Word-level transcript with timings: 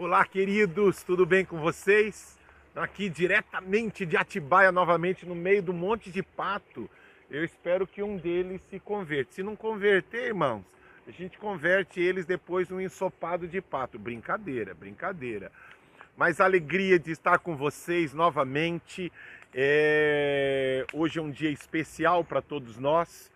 Olá, 0.00 0.24
queridos, 0.24 1.02
tudo 1.02 1.26
bem 1.26 1.44
com 1.44 1.58
vocês? 1.58 2.38
Aqui 2.72 3.08
diretamente 3.08 4.06
de 4.06 4.16
Atibaia, 4.16 4.70
novamente 4.70 5.26
no 5.26 5.34
meio 5.34 5.60
do 5.60 5.72
monte 5.72 6.08
de 6.08 6.22
pato. 6.22 6.88
Eu 7.28 7.44
espero 7.44 7.84
que 7.84 8.00
um 8.00 8.16
deles 8.16 8.60
se 8.70 8.78
converte. 8.78 9.34
Se 9.34 9.42
não 9.42 9.56
converter, 9.56 10.26
irmãos, 10.26 10.62
a 11.04 11.10
gente 11.10 11.36
converte 11.36 12.00
eles 12.00 12.24
depois 12.24 12.68
num 12.68 12.80
ensopado 12.80 13.48
de 13.48 13.60
pato. 13.60 13.98
Brincadeira, 13.98 14.72
brincadeira. 14.72 15.50
Mas 16.16 16.40
a 16.40 16.44
alegria 16.44 16.96
de 16.96 17.10
estar 17.10 17.40
com 17.40 17.56
vocês 17.56 18.14
novamente. 18.14 19.12
É... 19.52 20.86
Hoje 20.92 21.18
é 21.18 21.22
um 21.22 21.30
dia 21.32 21.50
especial 21.50 22.22
para 22.22 22.40
todos 22.40 22.78
nós 22.78 23.32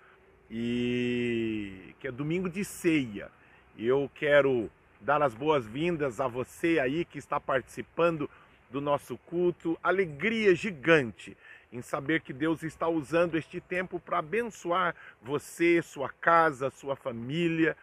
e 0.49 1.93
que 1.99 2.07
é 2.07 2.13
domingo 2.13 2.49
de 2.49 2.65
ceia. 2.65 3.33
Eu 3.77 4.09
quero 4.15 4.71
dar 5.03 5.21
as 5.23 5.35
boas-vindas 5.35 6.21
a 6.21 6.29
você 6.29 6.79
aí 6.79 7.05
que 7.05 7.19
está 7.19 7.41
participando 7.41 8.31
do 8.71 8.81
nosso 8.81 9.19
culto. 9.19 9.79
Alegria 9.83 10.55
gigante 10.55 11.37
em 11.73 11.83
saber 11.83 12.21
que 12.21 12.33
Deus 12.33 12.63
está 12.63 12.89
usando 12.89 13.37
este 13.37 13.61
tempo 13.61 13.99
para 13.99 14.19
abençoar 14.19 14.95
você, 15.21 15.83
sua 15.83 16.09
casa, 16.09 16.71
sua 16.71 16.95
família. 16.95 17.77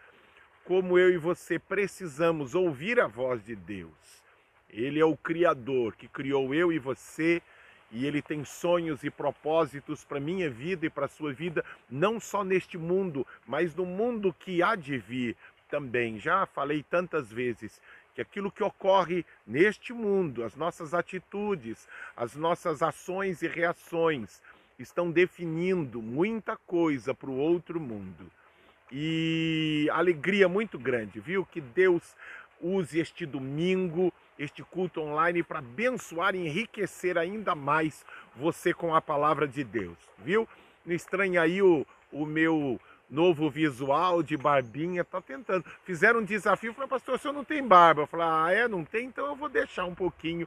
Como 0.64 0.98
eu 0.98 1.10
e 1.10 1.18
você 1.18 1.58
precisamos 1.58 2.54
ouvir 2.54 3.00
a 3.00 3.06
voz 3.06 3.44
de 3.44 3.54
Deus. 3.54 3.90
Ele 4.68 5.00
é 5.00 5.04
o 5.04 5.16
Criador 5.16 5.96
que 5.96 6.08
criou 6.08 6.54
eu 6.54 6.72
e 6.72 6.78
você 6.78 7.42
e 7.92 8.06
ele 8.06 8.22
tem 8.22 8.44
sonhos 8.44 9.02
e 9.02 9.10
propósitos 9.10 10.04
para 10.04 10.20
minha 10.20 10.48
vida 10.48 10.86
e 10.86 10.90
para 10.90 11.08
sua 11.08 11.32
vida, 11.32 11.64
não 11.90 12.20
só 12.20 12.44
neste 12.44 12.78
mundo, 12.78 13.26
mas 13.46 13.74
no 13.74 13.84
mundo 13.84 14.32
que 14.32 14.62
há 14.62 14.76
de 14.76 14.96
vir 14.96 15.36
também. 15.70 16.18
Já 16.18 16.46
falei 16.46 16.82
tantas 16.82 17.30
vezes 17.30 17.80
que 18.14 18.20
aquilo 18.20 18.50
que 18.50 18.62
ocorre 18.62 19.24
neste 19.46 19.92
mundo, 19.92 20.44
as 20.44 20.56
nossas 20.56 20.92
atitudes, 20.92 21.88
as 22.16 22.34
nossas 22.34 22.82
ações 22.82 23.42
e 23.42 23.48
reações 23.48 24.42
estão 24.78 25.10
definindo 25.10 26.02
muita 26.02 26.56
coisa 26.56 27.14
para 27.14 27.30
o 27.30 27.36
outro 27.36 27.78
mundo. 27.78 28.30
E 28.90 29.88
alegria 29.92 30.48
muito 30.48 30.78
grande, 30.78 31.20
viu? 31.20 31.46
Que 31.46 31.60
Deus 31.60 32.16
use 32.60 32.98
este 32.98 33.24
domingo, 33.24 34.12
este 34.38 34.62
culto 34.62 35.00
online 35.00 35.42
para 35.42 35.60
abençoar 35.60 36.34
e 36.34 36.46
enriquecer 36.46 37.16
ainda 37.16 37.54
mais 37.54 38.04
você 38.34 38.74
com 38.74 38.94
a 38.94 39.00
palavra 39.00 39.46
de 39.46 39.62
Deus, 39.62 39.96
viu? 40.18 40.48
Não 40.84 40.94
estranha 40.94 41.42
aí 41.42 41.62
o, 41.62 41.86
o 42.10 42.26
meu 42.26 42.80
novo 43.10 43.50
visual 43.50 44.22
de 44.22 44.36
barbinha, 44.36 45.04
tá 45.04 45.20
tentando. 45.20 45.64
Fizeram 45.84 46.20
um 46.20 46.24
desafio, 46.24 46.72
falei, 46.72 46.88
pastor, 46.88 47.16
o 47.16 47.18
senhor 47.18 47.34
não 47.34 47.44
tem 47.44 47.66
barba? 47.66 48.02
Eu 48.02 48.06
falei, 48.06 48.26
ah, 48.26 48.52
é, 48.52 48.68
não 48.68 48.84
tem? 48.84 49.06
Então 49.06 49.26
eu 49.26 49.34
vou 49.34 49.48
deixar 49.48 49.84
um 49.84 49.94
pouquinho 49.94 50.46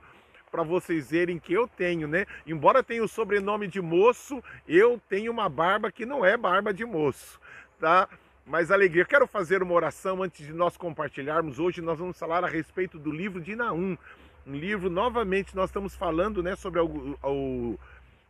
para 0.50 0.64
vocês 0.64 1.09
verem 1.09 1.39
que 1.39 1.52
eu 1.52 1.67
tenho, 1.67 2.08
né? 2.08 2.25
Embora 2.45 2.84
tenha 2.84 3.03
o 3.03 3.08
sobrenome 3.08 3.67
de 3.67 3.81
moço, 3.81 4.41
eu 4.67 5.02
tenho 5.09 5.31
uma 5.31 5.50
barba 5.50 5.91
que 5.91 6.06
não 6.06 6.23
é 6.23 6.38
barba 6.38 6.72
de 6.72 6.86
moço, 6.86 7.39
tá? 7.80 8.08
Mas 8.45 8.69
alegria. 8.69 9.03
Quero 9.03 9.25
fazer 9.25 9.64
uma 9.64 9.73
oração 9.73 10.22
antes 10.22 10.45
de 10.45 10.53
nós 10.53 10.78
compartilharmos. 10.78 11.59
Hoje 11.59 11.81
nós 11.81 11.97
vamos 11.97 12.19
falar 12.19 12.44
a 12.44 12.47
respeito 12.47 13.00
do 13.00 13.11
livro 13.11 13.41
de 13.41 13.56
Naum. 13.56 13.97
Um 14.45 14.53
livro, 14.53 14.89
novamente, 14.89 15.56
nós 15.56 15.69
estamos 15.69 15.95
falando 15.95 16.44
né, 16.44 16.56
sobre 16.56 16.81
o, 16.81 17.17
o 17.23 17.80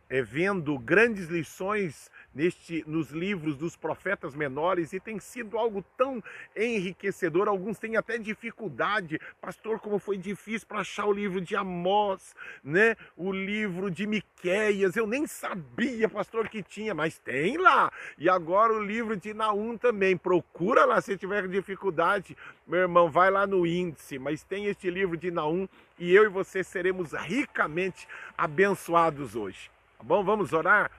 é, 0.08 0.22
vendo 0.22 0.78
grandes 0.78 1.28
lições 1.28 2.10
neste, 2.34 2.84
nos 2.86 3.10
livros 3.10 3.56
dos 3.56 3.76
profetas 3.76 4.34
menores 4.34 4.92
e 4.92 5.00
tem 5.00 5.18
sido 5.18 5.56
algo 5.56 5.84
tão 5.96 6.22
enriquecedor. 6.56 7.48
Alguns 7.48 7.78
têm 7.78 7.96
até 7.96 8.18
dificuldade, 8.18 9.20
pastor, 9.40 9.78
como 9.78 9.98
foi 9.98 10.18
difícil 10.18 10.66
para 10.66 10.80
achar 10.80 11.06
o 11.06 11.12
livro 11.12 11.40
de 11.40 11.54
Amós, 11.56 12.34
né? 12.62 12.96
O 13.16 13.32
livro 13.32 13.90
de 13.90 14.06
Miqueias. 14.06 14.96
Eu 14.96 15.06
nem 15.06 15.26
sabia, 15.26 16.08
pastor, 16.08 16.48
que 16.48 16.62
tinha, 16.62 16.94
mas 16.94 17.18
tem 17.18 17.56
lá. 17.56 17.90
E 18.18 18.28
agora 18.28 18.72
o 18.72 18.84
livro 18.84 19.16
de 19.16 19.32
Naum 19.32 19.76
também. 19.76 20.16
Procura 20.16 20.84
lá 20.84 21.00
se 21.00 21.16
tiver 21.16 21.48
dificuldade, 21.48 22.36
meu 22.66 22.80
irmão, 22.80 23.10
vai 23.10 23.30
lá 23.30 23.46
no 23.46 23.66
índice. 23.66 24.18
Mas 24.18 24.42
tem 24.42 24.66
este 24.66 24.90
livro 24.90 25.16
de 25.16 25.30
Naum 25.30 25.68
e 25.98 26.12
eu 26.12 26.24
e 26.24 26.28
você 26.28 26.64
seremos 26.64 27.12
ricamente 27.12 28.08
abençoados 28.36 29.36
hoje. 29.36 29.73
Tá 30.04 30.08
bom? 30.08 30.22
Vamos 30.22 30.52
orar? 30.52 30.90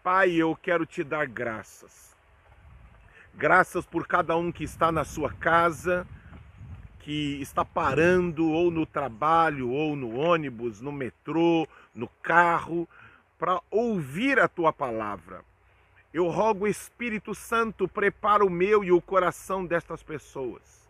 Pai, 0.00 0.30
eu 0.30 0.54
quero 0.54 0.86
te 0.86 1.02
dar 1.02 1.26
graças. 1.26 2.14
Graças 3.34 3.84
por 3.84 4.06
cada 4.06 4.36
um 4.36 4.52
que 4.52 4.62
está 4.62 4.92
na 4.92 5.02
sua 5.04 5.32
casa, 5.32 6.06
que 7.00 7.40
está 7.42 7.64
parando 7.64 8.48
ou 8.48 8.70
no 8.70 8.86
trabalho, 8.86 9.70
ou 9.70 9.96
no 9.96 10.16
ônibus, 10.16 10.80
no 10.80 10.92
metrô, 10.92 11.66
no 11.92 12.06
carro, 12.22 12.88
para 13.40 13.60
ouvir 13.72 14.38
a 14.38 14.46
tua 14.46 14.72
palavra. 14.72 15.44
Eu 16.12 16.28
rogo, 16.28 16.68
Espírito 16.68 17.34
Santo, 17.34 17.88
prepara 17.88 18.44
o 18.44 18.50
meu 18.50 18.84
e 18.84 18.92
o 18.92 19.00
coração 19.00 19.66
destas 19.66 20.00
pessoas 20.00 20.88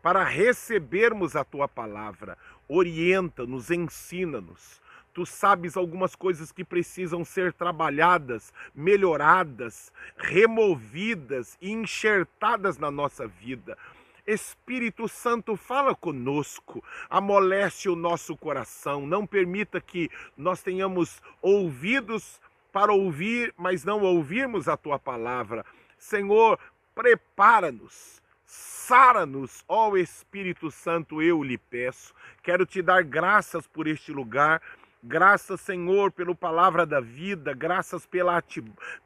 para 0.00 0.22
recebermos 0.22 1.34
a 1.34 1.42
tua 1.42 1.66
palavra. 1.66 2.38
Orienta-nos, 2.68 3.68
ensina-nos 3.68 4.80
Tu 5.18 5.26
sabes 5.26 5.76
algumas 5.76 6.14
coisas 6.14 6.52
que 6.52 6.62
precisam 6.62 7.24
ser 7.24 7.52
trabalhadas, 7.52 8.54
melhoradas, 8.72 9.92
removidas 10.16 11.58
e 11.60 11.72
enxertadas 11.72 12.78
na 12.78 12.88
nossa 12.88 13.26
vida. 13.26 13.76
Espírito 14.24 15.08
Santo, 15.08 15.56
fala 15.56 15.92
conosco, 15.92 16.84
amolece 17.10 17.88
o 17.88 17.96
nosso 17.96 18.36
coração, 18.36 19.08
não 19.08 19.26
permita 19.26 19.80
que 19.80 20.08
nós 20.36 20.62
tenhamos 20.62 21.20
ouvidos 21.42 22.40
para 22.72 22.92
ouvir, 22.92 23.52
mas 23.58 23.84
não 23.84 24.02
ouvirmos 24.02 24.68
a 24.68 24.76
tua 24.76 25.00
palavra. 25.00 25.66
Senhor, 25.98 26.60
prepara-nos, 26.94 28.22
sara-nos, 28.46 29.64
ó 29.68 29.96
Espírito 29.96 30.70
Santo, 30.70 31.20
eu 31.20 31.42
lhe 31.42 31.58
peço. 31.58 32.14
Quero 32.40 32.64
te 32.64 32.80
dar 32.80 33.02
graças 33.02 33.66
por 33.66 33.88
este 33.88 34.12
lugar, 34.12 34.62
Graças, 35.02 35.60
Senhor, 35.60 36.10
pela 36.10 36.34
palavra 36.34 36.84
da 36.84 37.00
vida, 37.00 37.54
graças 37.54 38.04
pela, 38.04 38.42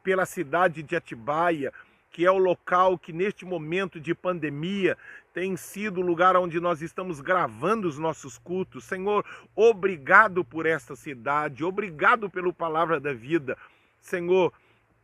pela 0.01 0.25
cidade 0.25 0.81
de 0.81 0.95
Atibaia, 0.95 1.71
que 2.11 2.25
é 2.25 2.31
o 2.31 2.37
local 2.37 2.97
que 2.97 3.13
neste 3.13 3.45
momento 3.45 3.99
de 3.99 4.13
pandemia 4.15 4.97
tem 5.33 5.55
sido 5.55 5.99
o 5.99 6.03
lugar 6.03 6.35
onde 6.35 6.59
nós 6.59 6.81
estamos 6.81 7.21
gravando 7.21 7.87
os 7.87 7.97
nossos 7.97 8.37
cultos. 8.37 8.83
Senhor, 8.85 9.25
obrigado 9.55 10.43
por 10.43 10.65
esta 10.65 10.95
cidade, 10.95 11.63
obrigado 11.63 12.29
pela 12.29 12.51
palavra 12.51 12.99
da 12.99 13.13
vida. 13.13 13.57
Senhor, 13.99 14.51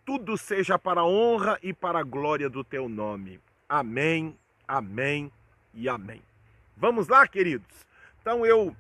tudo 0.06 0.38
seja 0.38 0.78
para 0.78 1.02
a 1.02 1.06
honra 1.06 1.60
e 1.62 1.72
para 1.72 2.00
a 2.00 2.04
glória 2.04 2.50
do 2.50 2.64
teu 2.64 2.90
nome. 2.90 3.40
Amém, 3.68 4.36
amém 4.68 5.32
e 5.74 5.88
amém. 5.88 6.22
Vamos 6.76 7.08
lá, 7.08 7.28
queridos? 7.28 7.86
Então 8.22 8.46
eu 8.46 8.76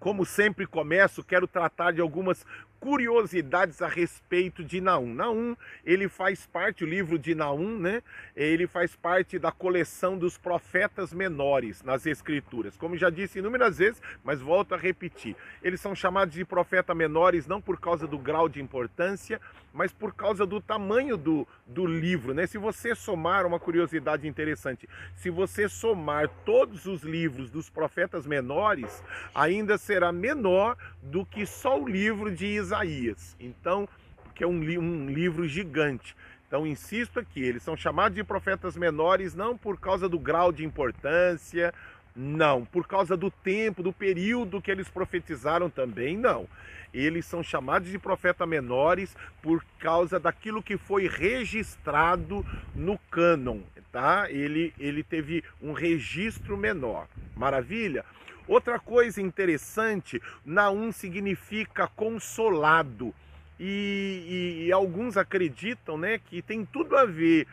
como 0.00 0.24
sempre 0.24 0.66
começo, 0.66 1.22
quero 1.22 1.46
tratar 1.46 1.92
de 1.92 2.00
algumas 2.00 2.44
curiosidades 2.80 3.82
a 3.82 3.86
respeito 3.86 4.64
de 4.64 4.80
Naum. 4.80 5.14
Naum, 5.14 5.54
ele 5.84 6.08
faz 6.08 6.46
parte, 6.46 6.82
o 6.82 6.86
livro 6.86 7.18
de 7.18 7.34
Naum, 7.34 7.78
né? 7.78 8.02
Ele 8.34 8.66
faz 8.66 8.96
parte 8.96 9.38
da 9.38 9.52
coleção 9.52 10.16
dos 10.16 10.38
profetas 10.38 11.12
menores 11.12 11.82
nas 11.82 12.06
escrituras. 12.06 12.76
Como 12.76 12.96
já 12.96 13.10
disse 13.10 13.38
inúmeras 13.38 13.76
vezes, 13.76 14.00
mas 14.24 14.40
volto 14.40 14.74
a 14.74 14.78
repetir. 14.78 15.36
Eles 15.62 15.80
são 15.80 15.94
chamados 15.94 16.34
de 16.34 16.44
profetas 16.44 16.96
menores 16.96 17.46
não 17.46 17.60
por 17.60 17.78
causa 17.78 18.06
do 18.06 18.18
grau 18.18 18.48
de 18.48 18.62
importância, 18.62 19.38
mas 19.72 19.92
por 19.92 20.14
causa 20.14 20.46
do 20.46 20.60
tamanho 20.60 21.16
do, 21.16 21.46
do 21.66 21.86
livro, 21.86 22.32
né? 22.32 22.46
Se 22.46 22.56
você 22.56 22.94
somar, 22.94 23.44
uma 23.44 23.60
curiosidade 23.60 24.26
interessante, 24.26 24.88
se 25.14 25.28
você 25.28 25.68
somar 25.68 26.28
todos 26.44 26.86
os 26.86 27.02
livros 27.02 27.50
dos 27.50 27.68
profetas 27.68 28.26
menores, 28.26 29.02
ainda 29.34 29.76
será 29.76 30.10
menor 30.10 30.76
do 31.02 31.26
que 31.26 31.44
só 31.44 31.78
o 31.78 31.86
livro 31.86 32.34
de 32.34 32.46
Isaías 32.46 32.69
Isaías. 32.70 33.36
Então, 33.40 33.88
que 34.34 34.44
é 34.44 34.46
um, 34.46 34.60
um 34.60 35.10
livro 35.10 35.46
gigante. 35.48 36.16
Então, 36.46 36.66
insisto 36.66 37.20
aqui, 37.20 37.40
eles 37.40 37.62
são 37.62 37.76
chamados 37.76 38.16
de 38.16 38.24
profetas 38.24 38.76
menores 38.76 39.34
não 39.34 39.56
por 39.56 39.78
causa 39.78 40.08
do 40.08 40.18
grau 40.18 40.50
de 40.50 40.64
importância, 40.64 41.72
não, 42.14 42.64
por 42.64 42.86
causa 42.86 43.16
do 43.16 43.30
tempo, 43.30 43.82
do 43.82 43.92
período 43.92 44.60
que 44.60 44.70
eles 44.70 44.88
profetizaram 44.88 45.70
também, 45.70 46.16
não. 46.16 46.48
Eles 46.92 47.24
são 47.24 47.40
chamados 47.40 47.88
de 47.88 47.98
profetas 47.98 48.48
menores 48.48 49.16
por 49.40 49.64
causa 49.78 50.18
daquilo 50.18 50.62
que 50.62 50.76
foi 50.76 51.06
registrado 51.06 52.44
no 52.74 52.98
cânon, 53.10 53.60
tá? 53.92 54.28
Ele, 54.28 54.74
ele 54.76 55.04
teve 55.04 55.44
um 55.62 55.72
registro 55.72 56.56
menor. 56.56 57.06
Maravilha? 57.36 58.04
Outra 58.50 58.80
coisa 58.80 59.22
interessante, 59.22 60.20
Naum 60.44 60.90
significa 60.90 61.86
consolado. 61.86 63.14
E, 63.60 64.24
e, 64.26 64.66
e, 64.66 64.72
alguns 64.72 65.16
acreditam 65.16 65.96
né, 65.96 66.18
que 66.18 66.42
tem 66.42 66.64
tudo 66.64 66.96
a 66.96 67.04
ver, 67.04 67.46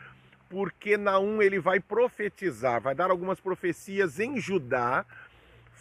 porque 0.50 0.96
Naum 0.96 1.40
ele 1.40 1.60
vai 1.60 1.78
profetizar, 1.78 2.80
vai 2.80 2.96
dar 2.96 3.12
algumas 3.12 3.38
profecias 3.38 4.18
em 4.18 4.40
Judá, 4.40 5.06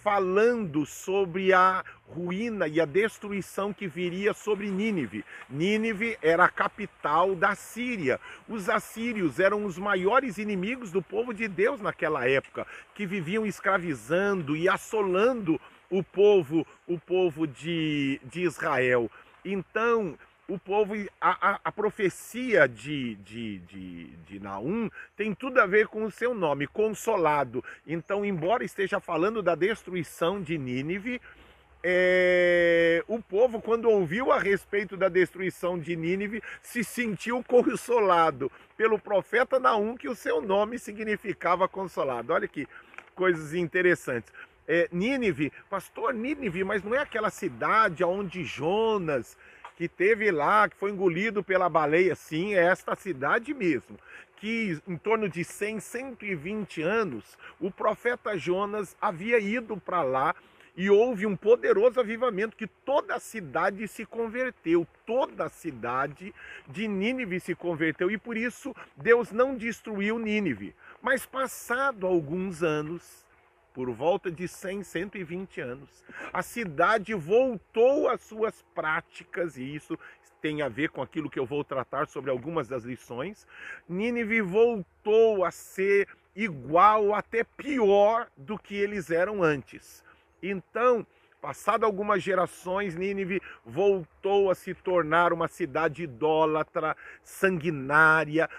falando 0.07 0.85
sobre 0.85 1.51
a 1.51 1.83
ruína 2.07 2.65
e 2.65 2.79
a 2.79 2.85
destruição 2.85 3.73
que 3.73 3.89
viria 3.89 4.33
sobre 4.33 4.71
Nínive. 4.71 5.25
Nínive 5.49 6.17
era 6.21 6.45
a 6.45 6.49
capital 6.49 7.35
da 7.35 7.53
Síria. 7.55 8.17
Os 8.47 8.69
assírios 8.69 9.37
eram 9.37 9.65
os 9.65 9.77
maiores 9.77 10.37
inimigos 10.37 10.93
do 10.93 11.01
povo 11.01 11.33
de 11.33 11.45
Deus 11.49 11.81
naquela 11.81 12.25
época, 12.25 12.65
que 12.95 13.05
viviam 13.05 13.45
escravizando 13.45 14.55
e 14.55 14.69
assolando 14.69 15.59
o 15.89 16.01
povo, 16.01 16.65
o 16.87 16.97
povo 16.97 17.45
de, 17.45 18.21
de 18.23 18.43
Israel. 18.43 19.11
Então, 19.43 20.17
o 20.47 20.57
povo, 20.57 20.93
a, 21.19 21.51
a, 21.51 21.59
a 21.65 21.71
profecia 21.71 22.67
de, 22.67 23.15
de, 23.15 23.59
de, 23.59 24.05
de 24.25 24.39
Naum 24.39 24.89
tem 25.15 25.33
tudo 25.33 25.59
a 25.59 25.65
ver 25.65 25.87
com 25.87 26.03
o 26.03 26.11
seu 26.11 26.33
nome, 26.33 26.67
consolado. 26.67 27.63
Então, 27.85 28.23
embora 28.23 28.63
esteja 28.63 28.99
falando 28.99 29.41
da 29.41 29.55
destruição 29.55 30.41
de 30.41 30.57
Nínive, 30.57 31.21
é, 31.83 33.03
o 33.07 33.21
povo, 33.21 33.61
quando 33.61 33.89
ouviu 33.89 34.31
a 34.31 34.39
respeito 34.39 34.95
da 34.97 35.09
destruição 35.09 35.77
de 35.77 35.95
Nínive, 35.95 36.41
se 36.61 36.83
sentiu 36.83 37.43
consolado 37.43 38.51
pelo 38.75 38.97
profeta 38.97 39.59
Naum, 39.59 39.95
que 39.95 40.07
o 40.07 40.15
seu 40.15 40.41
nome 40.41 40.79
significava 40.79 41.67
consolado. 41.67 42.33
Olha 42.33 42.47
que 42.47 42.67
coisas 43.15 43.53
interessantes. 43.53 44.31
É, 44.67 44.89
Nínive, 44.91 45.51
pastor 45.69 46.13
Nínive, 46.13 46.63
mas 46.63 46.83
não 46.83 46.93
é 46.93 46.99
aquela 46.99 47.29
cidade 47.29 48.03
onde 48.03 48.43
Jonas 48.43 49.37
que 49.77 49.87
teve 49.87 50.31
lá, 50.31 50.67
que 50.67 50.75
foi 50.75 50.89
engolido 50.89 51.43
pela 51.43 51.69
baleia, 51.69 52.15
sim, 52.15 52.55
é 52.55 52.63
esta 52.63 52.95
cidade 52.95 53.53
mesmo. 53.53 53.97
Que 54.35 54.79
em 54.87 54.97
torno 54.97 55.29
de 55.29 55.43
100, 55.43 55.79
120 55.79 56.81
anos, 56.81 57.37
o 57.59 57.69
profeta 57.69 58.35
Jonas 58.35 58.95
havia 58.99 59.39
ido 59.39 59.77
para 59.77 60.01
lá 60.01 60.35
e 60.75 60.89
houve 60.89 61.25
um 61.25 61.35
poderoso 61.35 61.99
avivamento 61.99 62.57
que 62.57 62.67
toda 62.67 63.15
a 63.15 63.19
cidade 63.19 63.87
se 63.87 64.03
converteu, 64.03 64.87
toda 65.05 65.45
a 65.45 65.49
cidade 65.49 66.33
de 66.67 66.87
Nínive 66.87 67.39
se 67.39 67.53
converteu 67.53 68.09
e 68.09 68.17
por 68.17 68.35
isso 68.35 68.75
Deus 68.95 69.31
não 69.31 69.55
destruiu 69.55 70.17
Nínive. 70.17 70.75
Mas 71.01 71.25
passado 71.25 72.05
alguns 72.05 72.63
anos, 72.63 73.25
por 73.77 73.91
volta 73.91 74.31
de 74.31 74.47
100, 74.47 74.81
120 74.81 75.61
anos. 75.61 76.03
A 76.33 76.41
cidade 76.41 77.13
voltou 77.13 78.09
às 78.09 78.21
suas 78.21 78.65
práticas, 78.73 79.55
e 79.55 79.75
isso 79.75 79.99
tem 80.41 80.63
a 80.63 80.67
ver 80.67 80.89
com 80.89 80.99
aquilo 80.99 81.29
que 81.29 81.37
eu 81.37 81.45
vou 81.45 81.63
tratar 81.63 82.07
sobre 82.07 82.31
algumas 82.31 82.67
das 82.67 82.83
lições. 82.83 83.45
Nínive 83.87 84.41
voltou 84.41 85.45
a 85.45 85.51
ser 85.51 86.07
igual, 86.35 87.13
até 87.13 87.43
pior 87.43 88.27
do 88.35 88.57
que 88.57 88.73
eles 88.73 89.11
eram 89.11 89.43
antes. 89.43 90.03
Então, 90.41 91.05
Passado 91.41 91.85
algumas 91.85 92.23
gerações, 92.23 92.95
Nínive 92.95 93.39
voltou 93.63 94.49
a 94.49 94.55
se 94.55 94.73
tornar 94.73 95.31
uma 95.31 95.47
cidade 95.47 96.03
idólatra, 96.03 96.97
sanguinária, 97.21 98.49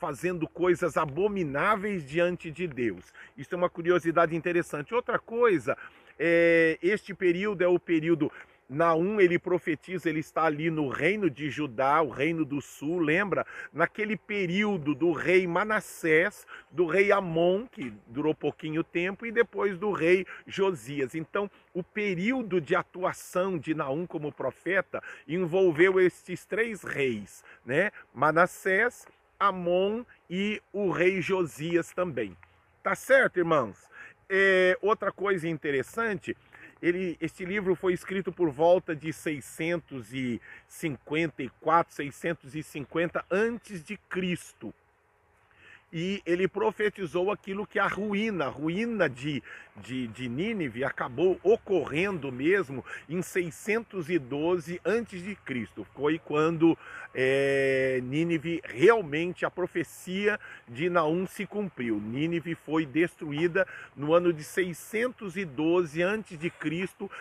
fazendo 0.00 0.48
coisas 0.48 0.96
abomináveis 0.96 2.04
diante 2.04 2.50
de 2.50 2.66
Deus. 2.66 3.12
Isso 3.36 3.54
é 3.54 3.56
uma 3.56 3.70
curiosidade 3.70 4.34
interessante. 4.34 4.92
Outra 4.92 5.16
coisa, 5.16 5.78
é, 6.18 6.76
este 6.82 7.14
período 7.14 7.62
é 7.62 7.68
o 7.68 7.78
período 7.78 8.30
Naum 8.68 9.20
ele 9.20 9.38
profetiza, 9.38 10.08
ele 10.08 10.20
está 10.20 10.44
ali 10.44 10.70
no 10.70 10.88
reino 10.88 11.28
de 11.28 11.50
Judá, 11.50 12.00
o 12.00 12.08
reino 12.08 12.44
do 12.44 12.60
sul, 12.60 12.98
lembra? 12.98 13.46
Naquele 13.72 14.16
período 14.16 14.94
do 14.94 15.12
rei 15.12 15.46
Manassés, 15.46 16.46
do 16.70 16.86
rei 16.86 17.12
Amon, 17.12 17.66
que 17.66 17.92
durou 18.06 18.34
pouquinho 18.34 18.82
tempo, 18.82 19.26
e 19.26 19.32
depois 19.32 19.78
do 19.78 19.92
rei 19.92 20.26
Josias. 20.46 21.14
Então, 21.14 21.50
o 21.74 21.82
período 21.82 22.60
de 22.60 22.74
atuação 22.74 23.58
de 23.58 23.74
Naum 23.74 24.06
como 24.06 24.32
profeta 24.32 25.02
envolveu 25.28 26.00
estes 26.00 26.46
três 26.46 26.82
reis, 26.82 27.44
né? 27.66 27.90
Manassés, 28.14 29.06
Amon 29.38 30.04
e 30.30 30.62
o 30.72 30.90
rei 30.90 31.20
Josias 31.20 31.92
também. 31.92 32.36
Tá 32.82 32.94
certo, 32.94 33.38
irmãos? 33.38 33.78
É, 34.28 34.78
outra 34.80 35.12
coisa 35.12 35.46
interessante 35.46 36.34
ele, 36.84 37.16
este 37.18 37.46
livro 37.46 37.74
foi 37.74 37.94
escrito 37.94 38.30
por 38.30 38.50
volta 38.50 38.94
de 38.94 39.10
654, 39.10 41.94
650 41.94 43.24
antes 43.30 43.82
de 43.82 43.96
Cristo 43.96 44.74
e 45.96 46.20
ele 46.26 46.48
profetizou 46.48 47.30
aquilo 47.30 47.64
que 47.64 47.78
a 47.78 47.86
ruína, 47.86 48.46
a 48.46 48.48
ruína 48.48 49.08
de, 49.08 49.40
de, 49.76 50.08
de 50.08 50.28
Nínive 50.28 50.82
acabou 50.82 51.38
ocorrendo 51.40 52.32
mesmo 52.32 52.84
em 53.08 53.22
612 53.22 54.80
a.C. 54.84 55.68
Foi 55.94 56.18
quando 56.18 56.76
é, 57.14 58.00
Nínive 58.02 58.60
realmente 58.64 59.46
a 59.46 59.50
profecia 59.52 60.40
de 60.66 60.90
Naum 60.90 61.28
se 61.28 61.46
cumpriu. 61.46 62.00
Nínive 62.00 62.56
foi 62.56 62.84
destruída 62.84 63.64
no 63.94 64.12
ano 64.12 64.32
de 64.32 64.42
612 64.42 66.02
a.C. 66.02 66.52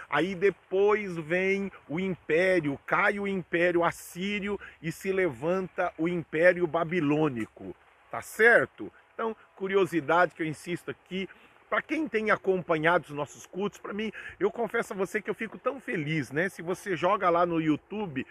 Aí 0.10 0.34
depois 0.34 1.16
vem 1.18 1.72
o 1.88 2.00
império, 2.00 2.80
cai 2.88 3.20
o 3.20 3.28
império 3.28 3.84
assírio 3.84 4.60
e 4.82 4.92
se 4.92 5.12
levanta 5.12 5.94
o 5.96 6.08
império 6.08 6.66
babilônico. 6.66 7.76
Tá 8.14 8.22
certo? 8.22 8.94
Então, 9.12 9.36
curiosidade 9.56 10.36
que 10.36 10.44
eu 10.44 10.46
insisto 10.46 10.92
aqui, 10.92 11.28
para 11.68 11.82
quem 11.82 12.08
tem 12.08 12.30
acompanhado 12.30 13.06
os 13.06 13.10
nossos 13.10 13.48
cultos, 13.48 13.80
para 13.80 13.92
mim, 13.92 14.12
eu 14.40 14.52
confesso 14.52 14.94
a 14.94 14.96
você 14.96 15.20
que 15.20 15.32
eu 15.32 15.34
fico 15.34 15.58
tão 15.58 15.80
feliz, 15.80 16.30
né? 16.30 16.48
Se 16.48 16.62
você 16.62 16.96
joga 16.96 17.28
lá 17.32 17.44
no 17.44 17.60
YouTube, 17.60 18.24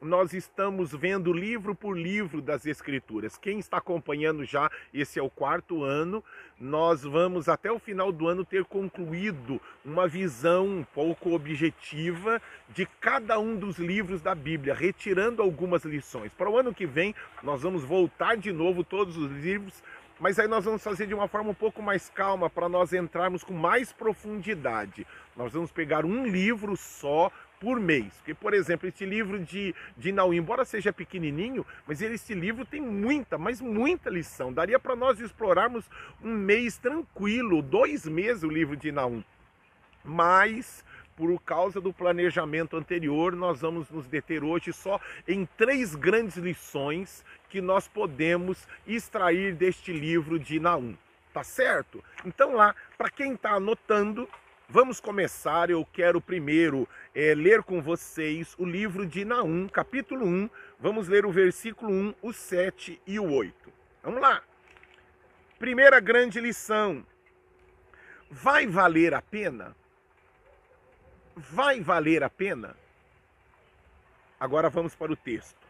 nós 0.00 0.32
estamos 0.32 0.92
vendo 0.92 1.32
livro 1.32 1.74
por 1.74 1.96
livro 1.96 2.42
das 2.42 2.66
Escrituras. 2.66 3.36
Quem 3.36 3.58
está 3.58 3.78
acompanhando 3.78 4.44
já, 4.44 4.70
esse 4.92 5.18
é 5.18 5.22
o 5.22 5.30
quarto 5.30 5.82
ano, 5.82 6.22
nós 6.60 7.02
vamos 7.02 7.48
até 7.48 7.70
o 7.72 7.78
final 7.78 8.12
do 8.12 8.28
ano 8.28 8.44
ter 8.44 8.64
concluído 8.64 9.60
uma 9.84 10.06
visão 10.06 10.66
um 10.66 10.84
pouco 10.84 11.34
objetiva 11.34 12.40
de 12.68 12.86
cada 13.00 13.38
um 13.38 13.56
dos 13.56 13.78
livros 13.78 14.20
da 14.20 14.34
Bíblia, 14.34 14.74
retirando 14.74 15.42
algumas 15.42 15.84
lições. 15.84 16.32
Para 16.32 16.50
o 16.50 16.58
ano 16.58 16.74
que 16.74 16.86
vem, 16.86 17.14
nós 17.42 17.62
vamos 17.62 17.82
voltar 17.82 18.36
de 18.36 18.52
novo 18.52 18.84
todos 18.84 19.16
os 19.16 19.30
livros 19.30 19.82
mas 20.20 20.38
aí 20.38 20.46
nós 20.46 20.64
vamos 20.64 20.82
fazer 20.82 21.06
de 21.06 21.14
uma 21.14 21.26
forma 21.26 21.50
um 21.50 21.54
pouco 21.54 21.82
mais 21.82 22.08
calma 22.08 22.48
para 22.48 22.68
nós 22.68 22.92
entrarmos 22.92 23.42
com 23.42 23.52
mais 23.52 23.92
profundidade. 23.92 25.06
Nós 25.36 25.52
vamos 25.52 25.72
pegar 25.72 26.04
um 26.04 26.24
livro 26.24 26.76
só 26.76 27.32
por 27.64 27.80
mês. 27.80 28.12
Porque, 28.18 28.34
por 28.34 28.52
exemplo, 28.52 28.86
esse 28.86 29.06
livro 29.06 29.38
de, 29.38 29.74
de 29.96 30.12
Naum, 30.12 30.34
embora 30.34 30.66
seja 30.66 30.92
pequenininho, 30.92 31.64
mas 31.86 32.02
esse 32.02 32.34
livro 32.34 32.66
tem 32.66 32.80
muita, 32.80 33.38
mas 33.38 33.58
muita 33.58 34.10
lição. 34.10 34.52
Daria 34.52 34.78
para 34.78 34.94
nós 34.94 35.18
explorarmos 35.18 35.88
um 36.22 36.34
mês 36.34 36.76
tranquilo, 36.76 37.62
dois 37.62 38.04
meses 38.04 38.42
o 38.42 38.48
livro 38.48 38.76
de 38.76 38.92
Naum. 38.92 39.24
Mas, 40.04 40.84
por 41.16 41.40
causa 41.40 41.80
do 41.80 41.90
planejamento 41.90 42.76
anterior, 42.76 43.34
nós 43.34 43.62
vamos 43.62 43.88
nos 43.88 44.06
deter 44.06 44.44
hoje 44.44 44.70
só 44.70 45.00
em 45.26 45.46
três 45.56 45.94
grandes 45.94 46.36
lições 46.36 47.24
que 47.48 47.62
nós 47.62 47.88
podemos 47.88 48.68
extrair 48.86 49.54
deste 49.54 49.90
livro 49.90 50.38
de 50.38 50.60
Naum. 50.60 50.94
Tá 51.32 51.42
certo? 51.42 52.04
Então 52.26 52.54
lá, 52.54 52.76
para 52.98 53.10
quem 53.10 53.32
está 53.32 53.52
anotando, 53.52 54.28
Vamos 54.68 54.98
começar, 54.98 55.68
eu 55.68 55.86
quero 55.92 56.22
primeiro 56.22 56.88
é, 57.14 57.34
ler 57.34 57.62
com 57.62 57.80
vocês 57.80 58.54
o 58.58 58.64
livro 58.64 59.06
de 59.06 59.24
Naum, 59.24 59.68
capítulo 59.68 60.26
1. 60.26 60.50
Vamos 60.80 61.06
ler 61.06 61.24
o 61.24 61.30
versículo 61.30 61.92
1, 61.92 62.14
o 62.20 62.32
7 62.32 63.00
e 63.06 63.20
o 63.20 63.30
8. 63.30 63.72
Vamos 64.02 64.20
lá. 64.20 64.42
Primeira 65.58 66.00
grande 66.00 66.40
lição. 66.40 67.06
Vai 68.28 68.66
valer 68.66 69.14
a 69.14 69.22
pena? 69.22 69.76
Vai 71.36 71.80
valer 71.80 72.24
a 72.24 72.30
pena? 72.30 72.76
Agora 74.38 74.68
vamos 74.68 74.94
para 74.96 75.12
o 75.12 75.16
texto. 75.16 75.64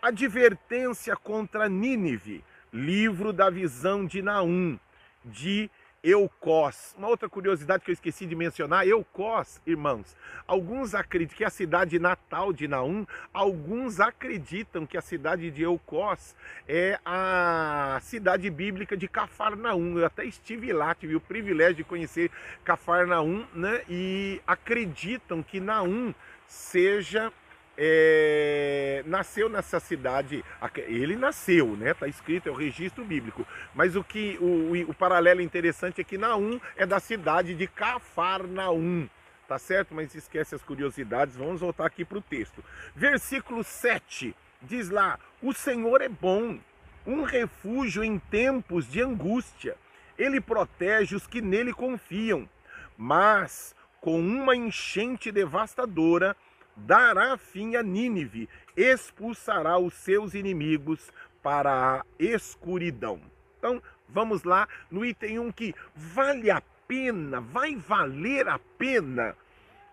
Advertência 0.00 1.16
contra 1.16 1.68
Nínive, 1.68 2.44
livro 2.72 3.32
da 3.32 3.50
visão 3.50 4.06
de 4.06 4.22
Naum, 4.22 4.78
de 5.24 5.68
Eucós. 6.02 6.94
Uma 6.96 7.08
outra 7.08 7.28
curiosidade 7.28 7.84
que 7.84 7.90
eu 7.90 7.92
esqueci 7.92 8.26
de 8.26 8.36
mencionar, 8.36 8.86
Eucós, 8.86 9.60
irmãos. 9.66 10.16
Alguns 10.46 10.94
acreditam 10.94 11.36
que 11.36 11.44
a 11.44 11.50
cidade 11.50 11.98
natal 11.98 12.52
de 12.52 12.68
Naum, 12.68 13.06
alguns 13.32 13.98
acreditam 13.98 14.86
que 14.86 14.96
a 14.96 15.00
cidade 15.00 15.50
de 15.50 15.62
Eucós 15.62 16.34
é 16.68 16.98
a 17.04 17.98
cidade 18.02 18.48
bíblica 18.50 18.96
de 18.96 19.08
Cafarnaum. 19.08 19.98
Eu 19.98 20.06
até 20.06 20.24
estive 20.24 20.72
lá, 20.72 20.94
tive 20.94 21.16
o 21.16 21.20
privilégio 21.20 21.76
de 21.76 21.84
conhecer 21.84 22.30
Cafarnaum, 22.64 23.44
né? 23.54 23.82
E 23.88 24.40
acreditam 24.46 25.42
que 25.42 25.58
Naum 25.58 26.14
seja 26.46 27.32
é, 27.76 29.02
nasceu 29.06 29.48
nessa 29.48 29.78
cidade. 29.78 30.44
Ele 30.86 31.16
nasceu, 31.16 31.76
né? 31.76 31.94
Tá 31.94 32.08
escrito, 32.08 32.48
é 32.48 32.52
o 32.52 32.54
registro 32.54 33.04
bíblico. 33.04 33.46
Mas 33.74 33.96
o 33.96 34.02
que 34.02 34.38
o, 34.40 34.90
o, 34.90 34.94
paralelo 34.94 35.40
interessante 35.40 36.00
é 36.00 36.04
que 36.04 36.16
Naum 36.16 36.60
é 36.76 36.86
da 36.86 36.98
cidade 36.98 37.54
de 37.54 37.66
Cafarnaum. 37.66 39.08
Tá 39.46 39.58
certo? 39.58 39.94
Mas 39.94 40.14
esquece 40.14 40.54
as 40.54 40.62
curiosidades. 40.62 41.36
Vamos 41.36 41.60
voltar 41.60 41.86
aqui 41.86 42.04
para 42.04 42.18
o 42.18 42.22
texto. 42.22 42.64
Versículo 42.94 43.62
7 43.62 44.34
diz 44.62 44.90
lá: 44.90 45.18
O 45.42 45.52
Senhor 45.52 46.00
é 46.00 46.08
bom, 46.08 46.58
um 47.06 47.22
refúgio 47.22 48.02
em 48.02 48.18
tempos 48.18 48.90
de 48.90 49.00
angústia. 49.00 49.76
Ele 50.18 50.40
protege 50.40 51.14
os 51.14 51.26
que 51.26 51.40
nele 51.40 51.72
confiam. 51.72 52.48
Mas 52.96 53.74
com 54.00 54.18
uma 54.20 54.54
enchente 54.54 55.30
devastadora, 55.30 56.36
dará 56.76 57.36
fim 57.36 57.76
a 57.76 57.82
Nínive, 57.82 58.48
expulsará 58.76 59.78
os 59.78 59.94
seus 59.94 60.34
inimigos 60.34 61.12
para 61.42 62.00
a 62.00 62.04
escuridão. 62.18 63.20
Então, 63.58 63.82
vamos 64.08 64.44
lá 64.44 64.68
no 64.90 65.04
item 65.04 65.38
1 65.38 65.52
que 65.52 65.74
vale 65.94 66.50
a 66.50 66.62
pena, 66.86 67.40
vai 67.40 67.76
valer 67.76 68.48
a 68.48 68.58
pena. 68.78 69.36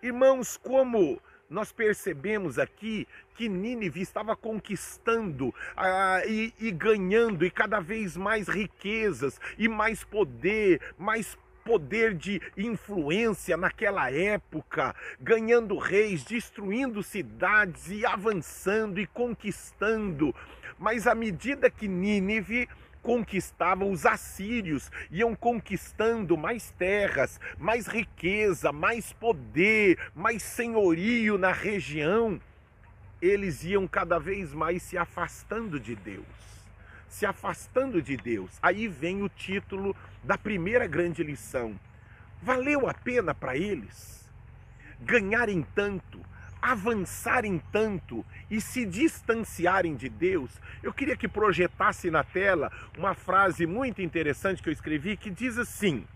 Irmãos, 0.01 0.57
como 0.57 1.21
nós 1.49 1.71
percebemos 1.71 2.57
aqui 2.57 3.07
que 3.35 3.47
Nínive 3.47 4.01
estava 4.01 4.35
conquistando 4.35 5.53
ah, 5.75 6.21
e, 6.25 6.53
e, 6.59 6.71
ganhando 6.71 7.45
e 7.45 7.51
cada 7.51 7.79
vez 7.79 8.17
mais 8.17 8.47
riquezas 8.47 9.39
e 9.57 9.67
mais 9.67 10.03
poder, 10.03 10.81
mais 10.97 11.37
poder 11.63 12.13
de 12.13 12.41
influência 12.57 13.57
naquela 13.57 14.11
época, 14.11 14.95
ganhando 15.19 15.77
reis, 15.77 16.23
destruindo 16.23 17.01
cidades 17.01 17.89
e 17.89 18.05
avançando 18.05 18.99
e 18.99 19.07
conquistando. 19.07 20.33
Mas 20.77 21.07
à 21.07 21.15
medida 21.15 21.69
que 21.69 21.87
Nínive 21.87 22.67
conquistava 23.01 23.83
os 23.83 24.05
assírios, 24.05 24.89
iam 25.11 25.35
conquistando 25.35 26.37
mais 26.37 26.71
terras, 26.71 27.39
mais 27.57 27.85
riqueza, 27.85 28.71
mais 28.71 29.11
poder, 29.11 29.99
mais 30.15 30.41
senhorio 30.41 31.37
na 31.37 31.51
região, 31.51 32.39
eles 33.21 33.63
iam 33.63 33.87
cada 33.87 34.19
vez 34.19 34.53
mais 34.53 34.83
se 34.83 34.97
afastando 34.97 35.79
de 35.79 35.95
Deus 35.95 36.52
se 37.13 37.27
afastando 37.27 38.01
de 38.01 38.17
Deus. 38.17 38.57
Aí 38.59 38.87
vem 38.87 39.21
o 39.21 39.29
título 39.29 39.95
da 40.23 40.35
primeira 40.35 40.87
grande 40.87 41.23
lição. 41.23 41.79
Valeu 42.41 42.89
a 42.89 42.93
pena 42.93 43.35
para 43.35 43.55
eles 43.55 44.27
ganharem 44.99 45.63
tanto, 45.75 46.19
avançarem 46.59 47.61
tanto 47.71 48.25
e 48.49 48.59
se 48.59 48.83
distanciarem 48.83 49.95
de 49.95 50.09
Deus? 50.09 50.49
Eu 50.81 50.91
queria 50.91 51.15
que 51.15 51.27
projetasse 51.27 52.09
na 52.09 52.23
tela 52.23 52.71
uma 52.97 53.13
frase 53.13 53.67
muito 53.67 54.01
interessante 54.01 54.63
que 54.63 54.69
eu 54.69 54.73
escrevi 54.73 55.15
que 55.15 55.29
diz 55.29 55.59
assim: 55.59 56.07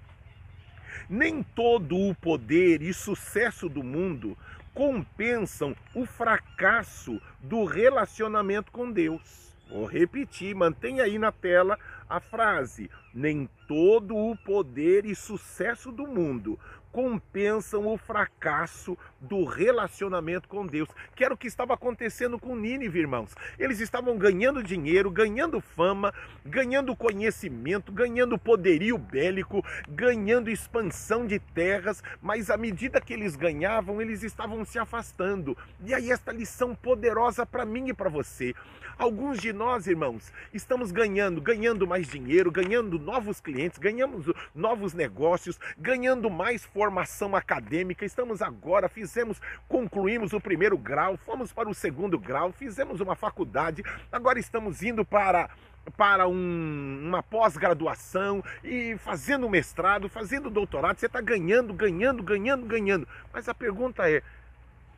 Nem 1.07 1.43
todo 1.43 1.95
o 1.95 2.15
poder 2.15 2.81
e 2.81 2.91
sucesso 2.91 3.69
do 3.69 3.83
mundo 3.83 4.35
compensam 4.73 5.75
o 5.93 6.07
fracasso 6.07 7.21
do 7.39 7.65
relacionamento 7.65 8.71
com 8.71 8.91
Deus. 8.91 9.46
Vou 9.69 9.86
repetir, 9.86 10.55
mantenha 10.55 11.03
aí 11.03 11.19
na 11.19 11.31
tela 11.31 11.77
a 12.09 12.19
frase: 12.19 12.89
nem 13.13 13.50
todo 13.67 14.15
o 14.15 14.36
poder 14.38 15.05
e 15.05 15.13
sucesso 15.13 15.91
do 15.91 16.07
mundo 16.07 16.57
compensam 16.91 17.88
o 17.88 17.98
fracasso 17.98 18.98
do 19.20 19.44
relacionamento 19.46 20.48
com 20.48 20.65
Deus, 20.65 20.89
que 21.15 21.24
era 21.24 21.34
o 21.34 21.38
que 21.38 21.48
estava 21.48 21.74
acontecendo 21.74 22.39
com 22.39 22.56
Nínive, 22.56 23.00
irmãos. 23.00 23.34
Eles 23.58 23.79
estavam 23.79 24.17
ganhando 24.17 24.63
dinheiro, 24.63 25.10
ganhando 25.10 25.60
fama, 25.60 26.13
ganhando 26.46 26.96
conhecimento, 26.96 27.91
ganhando 27.91 28.38
poderio 28.38 28.98
bélico, 28.98 29.63
ganhando 29.89 30.50
expansão 30.50 31.25
de 31.25 31.39
terras, 31.39 32.03
mas 32.22 32.50
à 32.50 32.58
medida 32.58 33.01
que 33.01 33.13
eles 33.13 33.36
ganhavam, 33.36 34.01
eles 34.01 34.24
estavam 34.24 34.63
se 34.65 34.79
afastando. 34.79 35.58
E 35.84 35.94
aí 35.94 36.12
esta 36.12 36.32
lição 36.32 36.75
poderosa 36.75 37.46
para 37.46 37.65
mim 37.65 37.89
e 37.89 37.94
para 37.94 38.10
você. 38.10 38.53
Alguns 38.98 39.39
de 39.39 39.53
nós, 39.53 39.86
irmãos, 39.86 40.34
estamos 40.51 40.91
ganhando, 40.91 41.39
ganhando 41.39 41.86
mais 41.86 42.08
dinheiro, 42.08 42.51
ganhando 42.51 42.98
novos 42.98 43.39
clientes, 43.39 43.77
ganhamos 43.77 44.25
novos 44.56 44.96
negócios, 44.96 45.60
ganhando 45.77 46.32
mais 46.32 46.65
formação 46.77 47.36
acadêmica. 47.36 48.05
Estamos 48.05 48.39
agora, 48.39 48.88
fizemos, 48.88 49.41
concluímos 49.67 50.31
o 50.31 50.39
primeiro 50.39 50.77
grau, 50.77 51.17
fomos 51.17 51.51
para 51.51 51.67
o 51.67 51.74
segundo 51.74 52.19
grau, 52.19 52.51
fizemos 52.51 53.01
uma 53.01 53.15
faculdade, 53.15 53.81
agora 54.12 54.38
estamos 54.38 54.84
indo 54.84 55.03
para 55.03 55.50
para 55.96 56.27
um, 56.27 57.01
uma 57.07 57.24
pós-graduação 57.24 58.43
e 58.63 58.96
fazendo 59.00 59.50
mestrado, 59.50 60.07
fazendo 60.07 60.51
doutorado, 60.51 61.00
você 61.00 61.07
está 61.07 61.22
ganhando, 61.22 61.74
ganhando, 61.74 62.22
ganhando, 62.22 62.65
ganhando. 62.67 63.07
Mas 63.34 63.50
a 63.50 63.55
pergunta 63.55 64.07
é: 64.07 64.22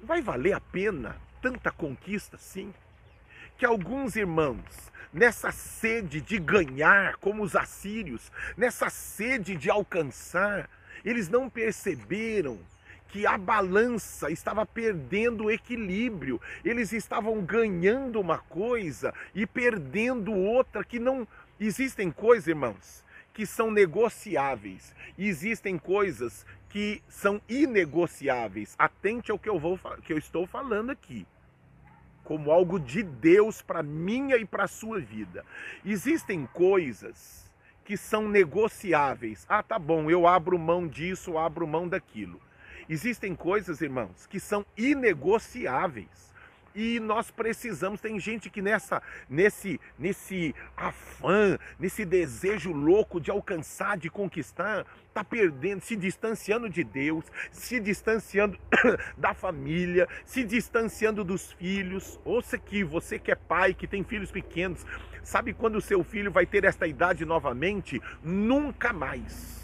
vai 0.01 0.21
valer 0.21 0.53
a 0.53 0.59
pena 0.59 1.15
tanta 1.41 1.71
conquista 1.71 2.35
assim? 2.35 2.73
que 3.59 3.65
alguns 3.65 4.15
irmãos, 4.15 4.89
nessa 5.11 5.51
sede 5.51 6.21
de 6.21 6.39
ganhar, 6.39 7.17
como 7.17 7.43
os 7.43 7.57
assírios, 7.57 8.31
nessa 8.55 8.89
sede 8.89 9.57
de 9.57 9.69
alcançar, 9.69 10.69
eles 11.03 11.29
não 11.29 11.49
perceberam 11.49 12.57
que 13.09 13.25
a 13.25 13.37
balança 13.37 14.31
estava 14.31 14.65
perdendo 14.65 15.45
o 15.45 15.51
equilíbrio. 15.51 16.39
Eles 16.63 16.93
estavam 16.93 17.41
ganhando 17.41 18.19
uma 18.19 18.37
coisa 18.37 19.13
e 19.33 19.45
perdendo 19.45 20.33
outra 20.33 20.83
que 20.83 20.99
não 20.99 21.27
existem 21.59 22.11
coisas, 22.11 22.47
irmãos, 22.47 23.03
que 23.33 23.45
são 23.45 23.71
negociáveis. 23.71 24.93
Existem 25.17 25.77
coisas 25.77 26.45
que 26.69 27.01
são 27.09 27.41
inegociáveis. 27.49 28.75
Atente 28.77 29.31
ao 29.31 29.39
que 29.39 29.49
eu 29.49 29.59
vou 29.59 29.79
que 30.03 30.13
eu 30.13 30.17
estou 30.17 30.45
falando 30.45 30.91
aqui 30.91 31.25
como 32.29 32.51
algo 32.51 32.79
de 32.79 33.01
Deus 33.01 33.59
para 33.59 33.81
minha 33.81 34.37
e 34.37 34.45
para 34.45 34.67
sua 34.67 34.99
vida. 34.99 35.43
Existem 35.83 36.45
coisas 36.45 37.48
que 37.89 37.97
são 37.97 38.29
negociáveis. 38.29 39.47
Ah, 39.49 39.63
tá 39.63 39.79
bom, 39.79 40.11
eu 40.11 40.27
abro 40.27 40.59
mão 40.59 40.87
disso, 40.87 41.39
abro 41.39 41.65
mão 41.65 41.87
daquilo. 41.87 42.39
Existem 42.87 43.33
coisas, 43.33 43.81
irmãos, 43.81 44.27
que 44.27 44.39
são 44.39 44.63
inegociáveis 44.77 46.31
e 46.79 46.97
nós 46.97 47.29
precisamos. 47.29 47.99
Tem 47.99 48.17
gente 48.17 48.49
que 48.49 48.61
nessa, 48.61 49.03
nesse, 49.29 49.77
nesse 49.97 50.55
afã, 50.77 51.59
nesse 51.77 52.05
desejo 52.05 52.71
louco 52.71 53.19
de 53.19 53.29
alcançar, 53.29 53.97
de 53.97 54.09
conquistar, 54.09 54.85
está 55.09 55.21
perdendo, 55.21 55.81
se 55.81 55.97
distanciando 55.97 56.69
de 56.69 56.85
Deus, 56.85 57.25
se 57.51 57.81
distanciando 57.81 58.57
da 59.17 59.33
família, 59.33 60.07
se 60.23 60.41
distanciando 60.45 61.21
dos 61.21 61.51
filhos. 61.51 62.17
Ouça 62.23 62.55
aqui, 62.55 62.81
você 62.81 63.19
que 63.19 63.29
é 63.29 63.35
pai, 63.35 63.73
que 63.73 63.85
tem 63.85 64.01
filhos 64.01 64.31
pequenos, 64.31 64.85
sabe 65.21 65.53
quando 65.53 65.75
o 65.75 65.81
seu 65.81 66.01
filho 66.01 66.31
vai 66.31 66.45
ter 66.45 66.63
esta 66.63 66.87
idade 66.87 67.25
novamente? 67.25 68.01
Nunca 68.23 68.93
mais 68.93 69.58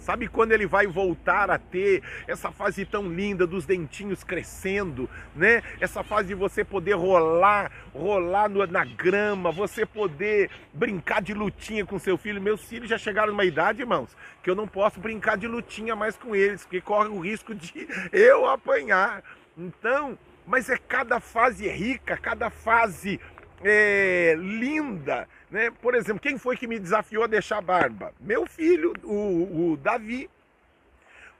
Sabe 0.00 0.28
quando 0.28 0.52
ele 0.52 0.66
vai 0.66 0.86
voltar 0.86 1.50
a 1.50 1.58
ter 1.58 2.02
essa 2.26 2.50
fase 2.50 2.86
tão 2.86 3.06
linda 3.06 3.46
dos 3.46 3.66
dentinhos 3.66 4.24
crescendo, 4.24 5.08
né? 5.36 5.62
Essa 5.78 6.02
fase 6.02 6.28
de 6.28 6.34
você 6.34 6.64
poder 6.64 6.94
rolar, 6.94 7.70
rolar 7.94 8.48
no, 8.48 8.66
na 8.66 8.84
grama, 8.84 9.52
você 9.52 9.84
poder 9.84 10.50
brincar 10.72 11.20
de 11.20 11.34
lutinha 11.34 11.84
com 11.84 11.98
seu 11.98 12.16
filho. 12.16 12.40
Meus 12.40 12.64
filhos 12.64 12.88
já 12.88 12.96
chegaram 12.96 13.32
numa 13.32 13.44
idade, 13.44 13.82
irmãos, 13.82 14.16
que 14.42 14.48
eu 14.48 14.54
não 14.54 14.66
posso 14.66 14.98
brincar 14.98 15.36
de 15.36 15.46
lutinha 15.46 15.94
mais 15.94 16.16
com 16.16 16.34
eles, 16.34 16.62
porque 16.62 16.80
corre 16.80 17.08
o 17.08 17.20
risco 17.20 17.54
de 17.54 17.86
eu 18.10 18.46
apanhar. 18.46 19.22
Então, 19.56 20.18
mas 20.46 20.70
é 20.70 20.78
cada 20.78 21.20
fase 21.20 21.68
rica, 21.68 22.16
cada 22.16 22.48
fase 22.48 23.20
é, 23.62 24.34
linda. 24.38 25.28
Né? 25.50 25.70
Por 25.70 25.94
exemplo, 25.94 26.20
quem 26.20 26.38
foi 26.38 26.56
que 26.56 26.66
me 26.66 26.78
desafiou 26.78 27.24
a 27.24 27.26
deixar 27.26 27.60
barba? 27.60 28.14
Meu 28.20 28.46
filho, 28.46 28.92
o, 29.02 29.72
o 29.72 29.76
Davi. 29.76 30.30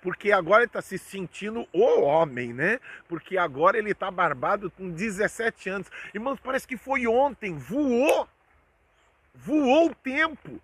Porque 0.02 0.32
agora 0.32 0.62
ele 0.62 0.68
está 0.68 0.80
se 0.80 0.96
sentindo 0.96 1.68
o 1.72 2.00
homem, 2.00 2.54
né? 2.54 2.80
Porque 3.06 3.36
agora 3.36 3.76
ele 3.76 3.90
está 3.90 4.10
barbado 4.10 4.70
com 4.70 4.90
17 4.90 5.68
anos. 5.68 5.88
Irmãos, 6.14 6.40
parece 6.42 6.66
que 6.66 6.76
foi 6.76 7.06
ontem, 7.06 7.54
voou. 7.54 8.26
Voou 9.34 9.90
o 9.90 9.94
tempo. 9.94 10.60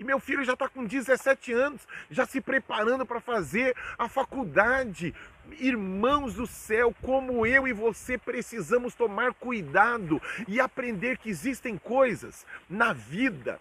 E 0.00 0.04
meu 0.04 0.18
filho 0.18 0.42
já 0.42 0.54
está 0.54 0.66
com 0.66 0.82
17 0.82 1.52
anos, 1.52 1.86
já 2.10 2.24
se 2.24 2.40
preparando 2.40 3.04
para 3.04 3.20
fazer 3.20 3.76
a 3.98 4.08
faculdade. 4.08 5.14
Irmãos 5.58 6.34
do 6.34 6.46
céu, 6.46 6.94
como 7.02 7.44
eu 7.44 7.68
e 7.68 7.72
você 7.74 8.16
precisamos 8.16 8.94
tomar 8.94 9.34
cuidado 9.34 10.20
e 10.48 10.58
aprender 10.58 11.18
que 11.18 11.28
existem 11.28 11.76
coisas 11.76 12.46
na 12.68 12.94
vida 12.94 13.60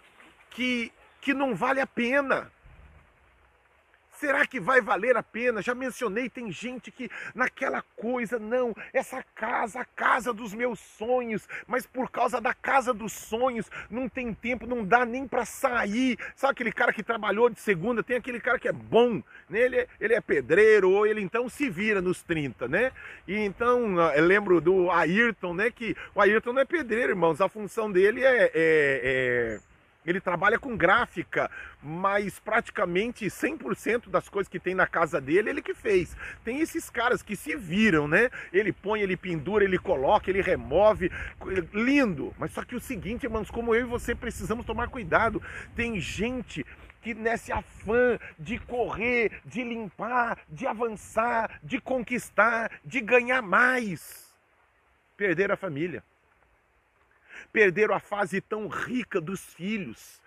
que, 0.50 0.93
que 1.19 1.34
não 1.34 1.53
vale 1.53 1.81
a 1.81 1.88
pena. 1.88 2.50
Será 4.19 4.45
que 4.45 4.59
vai 4.59 4.81
valer 4.81 5.15
a 5.15 5.23
pena? 5.23 5.61
Já 5.61 5.73
mencionei, 5.73 6.29
tem 6.29 6.51
gente 6.51 6.91
que 6.91 7.09
naquela 7.33 7.81
coisa, 7.95 8.38
não, 8.38 8.75
essa 8.91 9.23
casa, 9.33 9.79
a 9.79 9.85
casa 9.85 10.33
dos 10.33 10.53
meus 10.53 10.77
sonhos, 10.77 11.47
mas 11.65 11.85
por 11.85 12.11
causa 12.11 12.41
da 12.41 12.53
casa 12.53 12.93
dos 12.93 13.13
sonhos, 13.13 13.71
não 13.89 14.09
tem 14.09 14.33
tempo, 14.33 14.67
não 14.67 14.83
dá 14.83 15.05
nem 15.05 15.25
para 15.25 15.45
sair. 15.45 16.19
Sabe 16.35 16.51
aquele 16.51 16.73
cara 16.73 16.91
que 16.91 17.01
trabalhou 17.01 17.49
de 17.49 17.61
segunda? 17.61 18.03
Tem 18.03 18.17
aquele 18.17 18.41
cara 18.41 18.59
que 18.59 18.67
é 18.67 18.73
bom, 18.73 19.23
né? 19.49 19.59
ele, 19.61 19.77
é, 19.77 19.88
ele 20.01 20.13
é 20.13 20.19
pedreiro, 20.19 20.91
ou 20.91 21.07
ele 21.07 21.21
então 21.21 21.47
se 21.47 21.69
vira 21.69 22.01
nos 22.01 22.21
30, 22.21 22.67
né? 22.67 22.91
E 23.25 23.38
então, 23.38 24.01
eu 24.11 24.25
lembro 24.25 24.59
do 24.59 24.91
Ayrton, 24.91 25.53
né? 25.53 25.71
Que 25.71 25.95
o 26.13 26.19
Ayrton 26.19 26.51
não 26.51 26.61
é 26.61 26.65
pedreiro, 26.65 27.13
irmãos, 27.13 27.39
a 27.39 27.47
função 27.47 27.89
dele 27.89 28.21
é, 28.21 28.43
é, 28.43 28.51
é 28.53 29.59
ele 30.09 30.19
trabalha 30.19 30.57
com 30.57 30.75
gráfica, 30.75 31.49
mas 31.81 32.39
praticamente 32.39 33.25
100% 33.27 34.09
das 34.09 34.27
coisas 34.27 34.49
que 34.49 34.59
tem 34.59 34.73
na 34.73 34.87
casa 34.87 35.21
dele, 35.21 35.51
ele 35.51 35.61
que 35.61 35.73
fez. 35.73 36.17
Tem 36.43 36.59
esses 36.59 36.89
caras 36.89 37.21
que 37.21 37.35
se 37.35 37.55
viram, 37.55 38.07
né? 38.07 38.29
Ele 38.51 38.73
põe, 38.73 39.01
ele 39.01 39.15
pendura, 39.15 39.63
ele 39.63 39.77
coloca, 39.77 40.29
ele 40.29 40.41
remove. 40.41 41.11
Lindo! 41.73 42.33
Mas 42.39 42.51
só 42.51 42.63
que 42.63 42.75
o 42.75 42.79
seguinte, 42.79 43.25
irmãos, 43.25 43.51
como 43.51 43.75
eu 43.75 43.81
e 43.81 43.89
você 43.89 44.15
precisamos 44.15 44.65
tomar 44.65 44.87
cuidado. 44.89 45.41
Tem 45.75 45.99
gente 45.99 46.65
que 47.01 47.13
nesse 47.13 47.51
afã 47.51 48.17
de 48.37 48.57
correr, 48.57 49.39
de 49.45 49.63
limpar, 49.63 50.39
de 50.49 50.65
avançar, 50.65 51.59
de 51.63 51.79
conquistar, 51.79 52.71
de 52.83 52.99
ganhar 52.99 53.41
mais, 53.41 54.33
perder 55.15 55.51
a 55.51 55.55
família 55.55 56.03
perderam 57.51 57.95
a 57.95 57.99
fase 57.99 58.41
tão 58.41 58.67
rica 58.67 59.19
dos 59.19 59.41
filhos, 59.53 60.21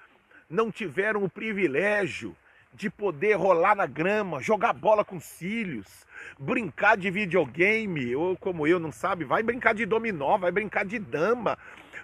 não 0.48 0.70
tiveram 0.70 1.24
o 1.24 1.30
privilégio 1.30 2.36
de 2.74 2.88
poder 2.88 3.34
rolar 3.34 3.74
na 3.74 3.86
grama, 3.86 4.40
jogar 4.40 4.72
bola 4.72 5.04
com 5.04 5.16
os 5.16 5.38
filhos, 5.38 6.06
brincar 6.38 6.96
de 6.96 7.10
videogame, 7.10 8.14
ou 8.16 8.36
como 8.36 8.66
eu, 8.66 8.78
não 8.78 8.90
sabe, 8.90 9.24
vai 9.24 9.42
brincar 9.42 9.74
de 9.74 9.84
dominó, 9.84 10.38
vai 10.38 10.50
brincar 10.50 10.84
de 10.84 10.98
dama, 10.98 11.58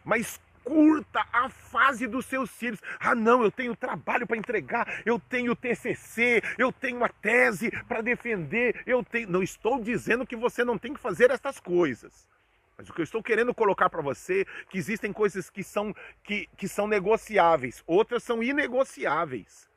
mas 0.05 0.41
curta 0.69 1.25
a 1.33 1.49
fase 1.49 2.07
dos 2.07 2.27
seus 2.27 2.51
filhos. 2.51 2.81
Ah, 3.01 3.15
não, 3.15 3.43
eu 3.43 3.51
tenho 3.51 3.75
trabalho 3.75 4.27
para 4.27 4.37
entregar, 4.37 5.03
eu 5.07 5.19
tenho 5.19 5.57
TCC, 5.57 6.43
eu 6.59 6.71
tenho 6.71 7.03
a 7.03 7.09
tese 7.09 7.71
para 7.87 8.03
defender, 8.03 8.83
eu 8.87 9.03
tenho. 9.03 9.31
Não 9.31 9.43
estou 9.43 9.83
dizendo 9.83 10.27
que 10.27 10.37
você 10.37 10.65
não 10.65 10.77
tem 10.77 10.93
que 10.93 11.01
fazer 11.01 11.31
essas 11.31 11.59
coisas. 11.59 12.29
Mas 12.79 12.89
o 12.89 12.93
que 12.93 13.01
eu 13.01 13.05
estou 13.05 13.21
querendo 13.21 13.53
colocar 13.53 13.91
para 13.91 14.01
você 14.01 14.47
que 14.71 14.79
existem 14.79 15.13
coisas 15.13 15.51
que 15.51 15.65
são, 15.65 15.93
que, 16.23 16.49
que 16.57 16.69
são 16.69 16.87
negociáveis, 16.87 17.83
outras 17.85 18.23
são 18.23 18.41
inegociáveis. 18.41 19.68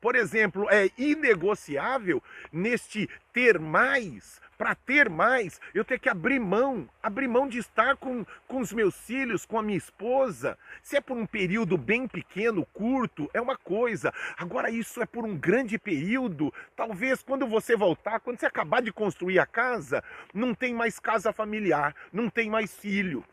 Por 0.00 0.14
exemplo, 0.14 0.68
é 0.70 0.90
inegociável 0.96 2.22
neste 2.52 3.08
ter 3.32 3.58
mais 3.58 4.40
para 4.58 4.74
ter 4.74 5.08
mais, 5.08 5.60
eu 5.72 5.84
tenho 5.84 6.00
que 6.00 6.08
abrir 6.08 6.40
mão, 6.40 6.88
abrir 7.00 7.28
mão 7.28 7.46
de 7.46 7.58
estar 7.58 7.96
com, 7.96 8.26
com 8.48 8.58
os 8.58 8.72
meus 8.72 8.96
filhos, 9.06 9.46
com 9.46 9.56
a 9.56 9.62
minha 9.62 9.78
esposa. 9.78 10.58
Se 10.82 10.96
é 10.96 11.00
por 11.00 11.16
um 11.16 11.24
período 11.24 11.78
bem 11.78 12.08
pequeno, 12.08 12.66
curto, 12.66 13.30
é 13.32 13.40
uma 13.40 13.56
coisa. 13.56 14.12
Agora, 14.36 14.68
isso 14.68 15.00
é 15.00 15.06
por 15.06 15.24
um 15.24 15.36
grande 15.36 15.78
período. 15.78 16.52
Talvez 16.74 17.22
quando 17.22 17.46
você 17.46 17.76
voltar, 17.76 18.18
quando 18.18 18.40
você 18.40 18.46
acabar 18.46 18.82
de 18.82 18.92
construir 18.92 19.38
a 19.38 19.46
casa, 19.46 20.02
não 20.34 20.52
tem 20.52 20.74
mais 20.74 20.98
casa 20.98 21.32
familiar, 21.32 21.94
não 22.12 22.28
tem 22.28 22.50
mais 22.50 22.74
filho, 22.74 23.24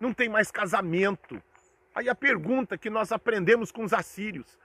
não 0.00 0.12
tem 0.12 0.28
mais 0.28 0.50
casamento. 0.50 1.40
Aí 1.94 2.08
a 2.08 2.14
pergunta 2.16 2.76
que 2.76 2.90
nós 2.90 3.12
aprendemos 3.12 3.70
com 3.70 3.84
os 3.84 3.92
assírios, 3.92 4.58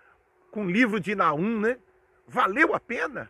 com 0.55 0.65
o 0.65 0.71
livro 0.71 0.99
de 0.99 1.13
Naum, 1.13 1.59
né? 1.59 1.77
Valeu 2.27 2.73
a 2.73 2.79
pena? 2.79 3.29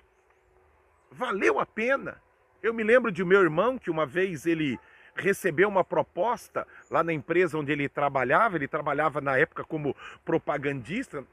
valeu 1.15 1.59
a 1.59 1.65
pena. 1.65 2.21
Eu 2.61 2.73
me 2.73 2.83
lembro 2.83 3.11
de 3.11 3.23
meu 3.23 3.41
irmão 3.41 3.77
que 3.77 3.89
uma 3.89 4.05
vez 4.05 4.45
ele 4.45 4.77
recebeu 5.15 5.69
uma 5.69 5.83
proposta 5.83 6.67
lá 6.91 7.03
na 7.03 7.13
empresa 7.13 7.57
onde 7.57 7.71
ele 7.71 7.87
trabalhava, 7.87 8.57
ele 8.57 8.67
trabalhava 8.67 9.21
na 9.21 9.37
época 9.37 9.63
como 9.63 9.95
propagandista, 10.25 11.23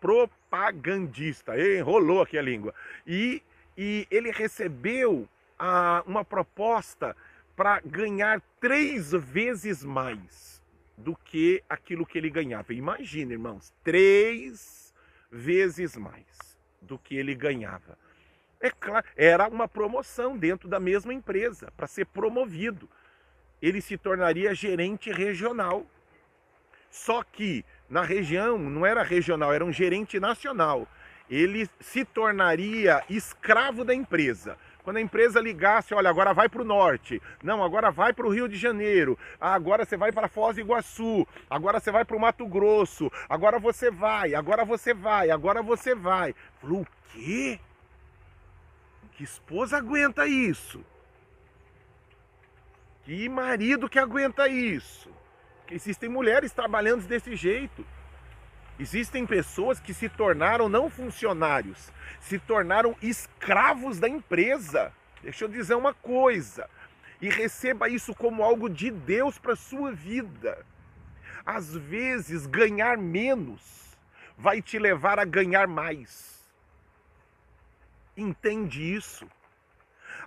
propagandista, 0.00 1.56
enrolou 1.56 2.22
aqui 2.22 2.36
a 2.36 2.42
língua, 2.42 2.74
e, 3.06 3.40
e 3.78 4.06
ele 4.10 4.32
recebeu 4.32 5.28
a, 5.56 6.02
uma 6.06 6.24
proposta 6.24 7.16
para 7.54 7.80
ganhar 7.84 8.42
três 8.58 9.12
vezes 9.12 9.84
mais 9.84 10.60
do 10.96 11.14
que 11.14 11.62
aquilo 11.68 12.04
que 12.04 12.18
ele 12.18 12.30
ganhava. 12.30 12.74
Imagina, 12.74 13.32
irmãos, 13.32 13.72
três 13.84 14.81
vezes 15.32 15.96
mais 15.96 16.58
do 16.80 16.98
que 16.98 17.16
ele 17.16 17.34
ganhava. 17.34 17.98
É 18.60 18.70
claro, 18.70 19.04
era 19.16 19.48
uma 19.48 19.66
promoção 19.66 20.36
dentro 20.36 20.68
da 20.68 20.78
mesma 20.78 21.12
empresa, 21.12 21.72
para 21.76 21.86
ser 21.86 22.04
promovido. 22.06 22.88
Ele 23.60 23.80
se 23.80 23.96
tornaria 23.96 24.54
gerente 24.54 25.10
regional. 25.10 25.86
Só 26.90 27.22
que 27.22 27.64
na 27.88 28.02
região, 28.02 28.58
não 28.58 28.86
era 28.86 29.02
regional, 29.02 29.52
era 29.52 29.64
um 29.64 29.72
gerente 29.72 30.20
nacional. 30.20 30.86
Ele 31.28 31.68
se 31.80 32.04
tornaria 32.04 33.02
escravo 33.08 33.84
da 33.84 33.94
empresa. 33.94 34.58
Quando 34.82 34.96
a 34.96 35.00
empresa 35.00 35.40
ligasse, 35.40 35.94
olha, 35.94 36.10
agora 36.10 36.34
vai 36.34 36.48
para 36.48 36.62
o 36.62 36.64
norte, 36.64 37.22
não, 37.42 37.62
agora 37.62 37.90
vai 37.90 38.12
para 38.12 38.26
o 38.26 38.30
Rio 38.30 38.48
de 38.48 38.56
Janeiro, 38.56 39.16
ah, 39.40 39.54
agora 39.54 39.84
você 39.84 39.96
vai 39.96 40.10
para 40.10 40.28
Foz 40.28 40.56
do 40.56 40.60
Iguaçu, 40.60 41.26
agora 41.48 41.78
você 41.78 41.92
vai 41.92 42.04
para 42.04 42.16
o 42.16 42.20
Mato 42.20 42.44
Grosso, 42.46 43.10
agora 43.28 43.60
você 43.60 43.90
vai, 43.90 44.34
agora 44.34 44.64
você 44.64 44.92
vai, 44.92 45.30
agora 45.30 45.62
você 45.62 45.94
vai. 45.94 46.34
Falou, 46.60 46.80
o 46.80 46.86
quê? 47.12 47.60
Que 49.12 49.22
esposa 49.22 49.76
aguenta 49.76 50.26
isso? 50.26 50.84
Que 53.04 53.28
marido 53.28 53.88
que 53.88 53.98
aguenta 53.98 54.48
isso? 54.48 55.10
Que 55.66 55.74
existem 55.74 56.08
mulheres 56.08 56.52
trabalhando 56.52 57.06
desse 57.06 57.36
jeito. 57.36 57.84
Existem 58.82 59.26
pessoas 59.26 59.80
que 59.80 59.94
se 59.94 60.08
tornaram 60.08 60.68
não 60.68 60.90
funcionários, 60.90 61.90
se 62.20 62.38
tornaram 62.38 62.96
escravos 63.00 63.98
da 63.98 64.08
empresa. 64.08 64.92
Deixa 65.22 65.44
eu 65.44 65.48
dizer 65.48 65.74
uma 65.74 65.94
coisa. 65.94 66.68
E 67.20 67.28
receba 67.28 67.88
isso 67.88 68.14
como 68.14 68.42
algo 68.42 68.68
de 68.68 68.90
Deus 68.90 69.38
para 69.38 69.56
sua 69.56 69.92
vida. 69.92 70.66
Às 71.46 71.74
vezes, 71.74 72.46
ganhar 72.46 72.98
menos 72.98 73.96
vai 74.36 74.60
te 74.60 74.78
levar 74.78 75.18
a 75.18 75.24
ganhar 75.24 75.66
mais 75.66 76.32
entende 78.16 78.94
isso. 78.94 79.28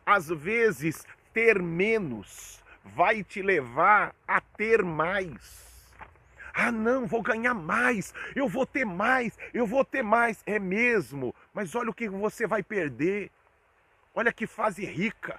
Às 0.05 0.29
vezes, 0.29 1.05
ter 1.33 1.61
menos 1.61 2.63
vai 2.83 3.23
te 3.23 3.41
levar 3.41 4.15
a 4.27 4.39
ter 4.39 4.83
mais. 4.83 5.64
Ah, 6.57 6.71
não, 6.71 7.05
vou 7.05 7.21
ganhar 7.21 7.53
mais, 7.53 8.13
eu 8.33 8.47
vou 8.47 8.65
ter 8.65 8.85
mais, 8.85 9.37
eu 9.53 9.67
vou 9.67 9.83
ter 9.83 10.01
mais. 10.01 10.41
É 10.45 10.57
mesmo, 10.57 11.35
mas 11.53 11.75
olha 11.75 11.89
o 11.89 11.93
que 11.93 12.07
você 12.07 12.47
vai 12.47 12.63
perder. 12.63 13.29
Olha 14.13 14.31
que 14.31 14.47
fase 14.47 14.85
rica. 14.85 15.37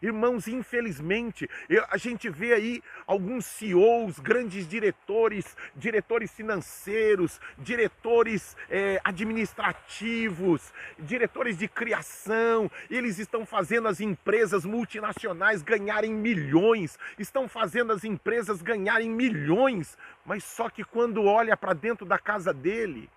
Irmãos, 0.00 0.46
infelizmente, 0.46 1.48
a 1.90 1.96
gente 1.96 2.28
vê 2.28 2.52
aí 2.52 2.82
alguns 3.06 3.46
CEOs, 3.46 4.18
grandes 4.18 4.68
diretores, 4.68 5.56
diretores 5.74 6.32
financeiros, 6.32 7.40
diretores 7.58 8.56
é, 8.70 9.00
administrativos, 9.04 10.72
diretores 10.98 11.58
de 11.58 11.66
criação, 11.68 12.70
eles 12.90 13.18
estão 13.18 13.44
fazendo 13.44 13.88
as 13.88 14.00
empresas 14.00 14.64
multinacionais 14.64 15.62
ganharem 15.62 16.14
milhões, 16.14 16.98
estão 17.18 17.48
fazendo 17.48 17.92
as 17.92 18.04
empresas 18.04 18.62
ganharem 18.62 19.10
milhões, 19.10 19.96
mas 20.24 20.44
só 20.44 20.68
que 20.68 20.84
quando 20.84 21.24
olha 21.24 21.56
para 21.56 21.72
dentro 21.72 22.06
da 22.06 22.18
casa 22.18 22.52
dele, 22.52 23.10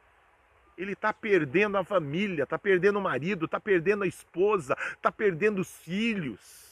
ele 0.78 0.94
está 0.94 1.14
perdendo 1.14 1.78
a 1.78 1.84
família, 1.84 2.44
está 2.44 2.58
perdendo 2.58 2.98
o 2.98 3.02
marido, 3.02 3.46
está 3.46 3.60
perdendo 3.60 4.04
a 4.04 4.08
esposa, 4.08 4.76
está 4.94 5.12
perdendo 5.12 5.60
os 5.62 5.78
filhos. 5.78 6.71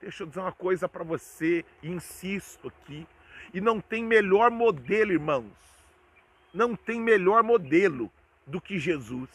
Deixa 0.00 0.22
eu 0.22 0.26
dizer 0.26 0.40
uma 0.40 0.52
coisa 0.52 0.86
para 0.88 1.02
você, 1.02 1.64
insisto 1.82 2.68
aqui, 2.68 3.06
e 3.52 3.60
não 3.60 3.80
tem 3.80 4.04
melhor 4.04 4.50
modelo, 4.50 5.12
irmãos. 5.12 5.52
Não 6.52 6.76
tem 6.76 7.00
melhor 7.00 7.42
modelo 7.42 8.12
do 8.46 8.60
que 8.60 8.78
Jesus. 8.78 9.30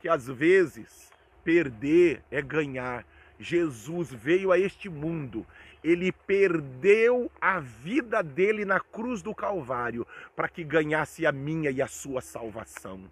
Que 0.00 0.08
às 0.08 0.26
vezes 0.26 1.12
perder 1.44 2.22
é 2.30 2.40
ganhar. 2.40 3.04
Jesus 3.38 4.10
veio 4.12 4.50
a 4.50 4.58
este 4.58 4.88
mundo, 4.88 5.46
ele 5.84 6.10
perdeu 6.10 7.30
a 7.40 7.60
vida 7.60 8.22
dele 8.22 8.64
na 8.64 8.80
cruz 8.80 9.22
do 9.22 9.34
Calvário 9.34 10.06
para 10.34 10.48
que 10.48 10.64
ganhasse 10.64 11.24
a 11.24 11.30
minha 11.30 11.70
e 11.70 11.80
a 11.80 11.86
sua 11.86 12.20
salvação. 12.20 13.08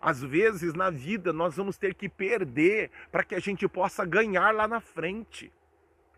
Às 0.00 0.22
vezes 0.22 0.74
na 0.74 0.90
vida 0.90 1.32
nós 1.32 1.56
vamos 1.56 1.78
ter 1.78 1.94
que 1.94 2.08
perder 2.08 2.90
para 3.10 3.24
que 3.24 3.34
a 3.34 3.40
gente 3.40 3.66
possa 3.66 4.04
ganhar 4.04 4.52
lá 4.54 4.68
na 4.68 4.80
frente 4.80 5.50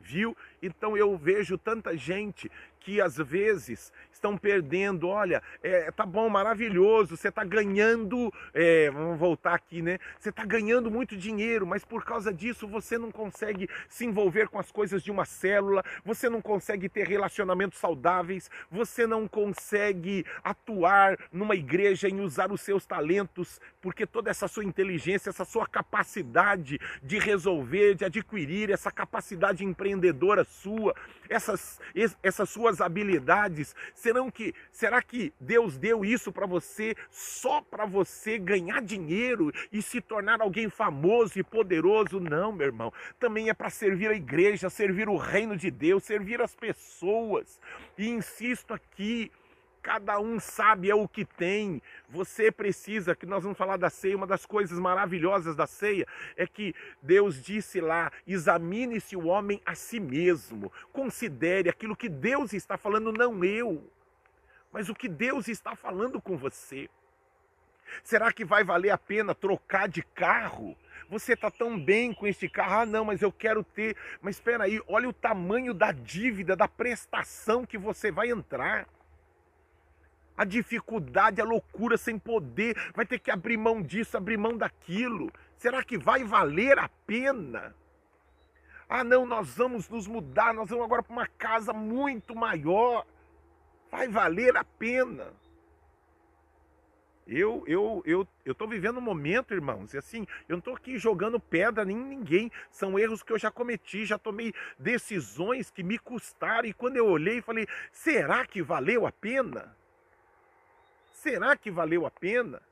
viu? 0.00 0.36
Então 0.62 0.96
eu 0.96 1.16
vejo 1.16 1.56
tanta 1.58 1.96
gente 1.96 2.50
que 2.80 3.00
às 3.00 3.16
vezes 3.16 3.92
estão 4.10 4.36
perdendo. 4.36 5.08
Olha, 5.08 5.42
é, 5.62 5.90
tá 5.90 6.04
bom, 6.04 6.28
maravilhoso, 6.28 7.16
você 7.16 7.28
está 7.28 7.44
ganhando, 7.44 8.32
é, 8.52 8.90
vamos 8.90 9.18
voltar 9.18 9.54
aqui, 9.54 9.80
né? 9.82 9.98
Você 10.18 10.30
está 10.30 10.44
ganhando 10.44 10.90
muito 10.90 11.16
dinheiro, 11.16 11.66
mas 11.66 11.84
por 11.84 12.04
causa 12.04 12.32
disso 12.32 12.66
você 12.66 12.98
não 12.98 13.10
consegue 13.10 13.68
se 13.88 14.04
envolver 14.04 14.48
com 14.48 14.58
as 14.58 14.70
coisas 14.70 15.02
de 15.02 15.10
uma 15.10 15.24
célula, 15.24 15.84
você 16.04 16.28
não 16.28 16.42
consegue 16.42 16.88
ter 16.88 17.06
relacionamentos 17.06 17.78
saudáveis, 17.78 18.50
você 18.70 19.06
não 19.06 19.26
consegue 19.26 20.24
atuar 20.44 21.18
numa 21.32 21.54
igreja 21.54 22.08
em 22.08 22.20
usar 22.20 22.52
os 22.52 22.60
seus 22.60 22.84
talentos, 22.84 23.60
porque 23.80 24.06
toda 24.06 24.30
essa 24.30 24.48
sua 24.48 24.64
inteligência, 24.64 25.30
essa 25.30 25.44
sua 25.44 25.66
capacidade 25.66 26.78
de 27.02 27.18
resolver, 27.18 27.94
de 27.94 28.04
adquirir, 28.04 28.70
essa 28.70 28.90
capacidade 28.90 29.64
empreendedora 29.64 30.44
sua, 30.44 30.94
essas, 31.28 31.80
essas 32.22 32.50
suas 32.70 32.80
habilidades, 32.80 33.74
serão 33.94 34.30
que 34.30 34.54
será 34.70 35.02
que 35.02 35.32
Deus 35.40 35.76
deu 35.76 36.04
isso 36.04 36.32
para 36.32 36.46
você 36.46 36.94
só 37.10 37.60
para 37.60 37.84
você 37.84 38.38
ganhar 38.38 38.80
dinheiro 38.80 39.52
e 39.72 39.82
se 39.82 40.00
tornar 40.00 40.40
alguém 40.40 40.70
famoso 40.70 41.38
e 41.38 41.42
poderoso? 41.42 42.20
Não, 42.20 42.52
meu 42.52 42.66
irmão. 42.66 42.92
Também 43.18 43.48
é 43.48 43.54
para 43.54 43.70
servir 43.70 44.08
a 44.10 44.14
igreja, 44.14 44.70
servir 44.70 45.08
o 45.08 45.16
reino 45.16 45.56
de 45.56 45.70
Deus, 45.70 46.04
servir 46.04 46.40
as 46.40 46.54
pessoas. 46.54 47.60
E 47.98 48.08
insisto 48.08 48.72
aqui, 48.72 49.30
Cada 49.82 50.20
um 50.20 50.38
sabe 50.38 50.90
é 50.90 50.94
o 50.94 51.08
que 51.08 51.24
tem. 51.24 51.80
Você 52.08 52.52
precisa, 52.52 53.16
que 53.16 53.24
nós 53.24 53.42
vamos 53.42 53.56
falar 53.56 53.78
da 53.78 53.88
ceia, 53.88 54.16
uma 54.16 54.26
das 54.26 54.44
coisas 54.44 54.78
maravilhosas 54.78 55.56
da 55.56 55.66
ceia 55.66 56.06
é 56.36 56.46
que 56.46 56.74
Deus 57.00 57.42
disse 57.42 57.80
lá: 57.80 58.12
examine-se 58.26 59.16
o 59.16 59.26
homem 59.26 59.60
a 59.64 59.74
si 59.74 59.98
mesmo. 59.98 60.70
Considere 60.92 61.70
aquilo 61.70 61.96
que 61.96 62.10
Deus 62.10 62.52
está 62.52 62.76
falando, 62.76 63.10
não 63.10 63.42
eu, 63.42 63.90
mas 64.70 64.90
o 64.90 64.94
que 64.94 65.08
Deus 65.08 65.48
está 65.48 65.74
falando 65.74 66.20
com 66.20 66.36
você. 66.36 66.88
Será 68.04 68.32
que 68.32 68.44
vai 68.44 68.62
valer 68.62 68.90
a 68.90 68.98
pena 68.98 69.34
trocar 69.34 69.88
de 69.88 70.02
carro? 70.02 70.76
Você 71.08 71.32
está 71.32 71.50
tão 71.50 71.78
bem 71.78 72.12
com 72.12 72.26
este 72.26 72.48
carro, 72.48 72.82
ah 72.82 72.86
não, 72.86 73.04
mas 73.04 73.20
eu 73.22 73.32
quero 73.32 73.64
ter. 73.64 73.96
Mas 74.20 74.36
espera 74.36 74.64
aí, 74.64 74.80
olha 74.86 75.08
o 75.08 75.12
tamanho 75.12 75.74
da 75.74 75.90
dívida, 75.90 76.54
da 76.54 76.68
prestação 76.68 77.66
que 77.66 77.76
você 77.76 78.12
vai 78.12 78.30
entrar 78.30 78.86
a 80.40 80.44
dificuldade, 80.46 81.38
a 81.38 81.44
loucura 81.44 81.98
sem 81.98 82.18
poder, 82.18 82.74
vai 82.94 83.04
ter 83.04 83.18
que 83.18 83.30
abrir 83.30 83.58
mão 83.58 83.82
disso, 83.82 84.16
abrir 84.16 84.38
mão 84.38 84.56
daquilo. 84.56 85.30
Será 85.58 85.84
que 85.84 85.98
vai 85.98 86.24
valer 86.24 86.78
a 86.78 86.88
pena? 87.06 87.76
Ah, 88.88 89.04
não, 89.04 89.26
nós 89.26 89.54
vamos 89.54 89.86
nos 89.90 90.06
mudar, 90.06 90.54
nós 90.54 90.70
vamos 90.70 90.86
agora 90.86 91.02
para 91.02 91.12
uma 91.12 91.26
casa 91.26 91.74
muito 91.74 92.34
maior. 92.34 93.04
Vai 93.90 94.08
valer 94.08 94.56
a 94.56 94.64
pena. 94.64 95.30
Eu 97.26 97.62
eu 97.66 98.02
eu 98.06 98.26
eu 98.42 98.54
tô 98.54 98.66
vivendo 98.66 98.96
um 98.96 99.02
momento, 99.02 99.52
irmãos, 99.52 99.92
e 99.92 99.98
assim, 99.98 100.26
eu 100.48 100.56
não 100.56 100.62
tô 100.62 100.72
aqui 100.72 100.96
jogando 100.96 101.38
pedra 101.38 101.84
em 101.84 101.94
ninguém. 101.94 102.50
São 102.70 102.98
erros 102.98 103.22
que 103.22 103.30
eu 103.30 103.38
já 103.38 103.50
cometi, 103.50 104.06
já 104.06 104.16
tomei 104.18 104.54
decisões 104.78 105.70
que 105.70 105.82
me 105.82 105.98
custaram 105.98 106.66
e 106.66 106.72
quando 106.72 106.96
eu 106.96 107.06
olhei, 107.06 107.42
falei: 107.42 107.66
"Será 107.92 108.46
que 108.46 108.62
valeu 108.62 109.06
a 109.06 109.12
pena?" 109.12 109.78
Será 111.22 111.54
que 111.54 111.70
valeu 111.70 112.06
a 112.06 112.10
pena? 112.10 112.62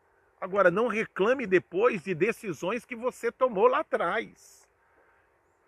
Agora, 0.40 0.70
não 0.70 0.86
reclame 0.86 1.46
depois 1.46 2.02
de 2.02 2.14
decisões 2.14 2.82
que 2.82 2.96
você 2.96 3.30
tomou 3.30 3.66
lá 3.66 3.80
atrás. 3.80 4.66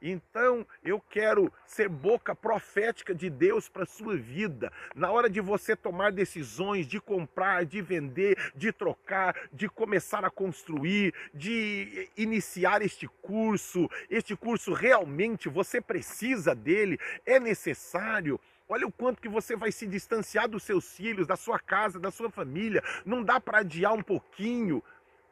Então, 0.00 0.66
eu 0.82 0.98
quero 0.98 1.52
ser 1.66 1.90
boca 1.90 2.34
profética 2.34 3.14
de 3.14 3.28
Deus 3.28 3.68
para 3.68 3.82
a 3.82 3.86
sua 3.86 4.16
vida. 4.16 4.72
Na 4.94 5.10
hora 5.10 5.28
de 5.28 5.42
você 5.42 5.76
tomar 5.76 6.10
decisões 6.10 6.86
de 6.86 6.98
comprar, 6.98 7.66
de 7.66 7.82
vender, 7.82 8.50
de 8.56 8.72
trocar, 8.72 9.36
de 9.52 9.68
começar 9.68 10.24
a 10.24 10.30
construir, 10.30 11.12
de 11.34 12.08
iniciar 12.16 12.80
este 12.80 13.06
curso, 13.20 13.90
este 14.08 14.34
curso 14.34 14.72
realmente 14.72 15.50
você 15.50 15.82
precisa 15.82 16.54
dele, 16.54 16.98
é 17.26 17.38
necessário. 17.38 18.40
Olha 18.72 18.86
o 18.86 18.92
quanto 18.92 19.20
que 19.20 19.28
você 19.28 19.56
vai 19.56 19.72
se 19.72 19.84
distanciar 19.84 20.48
dos 20.48 20.62
seus 20.62 20.94
filhos, 20.94 21.26
da 21.26 21.34
sua 21.34 21.58
casa, 21.58 21.98
da 21.98 22.12
sua 22.12 22.30
família. 22.30 22.80
Não 23.04 23.20
dá 23.20 23.40
para 23.40 23.58
adiar 23.58 23.92
um 23.92 24.02
pouquinho. 24.02 24.80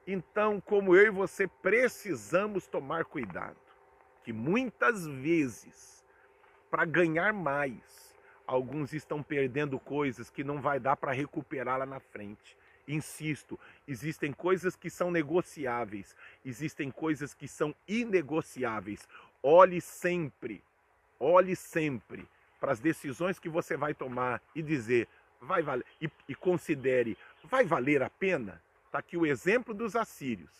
Então, 0.04 0.60
como 0.60 0.96
eu 0.96 1.06
e 1.06 1.10
você 1.10 1.46
precisamos 1.46 2.66
tomar 2.66 3.04
cuidado, 3.04 3.56
que 4.24 4.32
muitas 4.32 5.06
vezes, 5.06 6.04
para 6.68 6.84
ganhar 6.84 7.32
mais, 7.32 8.12
alguns 8.44 8.92
estão 8.92 9.22
perdendo 9.22 9.78
coisas 9.78 10.28
que 10.28 10.42
não 10.42 10.60
vai 10.60 10.80
dar 10.80 10.96
para 10.96 11.12
recuperar 11.12 11.78
lá 11.78 11.86
na 11.86 12.00
frente. 12.00 12.58
Insisto, 12.88 13.56
existem 13.86 14.32
coisas 14.32 14.74
que 14.74 14.90
são 14.90 15.12
negociáveis, 15.12 16.16
existem 16.44 16.90
coisas 16.90 17.34
que 17.34 17.46
são 17.46 17.72
inegociáveis. 17.86 19.06
Olhe 19.40 19.80
sempre, 19.80 20.60
olhe 21.20 21.54
sempre 21.54 22.26
para 22.60 22.72
as 22.72 22.80
decisões 22.80 23.38
que 23.38 23.48
você 23.48 23.76
vai 23.76 23.94
tomar 23.94 24.42
e 24.54 24.62
dizer, 24.62 25.08
vai 25.40 25.62
valer, 25.62 25.84
e, 26.00 26.10
e 26.28 26.34
considere, 26.34 27.16
vai 27.44 27.64
valer 27.64 28.02
a 28.02 28.10
pena? 28.10 28.60
Está 28.86 28.98
aqui 28.98 29.16
o 29.16 29.26
exemplo 29.26 29.74
dos 29.74 29.94
assírios. 29.94 30.50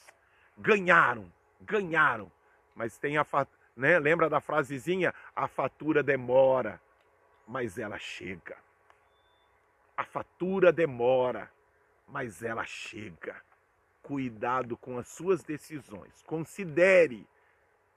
Ganharam, 0.56 1.32
ganharam, 1.61 2.30
mas 2.74 2.98
tem 2.98 3.16
a 3.16 3.24
né? 3.78 3.96
Lembra 3.98 4.28
da 4.28 4.40
frasezinha? 4.40 5.14
A 5.34 5.46
fatura 5.46 6.02
demora, 6.02 6.80
mas 7.46 7.78
ela 7.78 7.96
chega. 7.96 8.56
A 9.96 10.04
fatura 10.04 10.72
demora, 10.72 11.48
mas 12.08 12.42
ela 12.42 12.64
chega. 12.64 13.40
Cuidado 14.02 14.76
com 14.76 14.98
as 14.98 15.08
suas 15.08 15.44
decisões. 15.44 16.22
Considere 16.26 17.24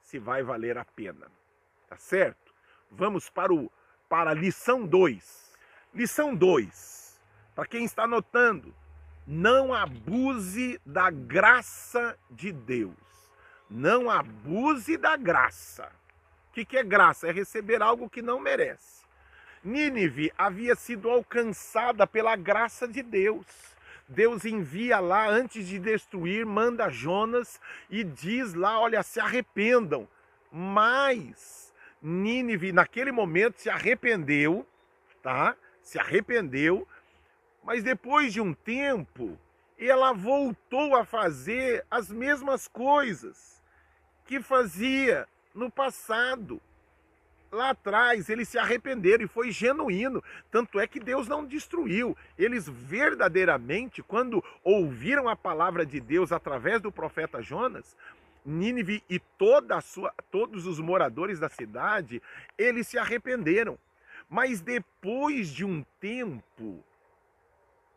se 0.02 0.20
vai 0.20 0.44
valer 0.44 0.78
a 0.78 0.86
pena. 0.86 1.32
Tá 1.90 1.98
certo? 1.98 2.54
Vamos 2.92 3.30
para 3.30 3.52
o 3.52 3.72
para 4.12 4.32
a 4.32 4.34
lição 4.34 4.86
2. 4.86 5.54
Lição 5.94 6.36
2. 6.36 7.18
Para 7.56 7.66
quem 7.66 7.86
está 7.86 8.04
anotando, 8.04 8.76
não 9.26 9.74
abuse 9.74 10.82
da 10.86 11.10
graça 11.10 12.20
de 12.30 12.52
Deus. 12.52 12.92
Não 13.70 14.10
abuse 14.10 14.98
da 14.98 15.16
graça. 15.16 15.90
O 16.50 16.54
que, 16.54 16.66
que 16.66 16.78
é 16.78 16.84
graça? 16.84 17.30
É 17.30 17.32
receber 17.32 17.82
algo 17.82 18.10
que 18.10 18.22
não 18.22 18.38
merece. 18.38 19.06
Nínive 19.64 20.34
havia 20.38 20.76
sido 20.76 21.10
alcançada 21.10 22.06
pela 22.06 22.36
graça 22.36 22.86
de 22.86 23.02
Deus. 23.02 23.46
Deus 24.10 24.44
envia 24.44 25.00
lá 25.00 25.30
antes 25.30 25.66
de 25.66 25.80
destruir, 25.80 26.46
manda 26.46 26.90
Jonas 26.90 27.62
e 27.90 28.04
diz 28.04 28.54
lá: 28.54 28.78
olha, 28.78 29.04
se 29.04 29.22
arrependam. 29.22 30.06
Mas 30.52 31.71
Nínive, 32.02 32.72
naquele 32.72 33.12
momento, 33.12 33.62
se 33.62 33.70
arrependeu, 33.70 34.66
tá? 35.22 35.56
Se 35.82 36.00
arrependeu, 36.00 36.88
mas 37.64 37.84
depois 37.84 38.34
de 38.34 38.42
um 38.42 38.54
tempo, 38.54 39.38
ela 39.78 40.12
voltou 40.12 40.96
a 40.96 41.06
fazer 41.06 41.86
as 41.90 42.10
mesmas 42.10 42.68
coisas 42.68 43.62
que 44.26 44.42
fazia 44.42 45.28
no 45.54 45.70
passado. 45.70 46.62
Lá 47.52 47.72
atrás 47.72 48.30
eles 48.30 48.48
se 48.48 48.58
arrependeram 48.58 49.26
e 49.26 49.28
foi 49.28 49.52
genuíno. 49.52 50.24
Tanto 50.50 50.80
é 50.80 50.88
que 50.88 51.02
Deus 51.02 51.28
não 51.28 51.46
destruiu. 51.46 52.16
Eles 52.38 52.68
verdadeiramente, 52.70 54.02
quando 54.02 54.44
ouviram 54.64 55.28
a 55.28 55.36
palavra 55.36 55.86
de 55.86 56.00
Deus 56.00 56.32
através 56.32 56.82
do 56.82 56.92
profeta 56.92 57.42
Jonas, 57.42 57.98
Nínive 58.46 59.04
e 59.10 59.20
toda 59.20 59.78
a 59.78 59.82
sua, 59.82 60.14
todos 60.32 60.66
os 60.66 60.80
moradores 60.80 61.40
da 61.40 61.50
cidade, 61.50 62.22
eles 62.58 62.88
se 62.88 62.98
arrependeram. 62.98 63.78
Mas 64.30 64.62
depois 64.62 65.50
de 65.50 65.66
um 65.66 65.84
tempo, 66.00 66.84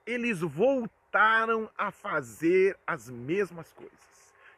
eles 0.07 0.41
voltaram 0.41 1.71
a 1.79 1.91
fazer 1.91 2.77
as 2.87 3.09
mesmas 3.09 3.73
coisas. 3.73 3.95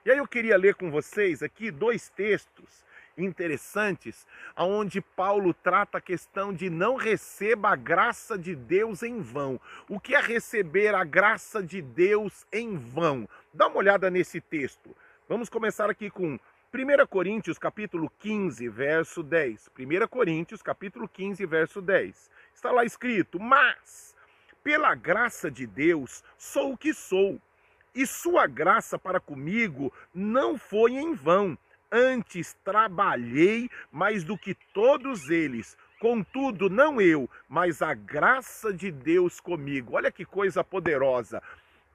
E 0.05 0.11
aí 0.11 0.18
eu 0.18 0.27
queria 0.27 0.57
ler 0.57 0.75
com 0.75 0.90
vocês 0.90 1.42
aqui 1.42 1.70
dois 1.70 2.09
textos 2.09 2.85
interessantes, 3.18 4.27
aonde 4.55 5.01
Paulo 5.01 5.55
trata 5.55 5.99
a 5.99 6.01
questão 6.01 6.53
de 6.53 6.68
não 6.68 6.96
receba 6.96 7.70
a 7.70 7.77
graça 7.77 8.38
de 8.38 8.55
Deus 8.55 9.03
em 9.03 9.20
vão. 9.20 9.61
O 9.88 9.99
que 9.99 10.14
é 10.14 10.20
receber 10.20 10.94
a 10.94 11.05
graça 11.05 11.62
de 11.62 11.81
Deus 11.81 12.46
em 12.53 12.77
vão? 12.77 13.29
Dá 13.53 13.68
uma 13.68 13.79
olhada 13.79 14.11
nesse 14.11 14.40
texto. 14.40 14.94
Vamos 15.28 15.48
começar 15.48 15.90
aqui 15.90 16.08
com 16.08 16.38
1 16.72 17.06
Coríntios 17.08 17.58
capítulo 17.58 18.08
15, 18.20 18.68
verso 18.68 19.24
10. 19.24 19.70
1 19.76 20.06
Coríntios 20.06 20.62
capítulo 20.62 21.08
15, 21.08 21.44
verso 21.44 21.82
10. 21.82 22.30
Está 22.54 22.70
lá 22.70 22.84
escrito: 22.84 23.40
"Mas 23.40 24.14
pela 24.62 24.94
graça 24.94 25.50
de 25.50 25.66
Deus 25.66 26.22
sou 26.38 26.74
o 26.74 26.78
que 26.78 26.94
sou, 26.94 27.40
e 27.92 28.06
sua 28.06 28.46
graça 28.46 28.96
para 28.96 29.18
comigo 29.18 29.92
não 30.14 30.56
foi 30.56 30.92
em 30.92 31.12
vão. 31.12 31.58
Antes 31.90 32.54
trabalhei 32.62 33.68
mais 33.90 34.22
do 34.22 34.38
que 34.38 34.54
todos 34.72 35.28
eles, 35.28 35.76
Contudo, 35.98 36.68
não 36.68 37.00
eu, 37.00 37.28
mas 37.48 37.80
a 37.80 37.94
graça 37.94 38.70
de 38.70 38.90
Deus 38.90 39.40
comigo. 39.40 39.94
Olha 39.96 40.12
que 40.12 40.26
coisa 40.26 40.62
poderosa. 40.62 41.42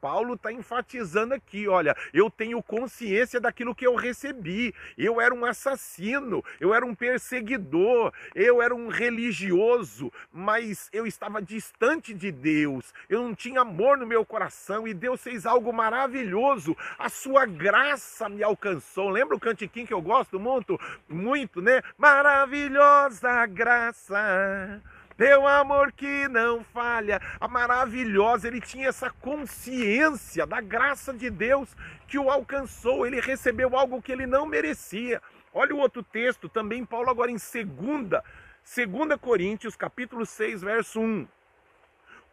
Paulo 0.02 0.34
está 0.34 0.52
enfatizando 0.52 1.36
aqui: 1.36 1.68
olha, 1.68 1.96
eu 2.12 2.30
tenho 2.30 2.62
consciência 2.64 3.40
daquilo 3.40 3.76
que 3.76 3.86
eu 3.86 3.96
recebi. 3.96 4.74
Eu 4.98 5.22
era 5.22 5.34
um 5.34 5.46
assassino, 5.46 6.44
eu 6.60 6.74
era 6.74 6.84
um 6.84 6.96
perseguidor, 6.96 8.12
eu 8.34 8.62
era 8.62 8.74
um 8.74 8.88
religioso, 8.88 10.12
mas 10.34 10.90
eu 10.92 11.06
estava 11.06 11.40
distante 11.40 12.14
de 12.14 12.32
Deus, 12.32 12.92
eu 13.08 13.22
não 13.22 13.36
tinha 13.36 13.62
amor 13.62 13.98
no 13.98 14.08
meu 14.08 14.26
coração 14.26 14.88
e 14.88 14.94
Deus 14.94 15.22
fez 15.22 15.46
algo 15.46 15.72
maravilhoso. 15.72 16.76
A 16.98 17.08
sua 17.08 17.46
graça 17.46 18.28
me 18.28 18.42
alcançou. 18.42 19.10
Lembra 19.10 19.36
o 19.36 19.40
cantiquinho 19.40 19.86
que 19.86 19.94
eu 19.94 20.02
gosto 20.02 20.40
muito? 20.40 20.80
Muito, 21.08 21.62
né? 21.62 21.84
Maravilhosa 21.98 23.46
graça 23.46 24.82
teu 25.22 25.46
amor 25.46 25.92
que 25.92 26.28
não 26.30 26.64
falha, 26.64 27.22
a 27.40 27.48
maravilhosa, 27.48 28.48
ele 28.48 28.60
tinha 28.60 28.88
essa 28.88 29.12
consciência 29.12 30.48
da 30.48 30.60
graça 30.60 31.14
de 31.14 31.30
Deus 31.30 31.70
que 32.08 32.18
o 32.18 32.32
alcançou, 32.32 33.06
ele 33.06 33.22
recebeu 33.22 33.78
algo 33.78 34.02
que 34.02 34.12
ele 34.12 34.26
não 34.26 34.48
merecia. 34.48 35.22
Olha 35.54 35.76
o 35.76 35.78
outro 35.78 36.02
texto, 36.02 36.50
também 36.50 36.84
Paulo 36.84 37.12
agora 37.12 37.30
em 37.30 37.38
segunda, 37.38 38.24
segunda 38.64 39.16
Coríntios, 39.16 39.76
capítulo 39.76 40.26
6, 40.26 40.64
verso 40.64 41.00
1. 41.00 41.28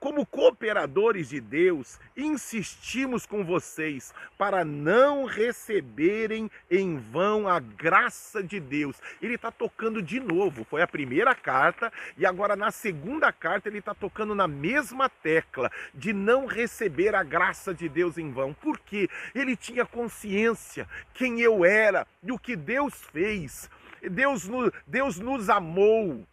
Como 0.00 0.24
cooperadores 0.24 1.28
de 1.28 1.40
Deus, 1.40 1.98
insistimos 2.16 3.26
com 3.26 3.44
vocês 3.44 4.14
para 4.36 4.64
não 4.64 5.24
receberem 5.24 6.48
em 6.70 6.98
vão 6.98 7.48
a 7.48 7.58
graça 7.58 8.40
de 8.40 8.60
Deus. 8.60 8.96
Ele 9.20 9.34
está 9.34 9.50
tocando 9.50 10.00
de 10.00 10.20
novo. 10.20 10.64
Foi 10.64 10.82
a 10.82 10.86
primeira 10.86 11.34
carta 11.34 11.92
e 12.16 12.24
agora 12.24 12.54
na 12.54 12.70
segunda 12.70 13.32
carta 13.32 13.68
ele 13.68 13.78
está 13.78 13.92
tocando 13.92 14.36
na 14.36 14.46
mesma 14.46 15.08
tecla 15.08 15.68
de 15.92 16.12
não 16.12 16.46
receber 16.46 17.16
a 17.16 17.24
graça 17.24 17.74
de 17.74 17.88
Deus 17.88 18.16
em 18.18 18.30
vão. 18.30 18.54
Porque 18.54 19.10
ele 19.34 19.56
tinha 19.56 19.84
consciência 19.84 20.88
quem 21.12 21.40
eu 21.40 21.64
era 21.64 22.06
e 22.22 22.30
o 22.30 22.38
que 22.38 22.54
Deus 22.54 22.94
fez. 23.12 23.68
Deus, 24.00 24.48
Deus 24.86 25.18
nos 25.18 25.50
amou. 25.50 26.24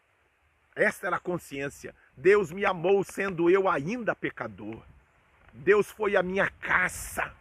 Esta 0.75 1.07
era 1.07 1.15
a 1.15 1.19
consciência. 1.19 1.95
Deus 2.17 2.51
me 2.51 2.65
amou 2.65 3.03
sendo 3.03 3.49
eu 3.49 3.67
ainda 3.67 4.15
pecador. 4.15 4.81
Deus 5.53 5.89
foi 5.89 6.15
a 6.15 6.23
minha 6.23 6.49
caça. 6.59 7.33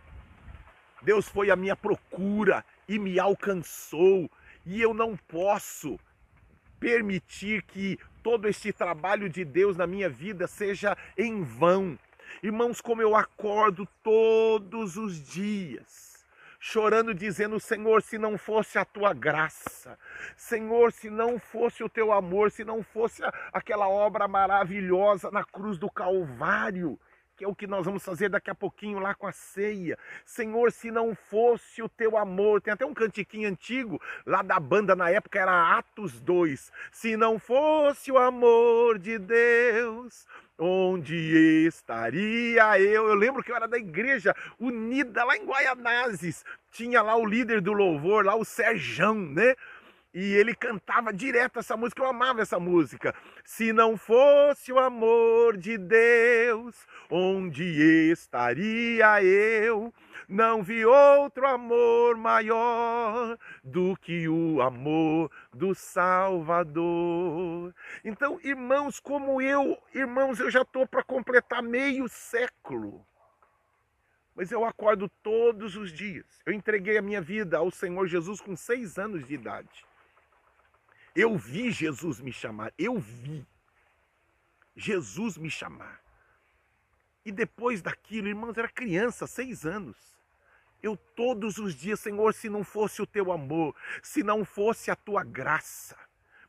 Deus 1.02 1.28
foi 1.28 1.50
a 1.50 1.56
minha 1.56 1.76
procura 1.76 2.64
e 2.88 2.98
me 2.98 3.18
alcançou. 3.18 4.30
E 4.66 4.80
eu 4.80 4.92
não 4.94 5.16
posso 5.16 5.98
permitir 6.80 7.62
que 7.62 7.98
todo 8.22 8.48
este 8.48 8.72
trabalho 8.72 9.28
de 9.28 9.44
Deus 9.44 9.76
na 9.76 9.86
minha 9.86 10.08
vida 10.08 10.46
seja 10.46 10.96
em 11.16 11.42
vão. 11.42 11.98
Irmãos, 12.42 12.80
como 12.80 13.02
eu 13.02 13.14
acordo 13.14 13.86
todos 14.02 14.96
os 14.96 15.22
dias 15.22 16.03
chorando, 16.64 17.12
dizendo: 17.14 17.60
Senhor, 17.60 18.02
se 18.02 18.16
não 18.16 18.38
fosse 18.38 18.78
a 18.78 18.86
tua 18.86 19.12
graça, 19.12 19.98
Senhor, 20.34 20.90
se 20.92 21.10
não 21.10 21.38
fosse 21.38 21.84
o 21.84 21.90
teu 21.90 22.10
amor, 22.10 22.50
se 22.50 22.64
não 22.64 22.82
fosse 22.82 23.22
aquela 23.52 23.86
obra 23.86 24.26
maravilhosa 24.26 25.30
na 25.30 25.44
cruz 25.44 25.76
do 25.76 25.90
Calvário, 25.90 26.98
que 27.36 27.44
é 27.44 27.48
o 27.48 27.54
que 27.54 27.66
nós 27.66 27.84
vamos 27.84 28.04
fazer 28.04 28.28
daqui 28.28 28.50
a 28.50 28.54
pouquinho 28.54 28.98
lá 28.98 29.14
com 29.14 29.26
a 29.26 29.32
ceia. 29.32 29.98
Senhor, 30.24 30.70
se 30.70 30.90
não 30.90 31.14
fosse 31.14 31.82
o 31.82 31.88
teu 31.88 32.16
amor, 32.16 32.60
tem 32.60 32.72
até 32.72 32.86
um 32.86 32.94
cantiquinho 32.94 33.48
antigo 33.48 34.00
lá 34.24 34.42
da 34.42 34.58
banda 34.60 34.94
na 34.94 35.10
época 35.10 35.38
era 35.38 35.76
Atos 35.76 36.20
2. 36.20 36.72
Se 36.92 37.16
não 37.16 37.38
fosse 37.38 38.12
o 38.12 38.18
amor 38.18 38.98
de 38.98 39.18
Deus, 39.18 40.26
onde 40.58 41.66
estaria 41.66 42.78
eu? 42.78 43.08
Eu 43.08 43.14
lembro 43.14 43.42
que 43.42 43.50
eu 43.50 43.56
era 43.56 43.66
da 43.66 43.78
igreja 43.78 44.34
unida 44.58 45.24
lá 45.24 45.36
em 45.36 45.44
Guaianazes. 45.44 46.44
Tinha 46.70 47.02
lá 47.02 47.16
o 47.16 47.26
líder 47.26 47.60
do 47.60 47.72
louvor, 47.72 48.24
lá 48.24 48.34
o 48.34 48.44
Serjão, 48.44 49.14
né? 49.14 49.54
E 50.14 50.34
ele 50.34 50.54
cantava 50.54 51.12
direto 51.12 51.58
essa 51.58 51.76
música, 51.76 52.00
eu 52.00 52.06
amava 52.06 52.40
essa 52.40 52.60
música. 52.60 53.12
Se 53.44 53.72
não 53.72 53.96
fosse 53.96 54.72
o 54.72 54.78
amor 54.78 55.56
de 55.56 55.76
Deus, 55.76 56.86
onde 57.10 57.64
estaria 58.12 59.20
eu? 59.24 59.92
Não 60.28 60.62
vi 60.62 60.86
outro 60.86 61.44
amor 61.48 62.16
maior 62.16 63.36
do 63.64 63.96
que 63.96 64.28
o 64.28 64.62
amor 64.62 65.32
do 65.52 65.74
Salvador. 65.74 67.74
Então, 68.04 68.38
irmãos, 68.44 69.00
como 69.00 69.42
eu, 69.42 69.76
irmãos, 69.92 70.38
eu 70.38 70.48
já 70.48 70.62
estou 70.62 70.86
para 70.86 71.02
completar 71.02 71.60
meio 71.60 72.08
século. 72.08 73.04
Mas 74.32 74.52
eu 74.52 74.64
acordo 74.64 75.08
todos 75.24 75.76
os 75.76 75.92
dias. 75.92 76.40
Eu 76.46 76.52
entreguei 76.52 76.98
a 76.98 77.02
minha 77.02 77.20
vida 77.20 77.58
ao 77.58 77.70
Senhor 77.72 78.06
Jesus 78.06 78.40
com 78.40 78.54
seis 78.54 78.96
anos 78.96 79.26
de 79.26 79.34
idade. 79.34 79.84
Eu 81.14 81.36
vi 81.38 81.70
Jesus 81.70 82.20
me 82.20 82.32
chamar, 82.32 82.72
eu 82.76 82.98
vi 82.98 83.46
Jesus 84.74 85.38
me 85.38 85.50
chamar. 85.50 86.02
E 87.24 87.32
depois 87.32 87.80
daquilo, 87.80 88.28
irmãos, 88.28 88.58
era 88.58 88.68
criança, 88.68 89.26
seis 89.26 89.64
anos. 89.64 89.96
Eu 90.82 90.96
todos 90.96 91.56
os 91.56 91.74
dias, 91.74 92.00
Senhor, 92.00 92.34
se 92.34 92.50
não 92.50 92.62
fosse 92.62 93.00
o 93.00 93.06
teu 93.06 93.32
amor, 93.32 93.74
se 94.02 94.22
não 94.22 94.44
fosse 94.44 94.90
a 94.90 94.96
tua 94.96 95.24
graça, 95.24 95.96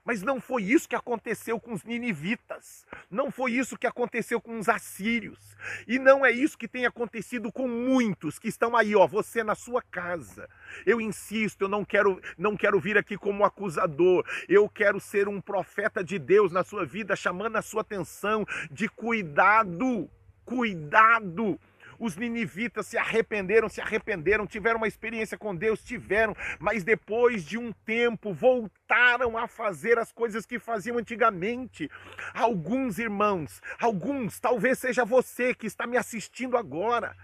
mas 0.06 0.22
não 0.22 0.40
foi 0.40 0.64
isso 0.64 0.88
que 0.88 0.96
aconteceu 0.96 1.60
com 1.60 1.74
os 1.74 1.84
ninivitas, 1.84 2.86
não 3.10 3.32
foi 3.32 3.54
isso 3.54 3.78
que 3.78 3.88
aconteceu 3.88 4.40
com 4.40 4.60
os 4.60 4.70
assírios, 4.70 5.58
e 5.88 5.98
não 5.98 6.24
é 6.24 6.32
isso 6.32 6.58
que 6.58 6.68
tem 6.68 6.86
acontecido 6.86 7.52
com 7.52 7.68
muitos 7.68 8.38
que 8.38 8.48
estão 8.48 8.78
aí, 8.78 8.96
ó, 8.96 9.08
você 9.08 9.44
na 9.44 9.56
sua 9.56 9.82
casa. 9.82 10.48
Eu 10.86 11.02
insisto, 11.02 11.64
eu 11.64 11.68
não 11.68 11.84
quero 11.84 12.22
não 12.38 12.56
quero 12.56 12.80
vir 12.80 12.98
aqui 12.98 13.18
como 13.18 13.44
acusador. 13.44 14.26
Eu 14.48 14.70
quero 14.70 15.00
ser 15.00 15.28
um 15.28 15.42
profeta 15.42 16.04
de 16.04 16.20
Deus 16.20 16.52
na 16.52 16.64
sua 16.64 16.86
vida, 16.86 17.16
chamando 17.16 17.56
a 17.56 17.62
sua 17.62 17.82
atenção 17.82 18.46
de 18.70 18.88
cuidado, 18.88 20.10
cuidado 20.46 21.60
os 22.00 22.16
ninivitas 22.16 22.88
se 22.88 22.98
arrependeram, 22.98 23.70
se 23.70 23.82
arrependeram, 23.82 24.48
tiveram 24.48 24.78
uma 24.78 24.88
experiência 24.88 25.38
com 25.38 25.56
Deus, 25.56 25.84
tiveram, 25.84 26.36
mas 26.60 26.84
depois 26.84 27.44
de 27.44 27.58
um 27.58 27.72
tempo 27.72 28.34
voltaram 28.34 29.38
a 29.38 29.48
fazer 29.48 29.98
as 29.98 30.12
coisas 30.12 30.46
que 30.46 30.60
faziam 30.60 30.98
antigamente. 30.98 31.90
Alguns 32.34 33.00
irmãos, 33.00 33.62
alguns, 33.80 34.40
talvez 34.40 34.80
seja 34.80 35.06
você 35.06 35.54
que 35.54 35.68
está 35.68 35.86
me 35.88 35.98
assistindo 35.98 36.58
agora 36.58 37.16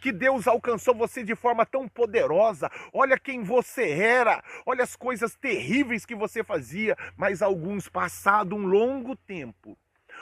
que 0.00 0.12
Deus 0.12 0.46
alcançou 0.46 0.94
você 0.94 1.24
de 1.24 1.34
forma 1.34 1.64
tão 1.64 1.88
poderosa. 1.88 2.70
Olha 2.92 3.18
quem 3.18 3.42
você 3.42 3.88
era, 3.88 4.44
olha 4.66 4.84
as 4.84 4.94
coisas 4.94 5.34
terríveis 5.34 6.04
que 6.04 6.14
você 6.14 6.44
fazia, 6.44 6.94
mas 7.16 7.40
alguns, 7.40 7.88
passado 7.88 8.54
um 8.54 8.66
longo 8.66 9.16
tempo, 9.16 9.78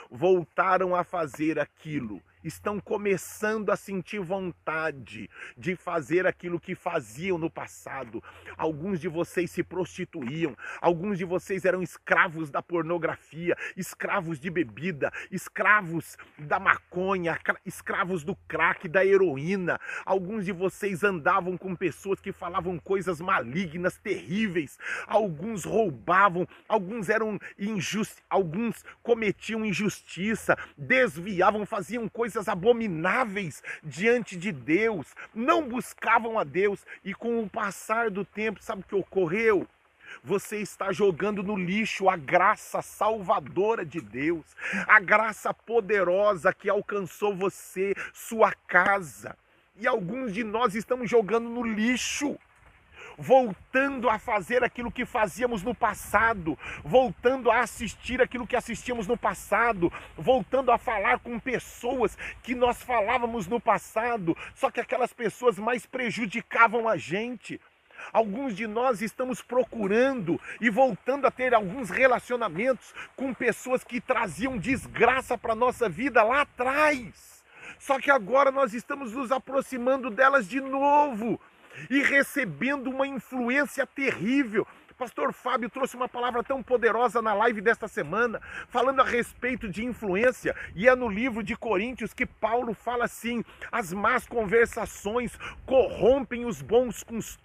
voltaram 0.09 0.95
a 0.95 1.03
fazer 1.03 1.59
aquilo 1.59 2.21
estão 2.43 2.79
começando 2.79 3.69
a 3.69 3.75
sentir 3.75 4.19
vontade 4.19 5.29
de 5.57 5.75
fazer 5.75 6.27
aquilo 6.27 6.59
que 6.59 6.75
faziam 6.75 7.37
no 7.37 7.49
passado. 7.49 8.23
Alguns 8.57 8.99
de 8.99 9.07
vocês 9.07 9.51
se 9.51 9.63
prostituíam, 9.63 10.55
alguns 10.81 11.17
de 11.17 11.25
vocês 11.25 11.65
eram 11.65 11.81
escravos 11.81 12.49
da 12.49 12.61
pornografia, 12.61 13.55
escravos 13.77 14.39
de 14.39 14.49
bebida, 14.49 15.11
escravos 15.31 16.17
da 16.37 16.59
maconha, 16.59 17.37
escravos 17.65 18.23
do 18.23 18.35
crack, 18.47 18.87
da 18.87 19.05
heroína. 19.05 19.79
Alguns 20.05 20.45
de 20.45 20.51
vocês 20.51 21.03
andavam 21.03 21.57
com 21.57 21.75
pessoas 21.75 22.19
que 22.19 22.31
falavam 22.31 22.77
coisas 22.77 23.21
malignas, 23.21 23.97
terríveis. 23.97 24.77
Alguns 25.07 25.63
roubavam, 25.63 26.47
alguns 26.67 27.09
eram 27.09 27.39
injustos, 27.57 28.21
alguns 28.29 28.83
cometiam 29.01 29.65
injustiça, 29.65 30.57
desviavam, 30.77 31.65
faziam 31.65 32.07
coisas 32.07 32.32
coisas 32.33 32.47
abomináveis 32.47 33.61
diante 33.83 34.35
de 34.35 34.51
Deus, 34.51 35.07
não 35.35 35.69
buscavam 35.69 36.39
a 36.39 36.43
Deus 36.43 36.83
e 37.05 37.13
com 37.13 37.43
o 37.43 37.49
passar 37.49 38.09
do 38.09 38.25
tempo, 38.25 38.61
sabe 38.61 38.81
o 38.81 38.85
que 38.85 38.95
ocorreu? 38.95 39.67
Você 40.23 40.57
está 40.57 40.91
jogando 40.91 41.43
no 41.43 41.55
lixo 41.55 42.09
a 42.09 42.17
graça 42.17 42.81
salvadora 42.81 43.85
de 43.85 44.01
Deus, 44.01 44.45
a 44.87 44.99
graça 44.99 45.53
poderosa 45.53 46.53
que 46.53 46.69
alcançou 46.69 47.35
você, 47.35 47.93
sua 48.13 48.51
casa. 48.67 49.37
E 49.75 49.87
alguns 49.87 50.33
de 50.33 50.43
nós 50.43 50.73
estamos 50.73 51.09
jogando 51.09 51.49
no 51.49 51.63
lixo 51.63 52.37
voltando 53.23 54.09
a 54.09 54.19
fazer 54.19 54.65
aquilo 54.65 54.91
que 54.91 55.05
fazíamos 55.05 55.63
no 55.63 55.73
passado, 55.73 56.59
voltando 56.83 57.49
a 57.49 57.61
assistir 57.61 58.21
aquilo 58.21 58.45
que 58.45 58.55
assistíamos 58.55 59.07
no 59.07 59.15
passado, 59.15 59.91
voltando 60.17 60.71
a 60.71 60.77
falar 60.77 61.19
com 61.19 61.39
pessoas 61.39 62.17
que 62.43 62.53
nós 62.53 62.83
falávamos 62.83 63.47
no 63.47 63.61
passado, 63.61 64.35
só 64.53 64.69
que 64.69 64.81
aquelas 64.81 65.13
pessoas 65.13 65.57
mais 65.57 65.85
prejudicavam 65.85 66.87
a 66.89 66.97
gente. 66.97 67.61
Alguns 68.11 68.57
de 68.57 68.67
nós 68.67 69.01
estamos 69.01 69.41
procurando 69.41 70.37
e 70.59 70.69
voltando 70.69 71.25
a 71.25 71.31
ter 71.31 71.53
alguns 71.53 71.89
relacionamentos 71.89 72.93
com 73.15 73.33
pessoas 73.33 73.85
que 73.85 74.01
traziam 74.01 74.57
desgraça 74.57 75.37
para 75.37 75.53
a 75.53 75.55
nossa 75.55 75.87
vida 75.87 76.21
lá 76.23 76.41
atrás. 76.41 77.41
Só 77.79 77.99
que 77.99 78.11
agora 78.11 78.51
nós 78.51 78.73
estamos 78.73 79.13
nos 79.13 79.31
aproximando 79.31 80.09
delas 80.09 80.49
de 80.49 80.59
novo 80.59 81.39
e 81.89 82.01
recebendo 82.01 82.89
uma 82.89 83.07
influência 83.07 83.85
terrível. 83.85 84.67
Pastor 84.93 85.33
Fábio 85.33 85.69
trouxe 85.69 85.95
uma 85.95 86.07
palavra 86.07 86.43
tão 86.43 86.61
poderosa 86.61 87.21
na 87.21 87.33
live 87.33 87.59
desta 87.61 87.87
semana, 87.87 88.41
falando 88.69 89.01
a 89.01 89.03
respeito 89.03 89.67
de 89.67 89.83
influência, 89.83 90.55
e 90.75 90.87
é 90.87 90.95
no 90.95 91.09
livro 91.09 91.43
de 91.43 91.55
Coríntios 91.57 92.13
que 92.13 92.25
Paulo 92.25 92.73
fala 92.73 93.05
assim: 93.05 93.43
as 93.71 93.91
más 93.91 94.25
conversações 94.27 95.37
corrompem 95.65 96.45
os 96.45 96.61
bons 96.61 97.03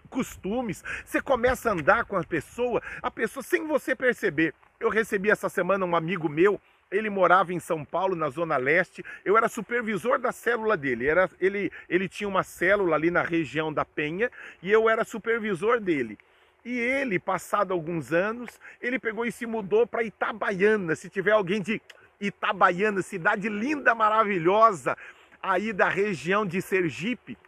costumes. 0.08 0.84
Você 1.04 1.20
começa 1.20 1.70
a 1.70 1.72
andar 1.72 2.04
com 2.04 2.16
a 2.16 2.22
pessoa, 2.22 2.82
a 3.02 3.10
pessoa 3.10 3.42
sem 3.42 3.66
você 3.66 3.96
perceber. 3.96 4.54
Eu 4.78 4.90
recebi 4.90 5.30
essa 5.30 5.48
semana 5.48 5.84
um 5.84 5.96
amigo 5.96 6.28
meu, 6.28 6.60
ele 6.90 7.10
morava 7.10 7.52
em 7.52 7.60
São 7.60 7.84
Paulo, 7.84 8.16
na 8.16 8.28
Zona 8.30 8.56
Leste. 8.56 9.04
Eu 9.24 9.36
era 9.36 9.48
supervisor 9.48 10.18
da 10.18 10.32
célula 10.32 10.76
dele. 10.76 11.06
Era, 11.06 11.30
ele, 11.40 11.70
ele 11.88 12.08
tinha 12.08 12.28
uma 12.28 12.42
célula 12.42 12.96
ali 12.96 13.10
na 13.10 13.22
região 13.22 13.72
da 13.72 13.84
Penha 13.84 14.30
e 14.62 14.70
eu 14.70 14.88
era 14.88 15.04
supervisor 15.04 15.80
dele. 15.80 16.18
E 16.64 16.78
ele, 16.78 17.18
passado 17.18 17.72
alguns 17.72 18.12
anos, 18.12 18.60
ele 18.80 18.98
pegou 18.98 19.24
e 19.24 19.32
se 19.32 19.46
mudou 19.46 19.86
para 19.86 20.02
Itabaiana. 20.02 20.94
Se 20.96 21.08
tiver 21.08 21.32
alguém 21.32 21.62
de 21.62 21.80
Itabaiana, 22.20 23.02
cidade 23.02 23.48
linda, 23.48 23.94
maravilhosa, 23.94 24.96
aí 25.42 25.72
da 25.72 25.88
região 25.88 26.44
de 26.44 26.60
Sergipe, 26.60 27.38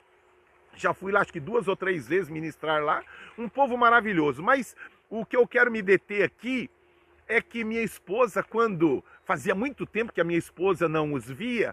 já 0.76 0.94
fui 0.94 1.12
lá 1.12 1.20
acho 1.20 1.32
que 1.32 1.40
duas 1.40 1.68
ou 1.68 1.76
três 1.76 2.06
vezes 2.08 2.30
ministrar 2.30 2.82
lá. 2.82 3.02
Um 3.36 3.48
povo 3.48 3.76
maravilhoso. 3.76 4.42
Mas 4.42 4.76
o 5.08 5.26
que 5.26 5.36
eu 5.36 5.46
quero 5.46 5.70
me 5.70 5.82
deter 5.82 6.24
aqui 6.24 6.70
é 7.28 7.40
que 7.40 7.62
minha 7.62 7.82
esposa, 7.82 8.42
quando 8.42 9.04
fazia 9.30 9.54
muito 9.54 9.86
tempo 9.86 10.12
que 10.12 10.20
a 10.20 10.24
minha 10.24 10.40
esposa 10.40 10.88
não 10.88 11.12
os 11.12 11.30
via, 11.30 11.72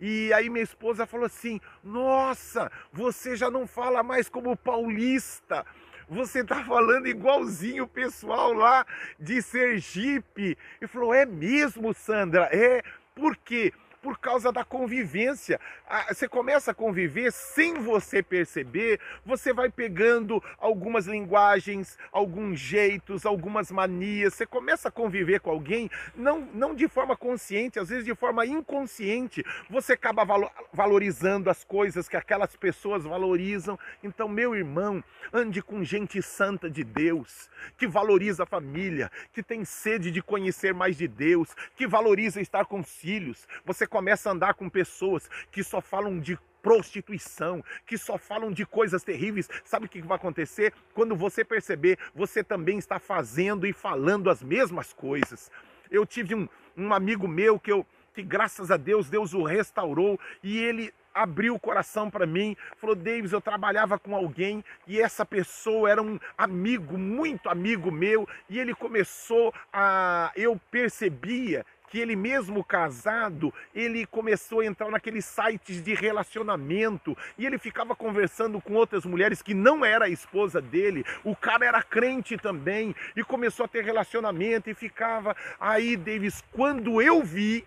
e 0.00 0.32
aí 0.32 0.48
minha 0.48 0.62
esposa 0.62 1.04
falou 1.04 1.26
assim: 1.26 1.60
Nossa, 1.82 2.70
você 2.92 3.34
já 3.34 3.50
não 3.50 3.66
fala 3.66 4.04
mais 4.04 4.28
como 4.28 4.56
paulista, 4.56 5.66
você 6.08 6.44
tá 6.44 6.62
falando 6.62 7.08
igualzinho 7.08 7.82
o 7.82 7.88
pessoal 7.88 8.52
lá 8.52 8.86
de 9.18 9.42
Sergipe. 9.42 10.56
E 10.80 10.86
falou: 10.86 11.12
É 11.12 11.26
mesmo, 11.26 11.92
Sandra? 11.92 12.48
É, 12.52 12.84
por 13.16 13.36
quê? 13.36 13.72
Por 14.02 14.18
causa 14.18 14.50
da 14.52 14.64
convivência. 14.64 15.60
Você 16.08 16.28
começa 16.28 16.72
a 16.72 16.74
conviver 16.74 17.32
sem 17.32 17.74
você 17.74 18.22
perceber, 18.22 19.00
você 19.24 19.52
vai 19.52 19.70
pegando 19.70 20.42
algumas 20.58 21.06
linguagens, 21.06 21.96
alguns 22.10 22.58
jeitos, 22.58 23.24
algumas 23.24 23.70
manias. 23.70 24.34
Você 24.34 24.44
começa 24.44 24.88
a 24.88 24.90
conviver 24.90 25.40
com 25.40 25.50
alguém, 25.50 25.88
não, 26.16 26.40
não 26.52 26.74
de 26.74 26.88
forma 26.88 27.16
consciente, 27.16 27.78
às 27.78 27.88
vezes 27.88 28.04
de 28.04 28.14
forma 28.14 28.44
inconsciente. 28.44 29.44
Você 29.70 29.92
acaba 29.92 30.24
valorizando 30.72 31.48
as 31.48 31.62
coisas 31.62 32.08
que 32.08 32.16
aquelas 32.16 32.56
pessoas 32.56 33.04
valorizam. 33.04 33.78
Então, 34.02 34.28
meu 34.28 34.56
irmão, 34.56 35.02
ande 35.32 35.62
com 35.62 35.84
gente 35.84 36.20
santa 36.20 36.68
de 36.68 36.82
Deus, 36.82 37.48
que 37.76 37.86
valoriza 37.86 38.42
a 38.42 38.46
família, 38.46 39.10
que 39.32 39.42
tem 39.42 39.64
sede 39.64 40.10
de 40.10 40.20
conhecer 40.20 40.74
mais 40.74 40.96
de 40.96 41.06
Deus, 41.06 41.54
que 41.76 41.86
valoriza 41.86 42.40
estar 42.40 42.64
com 42.64 42.80
os 42.80 42.90
filhos. 42.96 43.46
Você 43.64 43.86
começa 43.92 44.30
a 44.30 44.32
andar 44.32 44.54
com 44.54 44.70
pessoas 44.70 45.28
que 45.50 45.62
só 45.62 45.82
falam 45.82 46.18
de 46.18 46.38
prostituição, 46.62 47.62
que 47.84 47.98
só 47.98 48.16
falam 48.16 48.50
de 48.50 48.64
coisas 48.64 49.02
terríveis, 49.02 49.50
sabe 49.64 49.84
o 49.84 49.88
que 49.88 50.00
vai 50.00 50.16
acontecer? 50.16 50.72
Quando 50.94 51.14
você 51.14 51.44
perceber, 51.44 51.98
você 52.14 52.42
também 52.42 52.78
está 52.78 52.98
fazendo 52.98 53.66
e 53.66 53.72
falando 53.72 54.30
as 54.30 54.42
mesmas 54.42 54.94
coisas. 54.94 55.50
Eu 55.90 56.06
tive 56.06 56.34
um, 56.34 56.48
um 56.74 56.94
amigo 56.94 57.28
meu 57.28 57.60
que 57.60 57.70
eu 57.70 57.86
que 58.14 58.22
graças 58.22 58.70
a 58.70 58.76
Deus 58.76 59.08
Deus 59.08 59.32
o 59.32 59.42
restaurou 59.42 60.20
e 60.42 60.58
ele 60.58 60.92
abriu 61.14 61.54
o 61.54 61.60
coração 61.60 62.10
para 62.10 62.26
mim, 62.26 62.56
falou: 62.76 62.94
Davis, 62.94 63.32
eu 63.32 63.40
trabalhava 63.40 63.98
com 63.98 64.14
alguém 64.14 64.64
e 64.86 65.00
essa 65.00 65.24
pessoa 65.24 65.90
era 65.90 66.02
um 66.02 66.18
amigo, 66.36 66.98
muito 66.98 67.48
amigo 67.48 67.90
meu, 67.90 68.28
e 68.48 68.58
ele 68.58 68.74
começou 68.74 69.52
a. 69.72 70.30
Eu 70.36 70.60
percebia 70.70 71.64
que 71.92 71.98
ele 71.98 72.16
mesmo 72.16 72.64
casado, 72.64 73.52
ele 73.74 74.06
começou 74.06 74.60
a 74.60 74.64
entrar 74.64 74.90
naqueles 74.90 75.26
sites 75.26 75.84
de 75.84 75.92
relacionamento 75.92 77.14
e 77.36 77.44
ele 77.44 77.58
ficava 77.58 77.94
conversando 77.94 78.58
com 78.62 78.72
outras 78.72 79.04
mulheres 79.04 79.42
que 79.42 79.52
não 79.52 79.84
era 79.84 80.06
a 80.06 80.08
esposa 80.08 80.58
dele. 80.58 81.04
O 81.22 81.36
cara 81.36 81.66
era 81.66 81.82
crente 81.82 82.38
também 82.38 82.96
e 83.14 83.22
começou 83.22 83.66
a 83.66 83.68
ter 83.68 83.84
relacionamento 83.84 84.70
e 84.70 84.74
ficava 84.74 85.36
aí, 85.60 85.94
Davis, 85.94 86.42
quando 86.50 87.02
eu 87.02 87.22
vi, 87.22 87.62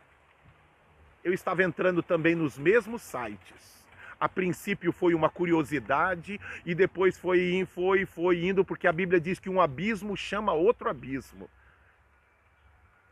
eu 1.24 1.32
estava 1.32 1.62
entrando 1.62 2.02
também 2.02 2.34
nos 2.34 2.58
mesmos 2.58 3.04
sites. 3.04 3.86
A 4.20 4.28
princípio 4.28 4.92
foi 4.92 5.14
uma 5.14 5.30
curiosidade 5.30 6.42
e 6.66 6.74
depois 6.74 7.16
foi, 7.16 7.68
foi, 7.76 8.08
foi 8.08 8.44
indo, 8.44 8.66
porque 8.66 8.88
a 8.88 8.92
Bíblia 8.92 9.22
diz 9.22 9.38
que 9.38 9.52
um 9.52 9.62
abismo 9.62 10.18
chama 10.18 10.52
outro 10.52 10.90
abismo. 10.90 11.48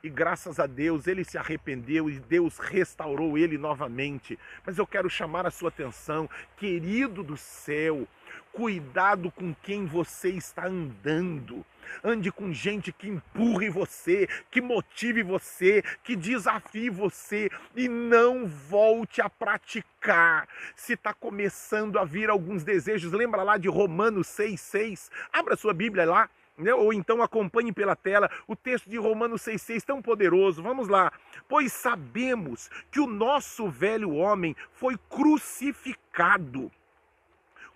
E 0.05 0.09
graças 0.09 0.59
a 0.59 0.67
Deus 0.67 1.07
ele 1.07 1.23
se 1.23 1.37
arrependeu 1.37 2.09
e 2.09 2.19
Deus 2.19 2.57
restaurou 2.57 3.37
ele 3.37 3.57
novamente. 3.57 4.37
Mas 4.65 4.77
eu 4.77 4.85
quero 4.85 5.09
chamar 5.09 5.45
a 5.45 5.51
sua 5.51 5.69
atenção, 5.69 6.29
querido 6.57 7.23
do 7.23 7.37
céu, 7.37 8.05
cuidado 8.51 9.31
com 9.31 9.55
quem 9.63 9.85
você 9.85 10.27
está 10.27 10.67
andando. 10.67 11.65
Ande 12.03 12.33
com 12.33 12.51
gente 12.51 12.91
que 12.91 13.07
empurre 13.07 13.69
você, 13.69 14.27
que 14.51 14.59
motive 14.59 15.23
você, 15.23 15.81
que 16.03 16.17
desafie 16.17 16.89
você 16.89 17.49
e 17.73 17.87
não 17.87 18.45
volte 18.45 19.21
a 19.21 19.29
praticar. 19.29 20.49
Se 20.75 20.95
está 20.95 21.13
começando 21.13 21.97
a 21.97 22.03
vir 22.03 22.29
alguns 22.29 22.65
desejos, 22.65 23.13
lembra 23.13 23.41
lá 23.41 23.57
de 23.57 23.69
Romanos 23.69 24.27
6,6? 24.27 25.09
Abra 25.31 25.55
sua 25.55 25.73
Bíblia 25.73 26.03
lá 26.03 26.29
né? 26.57 26.73
ou 26.73 26.93
então 26.93 27.21
acompanhe 27.21 27.71
pela 27.71 27.95
tela 27.95 28.29
o 28.47 28.55
texto 28.55 28.89
de 28.89 28.97
Romanos 28.97 29.41
6,6, 29.41 29.83
tão 29.83 30.01
poderoso. 30.01 30.61
Vamos 30.61 30.87
lá. 30.87 31.11
Pois 31.47 31.73
sabemos 31.73 32.69
que 32.91 32.99
o 32.99 33.07
nosso 33.07 33.69
velho 33.69 34.13
homem 34.13 34.55
foi 34.71 34.97
crucificado 35.09 36.71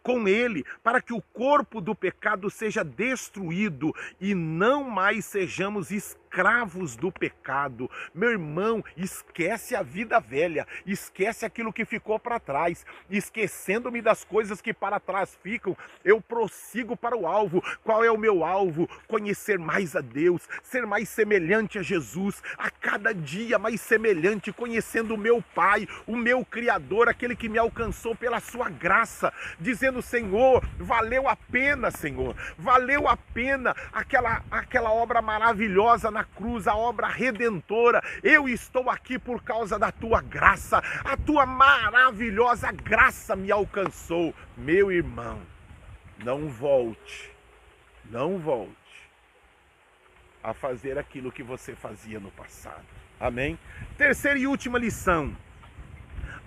com 0.03 0.25
ele, 0.25 0.63
para 0.81 1.01
que 1.01 1.11
o 1.11 1.21
corpo 1.21 1.81
do 1.81 1.93
pecado 1.93 2.49
seja 2.49 2.81
destruído 2.81 3.93
e 4.21 4.33
não 4.33 4.85
mais 4.85 5.25
sejamos 5.25 5.91
escravos 5.91 6.26
do 6.97 7.11
pecado. 7.11 7.89
Meu 8.13 8.31
irmão, 8.31 8.83
esquece 8.95 9.75
a 9.75 9.81
vida 9.81 10.19
velha, 10.19 10.67
esquece 10.85 11.45
aquilo 11.45 11.73
que 11.73 11.85
ficou 11.85 12.19
para 12.19 12.39
trás, 12.39 12.85
esquecendo-me 13.09 14.01
das 14.01 14.23
coisas 14.23 14.61
que 14.61 14.73
para 14.73 14.99
trás 14.99 15.37
ficam, 15.41 15.75
eu 16.03 16.21
prossigo 16.21 16.95
para 16.95 17.17
o 17.17 17.25
alvo. 17.25 17.63
Qual 17.83 18.03
é 18.03 18.11
o 18.11 18.17
meu 18.17 18.43
alvo? 18.43 18.87
Conhecer 19.07 19.57
mais 19.57 19.95
a 19.95 20.01
Deus, 20.01 20.47
ser 20.61 20.85
mais 20.85 21.09
semelhante 21.09 21.79
a 21.79 21.81
Jesus, 21.81 22.41
a 22.57 22.69
cada 22.69 23.13
dia 23.13 23.57
mais 23.57 23.81
semelhante, 23.81 24.53
conhecendo 24.53 25.15
o 25.15 25.17
meu 25.17 25.43
Pai, 25.55 25.87
o 26.05 26.15
meu 26.15 26.45
Criador, 26.45 27.09
aquele 27.09 27.35
que 27.35 27.49
me 27.49 27.57
alcançou 27.57 28.15
pela 28.15 28.39
sua 28.39 28.69
graça, 28.69 29.33
dizendo: 29.59 30.01
Senhor, 30.01 30.63
valeu 30.77 31.27
a 31.27 31.35
pena, 31.35 31.89
Senhor, 31.89 32.35
valeu 32.57 33.07
a 33.07 33.17
pena 33.17 33.75
aquela, 33.91 34.43
aquela 34.51 34.91
obra 34.91 35.21
maravilhosa 35.21 36.11
na 36.17 36.23
cruz, 36.23 36.67
a 36.67 36.75
obra 36.75 37.07
redentora. 37.07 38.01
Eu 38.23 38.49
estou 38.49 38.89
aqui 38.89 39.19
por 39.19 39.43
causa 39.43 39.77
da 39.77 39.91
tua 39.91 40.21
graça, 40.21 40.81
a 41.03 41.15
tua 41.15 41.45
maravilhosa 41.45 42.71
graça 42.71 43.35
me 43.35 43.51
alcançou. 43.51 44.33
Meu 44.57 44.91
irmão, 44.91 45.39
não 46.23 46.47
volte, 46.47 47.31
não 48.09 48.37
volte 48.39 48.75
a 50.43 50.53
fazer 50.53 50.97
aquilo 50.97 51.31
que 51.31 51.43
você 51.43 51.75
fazia 51.75 52.19
no 52.19 52.31
passado. 52.31 52.85
Amém? 53.19 53.57
Terceira 53.97 54.39
e 54.39 54.47
última 54.47 54.79
lição. 54.79 55.35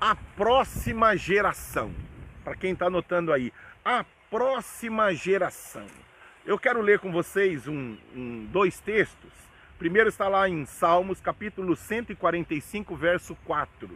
A 0.00 0.14
próxima 0.14 1.16
geração 1.16 1.92
para 2.44 2.56
quem 2.56 2.72
está 2.72 2.86
anotando 2.86 3.32
aí, 3.32 3.52
a 3.84 4.04
próxima 4.30 5.14
geração. 5.14 5.86
Eu 6.44 6.58
quero 6.58 6.80
ler 6.80 6.98
com 6.98 7.12
vocês 7.12 7.68
um, 7.68 7.96
um, 8.14 8.46
dois 8.50 8.80
textos. 8.80 9.30
Primeiro 9.80 10.10
está 10.10 10.28
lá 10.28 10.46
em 10.46 10.66
Salmos, 10.66 11.22
capítulo 11.22 11.74
145, 11.74 12.94
verso 12.94 13.34
4. 13.46 13.88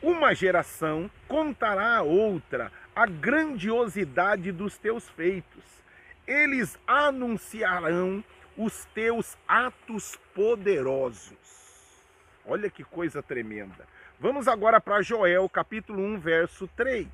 Uma 0.00 0.32
geração 0.32 1.10
contará 1.26 1.96
a 1.96 2.02
outra 2.02 2.70
a 2.94 3.04
grandiosidade 3.04 4.52
dos 4.52 4.78
teus 4.78 5.08
feitos. 5.08 5.64
Eles 6.24 6.78
anunciarão 6.86 8.22
os 8.56 8.84
teus 8.94 9.36
atos 9.48 10.16
poderosos. 10.32 11.34
Olha 12.46 12.70
que 12.70 12.84
coisa 12.84 13.20
tremenda. 13.20 13.88
Vamos 14.20 14.46
agora 14.46 14.80
para 14.80 15.02
Joel, 15.02 15.48
capítulo 15.48 16.00
1, 16.00 16.20
verso 16.20 16.68
3. 16.76 17.08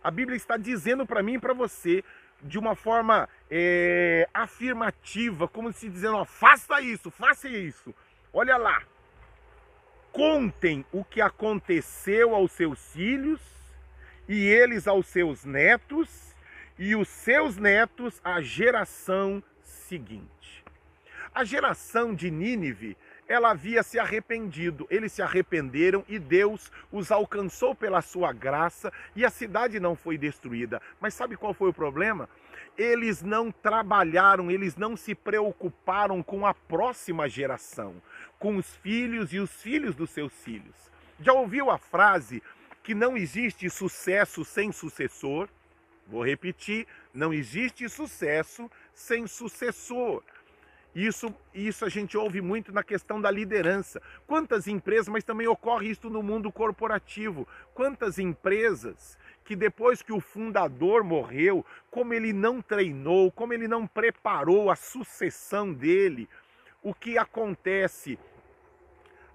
A 0.00 0.12
Bíblia 0.12 0.36
está 0.36 0.56
dizendo 0.56 1.04
para 1.04 1.24
mim 1.24 1.34
e 1.34 1.40
para 1.40 1.54
você 1.54 2.04
de 2.42 2.58
uma 2.58 2.74
forma 2.74 3.28
é, 3.50 4.28
afirmativa, 4.32 5.48
como 5.48 5.72
se 5.72 5.88
dizendo: 5.88 6.16
ó, 6.16 6.24
faça 6.24 6.80
isso, 6.80 7.10
faça 7.10 7.48
isso. 7.48 7.94
Olha 8.32 8.56
lá. 8.56 8.82
Contem 10.12 10.84
o 10.90 11.04
que 11.04 11.20
aconteceu 11.20 12.34
aos 12.34 12.50
seus 12.52 12.92
filhos 12.92 13.40
e 14.28 14.44
eles 14.44 14.88
aos 14.88 15.06
seus 15.06 15.44
netos 15.44 16.34
e 16.76 16.96
os 16.96 17.08
seus 17.08 17.56
netos 17.56 18.20
à 18.24 18.40
geração 18.40 19.42
seguinte. 19.62 20.64
A 21.32 21.44
geração 21.44 22.12
de 22.12 22.30
Nínive 22.30 22.96
ela 23.30 23.52
havia 23.52 23.80
se 23.84 23.96
arrependido. 23.96 24.88
Eles 24.90 25.12
se 25.12 25.22
arrependeram 25.22 26.04
e 26.08 26.18
Deus 26.18 26.72
os 26.90 27.12
alcançou 27.12 27.76
pela 27.76 28.02
sua 28.02 28.32
graça 28.32 28.92
e 29.14 29.24
a 29.24 29.30
cidade 29.30 29.78
não 29.78 29.94
foi 29.94 30.18
destruída. 30.18 30.82
Mas 31.00 31.14
sabe 31.14 31.36
qual 31.36 31.54
foi 31.54 31.68
o 31.68 31.72
problema? 31.72 32.28
Eles 32.76 33.22
não 33.22 33.52
trabalharam, 33.52 34.50
eles 34.50 34.74
não 34.74 34.96
se 34.96 35.14
preocuparam 35.14 36.24
com 36.24 36.44
a 36.44 36.52
próxima 36.52 37.28
geração, 37.28 38.02
com 38.36 38.56
os 38.56 38.74
filhos 38.78 39.32
e 39.32 39.38
os 39.38 39.62
filhos 39.62 39.94
dos 39.94 40.10
seus 40.10 40.32
filhos. 40.42 40.90
Já 41.20 41.32
ouviu 41.32 41.70
a 41.70 41.78
frase 41.78 42.42
que 42.82 42.96
não 42.96 43.16
existe 43.16 43.70
sucesso 43.70 44.44
sem 44.44 44.72
sucessor? 44.72 45.48
Vou 46.08 46.24
repetir: 46.24 46.84
não 47.14 47.32
existe 47.32 47.88
sucesso 47.88 48.68
sem 48.92 49.28
sucessor. 49.28 50.20
Isso, 50.94 51.32
isso 51.54 51.84
a 51.84 51.88
gente 51.88 52.16
ouve 52.16 52.40
muito 52.40 52.72
na 52.72 52.82
questão 52.82 53.20
da 53.20 53.30
liderança. 53.30 54.02
Quantas 54.26 54.66
empresas, 54.66 55.08
mas 55.08 55.22
também 55.22 55.46
ocorre 55.46 55.90
isso 55.90 56.10
no 56.10 56.22
mundo 56.22 56.50
corporativo. 56.50 57.46
Quantas 57.72 58.18
empresas 58.18 59.16
que 59.44 59.54
depois 59.54 60.02
que 60.02 60.12
o 60.12 60.20
fundador 60.20 61.04
morreu, 61.04 61.64
como 61.90 62.12
ele 62.12 62.32
não 62.32 62.60
treinou, 62.60 63.30
como 63.30 63.52
ele 63.52 63.68
não 63.68 63.86
preparou 63.86 64.70
a 64.70 64.76
sucessão 64.76 65.72
dele, 65.72 66.28
o 66.82 66.92
que 66.92 67.16
acontece? 67.16 68.18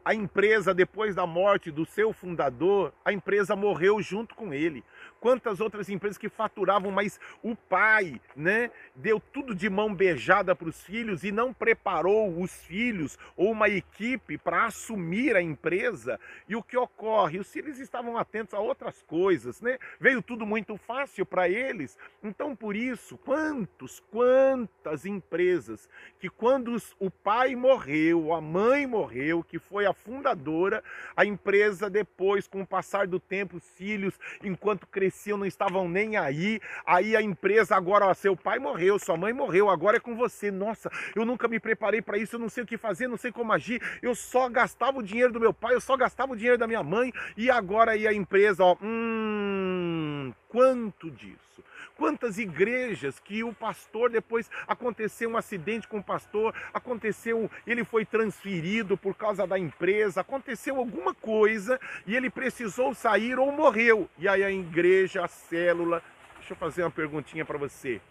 A 0.04 0.14
empresa, 0.14 0.74
depois 0.74 1.16
da 1.16 1.26
morte 1.26 1.72
do 1.72 1.86
seu 1.86 2.14
fundador, 2.14 2.94
a 3.04 3.12
empresa 3.12 3.56
morreu 3.56 4.02
junto 4.02 4.36
com 4.36 4.54
ele. 4.54 4.84
Quantas 5.26 5.60
outras 5.60 5.90
empresas 5.90 6.20
que 6.20 6.30
faturavam, 6.30 6.92
mas 6.92 7.20
o 7.42 7.56
pai, 7.56 8.22
né, 8.36 8.70
deu 8.96 9.20
tudo 9.20 9.56
de 9.56 9.68
mão 9.68 9.92
beijada 9.92 10.56
para 10.56 10.70
os 10.70 10.84
filhos 10.84 11.24
e 11.24 11.32
não 11.32 11.52
preparou 11.52 12.40
os 12.40 12.54
filhos 12.64 13.18
ou 13.36 13.52
uma 13.52 13.68
equipe 13.68 14.38
para 14.38 14.68
assumir 14.68 15.36
a 15.36 15.42
empresa. 15.42 16.20
E 16.48 16.56
o 16.56 16.62
que 16.62 16.78
ocorre? 16.78 17.40
Os 17.40 17.52
filhos 17.52 17.80
estavam 17.80 18.20
atentos 18.20 18.54
a 18.54 18.60
outras 18.60 19.02
coisas, 19.02 19.62
né? 19.62 19.80
Veio 20.00 20.22
tudo 20.22 20.46
muito 20.46 20.78
fácil 20.78 21.26
para 21.26 21.50
eles. 21.50 21.98
Então, 22.22 22.56
por 22.56 22.76
isso, 22.76 23.18
quantos, 23.18 24.04
quantas 24.12 25.08
empresas 25.08 25.90
que 26.20 26.30
quando 26.30 26.78
o 27.00 27.10
pai 27.10 27.56
morreu, 27.56 28.32
a 28.32 28.40
mãe 28.40 28.86
morreu, 28.86 29.44
que 29.44 29.58
foi 29.58 29.88
a 29.88 29.94
fundadora, 29.94 30.84
a 31.18 31.26
empresa 31.26 31.90
depois, 31.90 32.48
com 32.48 32.62
o 32.62 32.68
passar 32.68 33.08
do 33.08 33.20
tempo, 33.20 33.58
os 33.58 33.68
filhos, 33.72 34.20
enquanto 34.44 34.86
cresciam, 34.86 35.15
não 35.38 35.46
estavam 35.46 35.88
nem 35.88 36.18
aí. 36.18 36.60
Aí 36.86 37.16
a 37.16 37.22
empresa 37.22 37.76
agora, 37.76 38.06
ó, 38.06 38.14
seu 38.14 38.36
pai 38.36 38.60
morreu, 38.60 39.00
sua 39.00 39.18
mãe 39.18 39.34
morreu, 39.34 39.70
agora 39.70 39.98
é 39.98 40.00
com 40.00 40.16
você. 40.16 40.52
Nossa, 40.52 40.90
eu 41.16 41.26
nunca 41.26 41.48
me 41.48 41.60
preparei 41.60 42.02
para 42.02 42.18
isso, 42.18 42.36
eu 42.36 42.40
não 42.40 42.50
sei 42.50 42.64
o 42.64 42.68
que 42.68 42.78
fazer, 42.78 43.08
não 43.08 43.18
sei 43.18 43.32
como 43.32 43.52
agir. 43.52 43.82
Eu 44.02 44.16
só 44.16 44.50
gastava 44.50 45.00
o 45.00 45.04
dinheiro 45.04 45.34
do 45.34 45.40
meu 45.40 45.54
pai, 45.54 45.76
eu 45.76 45.82
só 45.82 45.98
gastava 45.98 46.34
o 46.34 46.36
dinheiro 46.36 46.58
da 46.58 46.68
minha 46.68 46.84
mãe 46.84 47.12
e 47.36 47.50
agora 47.50 47.92
aí 47.92 48.08
a 48.08 48.14
empresa, 48.14 48.64
ó, 48.64 48.78
hum, 48.82 50.34
quanto 50.48 51.10
disso? 51.12 51.64
Quantas 51.96 52.38
igrejas 52.38 53.20
que 53.20 53.42
o 53.44 53.54
pastor, 53.54 54.10
depois 54.10 54.50
aconteceu 54.68 55.30
um 55.30 55.38
acidente 55.38 55.88
com 55.88 56.00
o 56.00 56.04
pastor, 56.04 56.54
aconteceu, 56.74 57.50
ele 57.66 57.86
foi 57.86 58.04
transferido 58.06 58.98
por 58.98 59.16
causa 59.16 59.48
da 59.48 59.58
empresa, 59.58 60.20
aconteceu 60.20 60.76
alguma 60.76 61.14
coisa 61.14 61.80
e 62.06 62.16
ele 62.16 62.30
precisou 62.30 62.94
sair 62.94 63.40
ou 63.40 63.50
morreu. 63.52 64.10
E 64.18 64.28
aí 64.28 64.44
a 64.44 64.52
igreja, 64.52 65.24
a 65.24 65.28
célula. 65.28 66.04
Deixa 66.38 66.54
eu 66.54 66.58
fazer 66.58 66.84
uma 66.84 66.92
perguntinha 66.92 67.46
para 67.46 67.58
você. 67.58 68.02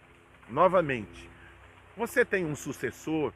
Novamente, 0.49 1.29
você 1.95 2.25
tem 2.25 2.43
um 2.43 2.55
sucessor? 2.55 3.31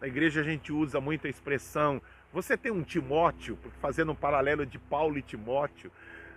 Na 0.00 0.08
igreja 0.08 0.40
a 0.40 0.44
gente 0.44 0.72
usa 0.72 1.00
muita 1.00 1.28
expressão. 1.28 2.02
Você 2.32 2.56
tem 2.56 2.72
um 2.72 2.82
Timóteo, 2.82 3.56
fazendo 3.80 4.12
um 4.12 4.16
paralelo 4.16 4.66
de 4.66 4.78
Paulo 4.78 5.16
e 5.16 5.22
Timóteo. 5.22 5.92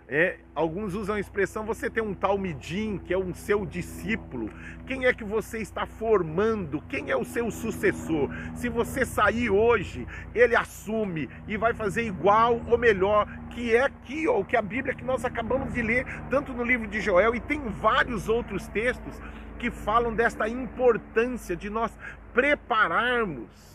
É, 0.08 0.38
alguns 0.54 0.94
usam 0.94 1.16
a 1.16 1.20
expressão 1.20 1.66
você 1.66 1.90
tem 1.90 2.04
um 2.04 2.14
tal 2.14 2.38
midim, 2.38 3.00
que 3.00 3.12
é 3.12 3.18
um 3.18 3.34
seu 3.34 3.66
discípulo. 3.66 4.52
Quem 4.86 5.06
é 5.06 5.14
que 5.14 5.24
você 5.24 5.58
está 5.58 5.88
formando? 5.88 6.80
Quem 6.88 7.10
é 7.10 7.18
o 7.18 7.26
seu 7.26 7.50
sucessor? 7.50 8.30
Se 8.54 8.70
você 8.70 9.04
sair 9.04 9.50
hoje, 9.50 10.08
ele 10.36 10.56
assume 10.56 11.28
e 11.48 11.58
vai 11.58 11.74
fazer 11.74 12.04
igual 12.04 12.62
ou 12.68 12.78
melhor, 12.78 13.28
que 13.50 13.76
é 13.76 13.82
aqui, 13.82 14.28
ó, 14.28 14.44
que 14.44 14.56
a 14.56 14.62
Bíblia 14.62 14.94
que 14.94 15.04
nós 15.04 15.26
acabamos 15.26 15.74
de 15.74 15.82
ler, 15.82 16.06
tanto 16.30 16.54
no 16.54 16.64
livro 16.64 16.88
de 16.88 17.02
Joel 17.02 17.34
e 17.34 17.40
tem 17.40 17.60
vários 17.62 18.30
outros 18.30 18.68
textos 18.68 19.20
que 19.58 19.72
falam 19.72 20.14
desta 20.14 20.48
importância 20.48 21.56
de 21.56 21.68
nós 21.68 21.92
prepararmos 22.32 23.75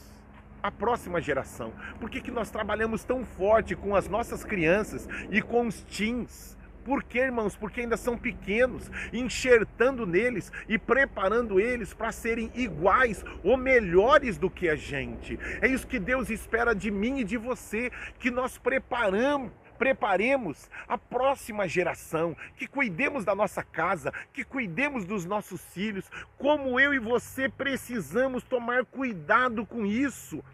a 0.62 0.70
próxima 0.70 1.20
geração? 1.20 1.72
Por 1.98 2.10
que, 2.10 2.20
que 2.20 2.30
nós 2.30 2.50
trabalhamos 2.50 3.04
tão 3.04 3.24
forte 3.24 3.74
com 3.74 3.94
as 3.94 4.08
nossas 4.08 4.44
crianças 4.44 5.08
e 5.30 5.40
com 5.40 5.66
os 5.66 5.82
teens? 5.82 6.58
Por 6.84 7.02
que, 7.04 7.18
irmãos? 7.18 7.54
Porque 7.54 7.82
ainda 7.82 7.96
são 7.96 8.16
pequenos, 8.16 8.90
enxertando 9.12 10.06
neles 10.06 10.50
e 10.68 10.78
preparando 10.78 11.60
eles 11.60 11.92
para 11.92 12.10
serem 12.10 12.50
iguais 12.54 13.24
ou 13.44 13.56
melhores 13.56 14.38
do 14.38 14.50
que 14.50 14.68
a 14.68 14.74
gente. 14.74 15.38
É 15.60 15.68
isso 15.68 15.86
que 15.86 15.98
Deus 15.98 16.30
espera 16.30 16.74
de 16.74 16.90
mim 16.90 17.20
e 17.20 17.24
de 17.24 17.36
você, 17.36 17.92
que 18.18 18.30
nós 18.30 18.56
preparamos 18.56 19.52
preparemos 19.80 20.68
a 20.86 20.98
próxima 20.98 21.66
geração, 21.66 22.36
que 22.58 22.66
cuidemos 22.66 23.24
da 23.24 23.34
nossa 23.34 23.62
casa, 23.62 24.12
que 24.30 24.44
cuidemos 24.44 25.06
dos 25.06 25.24
nossos 25.24 25.64
filhos, 25.72 26.04
como 26.36 26.78
eu 26.78 26.92
e 26.92 26.98
você 26.98 27.48
precisamos 27.48 28.42
tomar 28.42 28.84
cuidado 28.84 29.64
com 29.64 29.86
isso. 29.86 30.44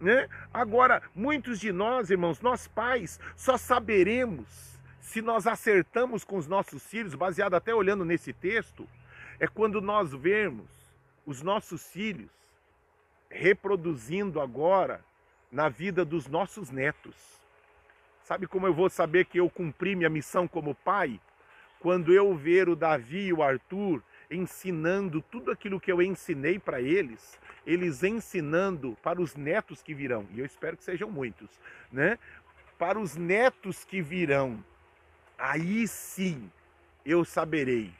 Né? 0.00 0.28
Agora, 0.54 1.02
muitos 1.16 1.58
de 1.58 1.72
nós, 1.72 2.10
irmãos, 2.10 2.40
nós 2.40 2.68
pais, 2.68 3.18
só 3.34 3.56
saberemos 3.56 4.78
se 5.00 5.20
nós 5.20 5.48
acertamos 5.48 6.22
com 6.22 6.36
os 6.36 6.46
nossos 6.46 6.86
filhos, 6.86 7.16
baseado 7.16 7.54
até 7.54 7.74
olhando 7.74 8.04
nesse 8.04 8.32
texto, 8.32 8.88
é 9.40 9.48
quando 9.48 9.80
nós 9.80 10.12
vermos 10.12 10.70
os 11.26 11.42
nossos 11.42 11.90
filhos 11.90 12.30
reproduzindo 13.28 14.40
agora 14.40 15.04
na 15.50 15.68
vida 15.68 16.04
dos 16.04 16.28
nossos 16.28 16.70
netos. 16.70 17.35
Sabe 18.26 18.48
como 18.48 18.66
eu 18.66 18.74
vou 18.74 18.90
saber 18.90 19.24
que 19.26 19.38
eu 19.38 19.48
cumpri 19.48 19.94
minha 19.94 20.10
missão 20.10 20.48
como 20.48 20.74
pai? 20.74 21.20
Quando 21.78 22.12
eu 22.12 22.34
ver 22.34 22.68
o 22.68 22.74
Davi 22.74 23.26
e 23.26 23.32
o 23.32 23.40
Arthur 23.40 24.02
ensinando 24.28 25.22
tudo 25.22 25.52
aquilo 25.52 25.78
que 25.78 25.92
eu 25.92 26.02
ensinei 26.02 26.58
para 26.58 26.80
eles, 26.80 27.38
eles 27.64 28.02
ensinando 28.02 28.98
para 29.00 29.22
os 29.22 29.36
netos 29.36 29.80
que 29.80 29.94
virão, 29.94 30.26
e 30.32 30.40
eu 30.40 30.44
espero 30.44 30.76
que 30.76 30.82
sejam 30.82 31.08
muitos, 31.08 31.48
né? 31.92 32.18
Para 32.76 32.98
os 32.98 33.14
netos 33.14 33.84
que 33.84 34.02
virão, 34.02 34.58
aí 35.38 35.86
sim 35.86 36.50
eu 37.04 37.24
saberei 37.24 37.94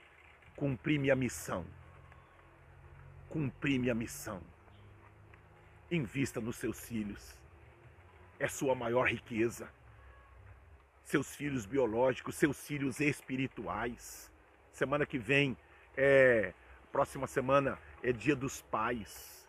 cumprir 0.57 0.99
minha 0.99 1.15
missão. 1.15 1.65
Cumprir 3.29 3.79
minha 3.79 3.95
missão. 3.95 4.41
Invista 5.89 6.41
nos 6.41 6.57
seus 6.57 6.81
filhos. 6.85 7.39
É 8.41 8.49
sua 8.49 8.75
maior 8.75 9.07
riqueza 9.09 9.69
seus 11.07 11.35
filhos 11.37 11.65
biológicos, 11.65 12.35
seus 12.35 12.67
filhos 12.67 13.01
espirituais. 13.01 14.31
Semana 14.73 15.07
que 15.07 15.19
vem, 15.19 15.57
é, 15.97 16.53
próxima 16.91 17.29
semana, 17.29 17.79
é 18.03 18.13
Dia 18.13 18.35
dos 18.35 18.61
Pais. 18.63 19.49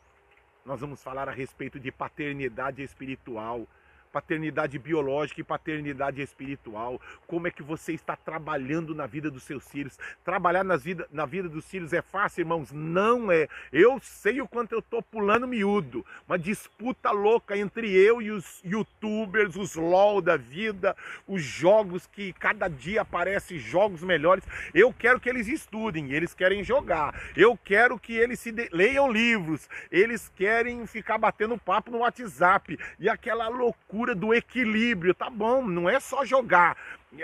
Nós 0.63 0.79
vamos 0.79 1.01
falar 1.01 1.27
a 1.27 1.31
respeito 1.31 1.79
de 1.79 1.91
paternidade 1.91 2.83
espiritual 2.83 3.67
paternidade 4.11 4.79
biológica 4.79 5.41
e 5.41 5.43
paternidade 5.43 6.21
espiritual. 6.21 6.99
Como 7.25 7.47
é 7.47 7.51
que 7.51 7.63
você 7.63 7.93
está 7.93 8.15
trabalhando 8.15 8.95
na 8.95 9.05
vida 9.05 9.29
dos 9.29 9.43
seus 9.43 9.67
filhos? 9.69 9.97
Trabalhar 10.23 10.63
nas 10.63 10.83
vida, 10.83 11.07
na 11.11 11.25
vida 11.25 11.49
dos 11.49 11.69
filhos 11.69 11.93
é 11.93 12.01
fácil, 12.01 12.41
irmãos? 12.41 12.71
Não 12.71 13.31
é. 13.31 13.47
Eu 13.71 13.99
sei 14.01 14.41
o 14.41 14.47
quanto 14.47 14.73
eu 14.73 14.79
estou 14.79 15.01
pulando 15.01 15.47
miúdo. 15.47 16.05
Uma 16.27 16.39
disputa 16.39 17.11
louca 17.11 17.57
entre 17.57 17.91
eu 17.91 18.21
e 18.21 18.31
os 18.31 18.61
youtubers, 18.63 19.55
os 19.55 19.75
LOL 19.75 20.21
da 20.21 20.37
vida, 20.37 20.95
os 21.27 21.41
jogos 21.41 22.07
que 22.07 22.31
cada 22.33 22.67
dia 22.67 23.01
aparecem 23.01 23.59
jogos 23.59 24.01
melhores. 24.03 24.43
Eu 24.73 24.93
quero 24.93 25.19
que 25.19 25.29
eles 25.29 25.47
estudem, 25.47 26.11
eles 26.11 26.33
querem 26.33 26.63
jogar. 26.63 27.13
Eu 27.35 27.57
quero 27.57 27.99
que 27.99 28.13
eles 28.13 28.39
se 28.39 28.51
de... 28.51 28.69
leiam 28.71 29.11
livros. 29.11 29.67
Eles 29.91 30.31
querem 30.35 30.85
ficar 30.85 31.17
batendo 31.17 31.57
papo 31.57 31.91
no 31.91 31.99
WhatsApp. 31.99 32.77
E 32.99 33.09
aquela 33.09 33.47
loucura 33.47 33.96
procura 33.97 34.13
do 34.13 34.31
equilíbrio, 34.31 35.15
tá 35.15 35.27
bom? 35.27 35.65
Não 35.65 35.89
é 35.89 35.99
só 35.99 36.23
jogar, 36.23 36.77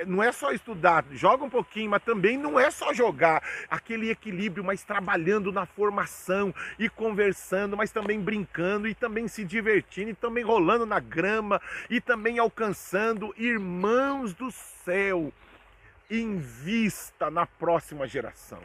não 0.08 0.24
é 0.24 0.32
só 0.32 0.52
estudar, 0.52 1.06
joga 1.12 1.44
um 1.44 1.50
pouquinho, 1.50 1.92
mas 1.92 2.02
também 2.02 2.36
não 2.36 2.60
é 2.60 2.72
só 2.72 2.92
jogar. 2.92 3.44
Aquele 3.70 4.10
equilíbrio, 4.10 4.64
mas 4.64 4.84
trabalhando 4.84 5.52
na 5.52 5.68
formação 5.68 6.54
e 6.80 6.90
conversando, 6.90 7.78
mas 7.78 7.92
também 7.92 8.20
brincando 8.20 8.88
e 8.88 8.96
também 8.96 9.28
se 9.28 9.44
divertindo 9.44 10.10
e 10.10 10.16
também 10.16 10.44
rolando 10.44 10.84
na 10.84 11.00
grama 11.00 11.62
e 11.92 12.02
também 12.02 12.40
alcançando 12.40 13.36
irmãos 13.38 14.34
do 14.34 14.50
céu. 14.50 15.32
Invista 16.10 17.30
na 17.30 17.46
próxima 17.46 18.08
geração. 18.08 18.62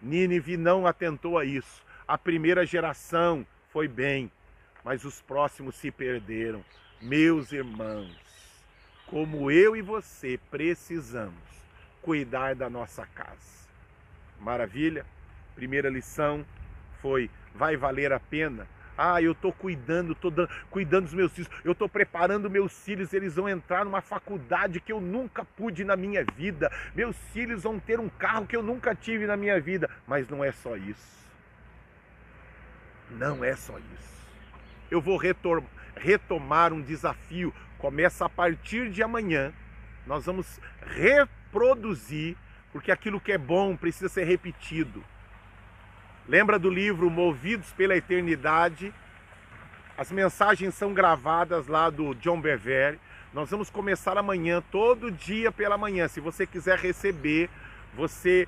Nínive 0.00 0.56
não 0.56 0.86
atentou 0.86 1.36
a 1.36 1.44
isso. 1.44 1.82
A 2.08 2.16
primeira 2.16 2.64
geração 2.64 3.46
foi 3.70 3.86
bem, 3.86 4.30
mas 4.82 5.04
os 5.04 5.20
próximos 5.20 5.74
se 5.76 5.90
perderam. 5.90 6.64
Meus 7.02 7.52
irmãos, 7.52 8.16
como 9.06 9.50
eu 9.50 9.76
e 9.76 9.82
você 9.82 10.38
precisamos 10.50 11.34
cuidar 12.00 12.54
da 12.54 12.70
nossa 12.70 13.04
casa. 13.06 13.68
Maravilha? 14.40 15.04
Primeira 15.54 15.90
lição 15.90 16.46
foi: 17.00 17.28
vai 17.54 17.76
valer 17.76 18.12
a 18.12 18.20
pena 18.20 18.66
ah, 18.96 19.20
eu 19.22 19.32
estou 19.32 19.52
cuidando, 19.52 20.12
estou 20.12 20.32
cuidando 20.70 21.04
dos 21.04 21.14
meus 21.14 21.32
filhos, 21.32 21.50
eu 21.64 21.72
estou 21.72 21.88
preparando 21.88 22.50
meus 22.50 22.72
filhos, 22.84 23.12
eles 23.12 23.34
vão 23.34 23.48
entrar 23.48 23.84
numa 23.84 24.00
faculdade 24.00 24.80
que 24.80 24.92
eu 24.92 25.00
nunca 25.00 25.44
pude 25.44 25.82
na 25.82 25.96
minha 25.96 26.24
vida. 26.36 26.70
Meus 26.94 27.16
filhos 27.32 27.62
vão 27.62 27.78
ter 27.80 27.98
um 27.98 28.08
carro 28.08 28.46
que 28.46 28.56
eu 28.56 28.62
nunca 28.62 28.94
tive 28.94 29.26
na 29.26 29.36
minha 29.36 29.58
vida. 29.60 29.88
Mas 30.06 30.28
não 30.28 30.44
é 30.44 30.52
só 30.52 30.76
isso. 30.76 31.22
Não 33.10 33.42
é 33.42 33.56
só 33.56 33.76
isso. 33.78 34.22
Eu 34.90 35.00
vou 35.00 35.16
retomar 35.96 36.72
um 36.72 36.80
desafio. 36.80 37.52
Começa 37.78 38.26
a 38.26 38.28
partir 38.28 38.90
de 38.90 39.02
amanhã. 39.02 39.52
Nós 40.06 40.26
vamos 40.26 40.60
reproduzir, 40.86 42.36
porque 42.72 42.90
aquilo 42.90 43.20
que 43.20 43.32
é 43.32 43.38
bom 43.38 43.76
precisa 43.76 44.08
ser 44.08 44.24
repetido. 44.24 45.02
Lembra 46.28 46.58
do 46.58 46.70
livro 46.70 47.10
Movidos 47.10 47.72
pela 47.72 47.96
Eternidade? 47.96 48.92
As 49.96 50.10
mensagens 50.10 50.74
são 50.74 50.94
gravadas 50.94 51.66
lá 51.66 51.90
do 51.90 52.14
John 52.14 52.40
Bevere. 52.40 52.98
Nós 53.32 53.50
vamos 53.50 53.70
começar 53.70 54.16
amanhã, 54.16 54.62
todo 54.70 55.10
dia 55.10 55.50
pela 55.50 55.78
manhã. 55.78 56.08
Se 56.08 56.20
você 56.20 56.46
quiser 56.46 56.78
receber, 56.78 57.48
você 57.94 58.46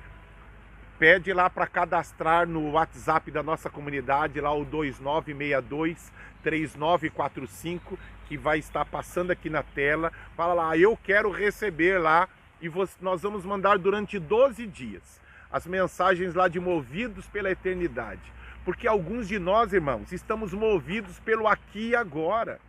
pede 0.97 1.33
lá 1.33 1.49
para 1.49 1.67
cadastrar 1.67 2.47
no 2.47 2.71
WhatsApp 2.71 3.29
da 3.29 3.43
nossa 3.43 3.69
comunidade, 3.69 4.39
lá 4.39 4.53
o 4.53 4.63
2962 4.63 6.11
3945, 6.45 7.97
que 8.27 8.37
vai 8.37 8.59
estar 8.59 8.85
passando 8.85 9.31
aqui 9.31 9.49
na 9.49 9.63
tela. 9.63 10.11
Fala 10.37 10.53
lá, 10.53 10.77
eu 10.77 10.95
quero 10.95 11.31
receber 11.31 11.97
lá 11.97 12.29
e 12.61 12.71
nós 13.01 13.23
vamos 13.23 13.43
mandar 13.43 13.79
durante 13.79 14.19
12 14.19 14.67
dias 14.67 15.19
as 15.51 15.65
mensagens 15.65 16.35
lá 16.35 16.47
de 16.47 16.59
movidos 16.59 17.25
pela 17.27 17.49
eternidade. 17.49 18.21
Porque 18.63 18.87
alguns 18.87 19.27
de 19.27 19.39
nós, 19.39 19.73
irmãos, 19.73 20.11
estamos 20.11 20.53
movidos 20.53 21.19
pelo 21.19 21.47
aqui 21.47 21.89
e 21.89 21.95
agora. 21.95 22.59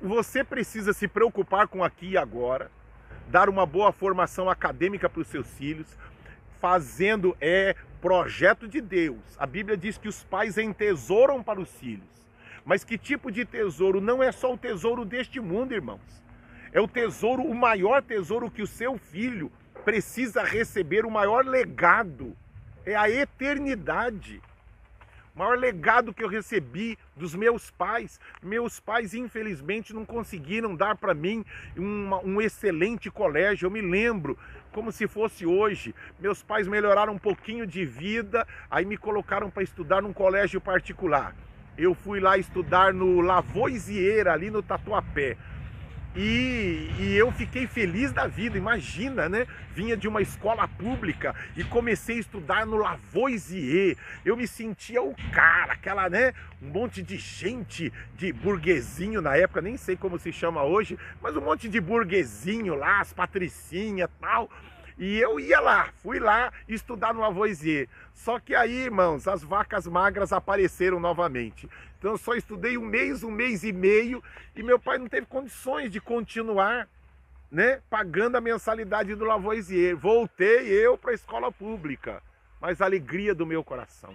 Você 0.00 0.42
precisa 0.42 0.92
se 0.92 1.06
preocupar 1.06 1.68
com 1.68 1.84
aqui 1.84 2.10
e 2.10 2.18
agora, 2.18 2.70
dar 3.28 3.48
uma 3.48 3.66
boa 3.66 3.92
formação 3.92 4.50
acadêmica 4.50 5.08
para 5.08 5.20
os 5.20 5.28
seus 5.28 5.48
filhos, 5.50 5.86
fazendo 6.60 7.36
é 7.40 7.76
projeto 8.00 8.66
de 8.66 8.80
Deus. 8.80 9.20
A 9.38 9.46
Bíblia 9.46 9.76
diz 9.76 9.98
que 9.98 10.08
os 10.08 10.24
pais 10.24 10.58
entesouram 10.58 11.42
para 11.42 11.60
os 11.60 11.70
filhos. 11.70 12.20
Mas 12.64 12.84
que 12.84 12.98
tipo 12.98 13.30
de 13.30 13.44
tesouro? 13.44 14.00
Não 14.00 14.22
é 14.22 14.30
só 14.32 14.52
o 14.52 14.58
tesouro 14.58 15.04
deste 15.04 15.40
mundo, 15.40 15.74
irmãos. 15.74 16.22
É 16.72 16.80
o 16.80 16.86
tesouro, 16.86 17.42
o 17.42 17.54
maior 17.54 18.02
tesouro 18.02 18.50
que 18.50 18.62
o 18.62 18.66
seu 18.66 18.96
filho 18.96 19.50
precisa 19.84 20.42
receber 20.42 21.04
o 21.04 21.10
maior 21.10 21.44
legado, 21.44 22.36
é 22.84 22.94
a 22.94 23.10
eternidade. 23.10 24.40
O 25.34 25.38
maior 25.38 25.56
legado 25.56 26.12
que 26.12 26.22
eu 26.22 26.28
recebi 26.28 26.98
dos 27.16 27.34
meus 27.34 27.70
pais. 27.70 28.20
Meus 28.42 28.78
pais, 28.78 29.14
infelizmente, 29.14 29.94
não 29.94 30.04
conseguiram 30.04 30.74
dar 30.74 30.96
para 30.96 31.14
mim 31.14 31.44
uma, 31.76 32.20
um 32.20 32.40
excelente 32.40 33.10
colégio. 33.10 33.66
Eu 33.66 33.70
me 33.70 33.80
lembro, 33.80 34.36
como 34.72 34.92
se 34.92 35.06
fosse 35.06 35.46
hoje. 35.46 35.94
Meus 36.18 36.42
pais 36.42 36.66
melhoraram 36.66 37.14
um 37.14 37.18
pouquinho 37.18 37.66
de 37.66 37.84
vida, 37.84 38.46
aí 38.70 38.84
me 38.84 38.96
colocaram 38.96 39.50
para 39.50 39.62
estudar 39.62 40.02
num 40.02 40.12
colégio 40.12 40.60
particular. 40.60 41.34
Eu 41.80 41.94
fui 41.94 42.20
lá 42.20 42.36
estudar 42.36 42.92
no 42.92 43.22
Lavoisiera, 43.22 44.34
ali 44.34 44.50
no 44.50 44.62
Tatuapé. 44.62 45.38
E, 46.14 46.90
e, 46.98 47.14
eu 47.16 47.32
fiquei 47.32 47.66
feliz 47.66 48.12
da 48.12 48.26
vida, 48.26 48.58
imagina, 48.58 49.30
né? 49.30 49.46
Vinha 49.72 49.96
de 49.96 50.06
uma 50.06 50.20
escola 50.20 50.68
pública 50.68 51.34
e 51.56 51.64
comecei 51.64 52.16
a 52.16 52.20
estudar 52.20 52.66
no 52.66 52.76
Lavoisier. 52.76 53.96
Eu 54.24 54.36
me 54.36 54.46
sentia 54.46 55.00
o 55.00 55.14
cara, 55.32 55.72
aquela, 55.72 56.10
né? 56.10 56.34
Um 56.60 56.68
monte 56.68 57.00
de 57.00 57.16
gente 57.16 57.90
de 58.14 58.30
burguesinho 58.30 59.22
na 59.22 59.36
época, 59.36 59.62
nem 59.62 59.78
sei 59.78 59.96
como 59.96 60.18
se 60.18 60.30
chama 60.32 60.62
hoje, 60.64 60.98
mas 61.22 61.34
um 61.34 61.40
monte 61.40 61.66
de 61.66 61.80
burguesinho 61.80 62.74
lá, 62.74 63.00
as 63.00 63.14
patricinhas 63.14 64.10
tal. 64.20 64.50
E 65.00 65.18
eu 65.18 65.40
ia 65.40 65.58
lá, 65.60 65.90
fui 66.02 66.18
lá 66.18 66.52
estudar 66.68 67.14
no 67.14 67.20
Lavoisier. 67.20 67.88
Só 68.12 68.38
que 68.38 68.54
aí, 68.54 68.82
irmãos, 68.82 69.26
as 69.26 69.42
vacas 69.42 69.86
magras 69.86 70.30
apareceram 70.30 71.00
novamente. 71.00 71.66
Então 71.98 72.10
eu 72.10 72.18
só 72.18 72.34
estudei 72.34 72.76
um 72.76 72.84
mês, 72.84 73.22
um 73.22 73.30
mês 73.30 73.64
e 73.64 73.72
meio, 73.72 74.22
e 74.54 74.62
meu 74.62 74.78
pai 74.78 74.98
não 74.98 75.08
teve 75.08 75.24
condições 75.24 75.90
de 75.90 76.02
continuar 76.02 76.86
né, 77.50 77.80
pagando 77.88 78.36
a 78.36 78.42
mensalidade 78.42 79.14
do 79.14 79.24
Lavoisier. 79.24 79.96
Voltei 79.96 80.68
eu 80.68 80.98
para 80.98 81.12
a 81.12 81.14
escola 81.14 81.50
pública, 81.50 82.22
mas 82.60 82.82
a 82.82 82.84
alegria 82.84 83.34
do 83.34 83.46
meu 83.46 83.64
coração. 83.64 84.14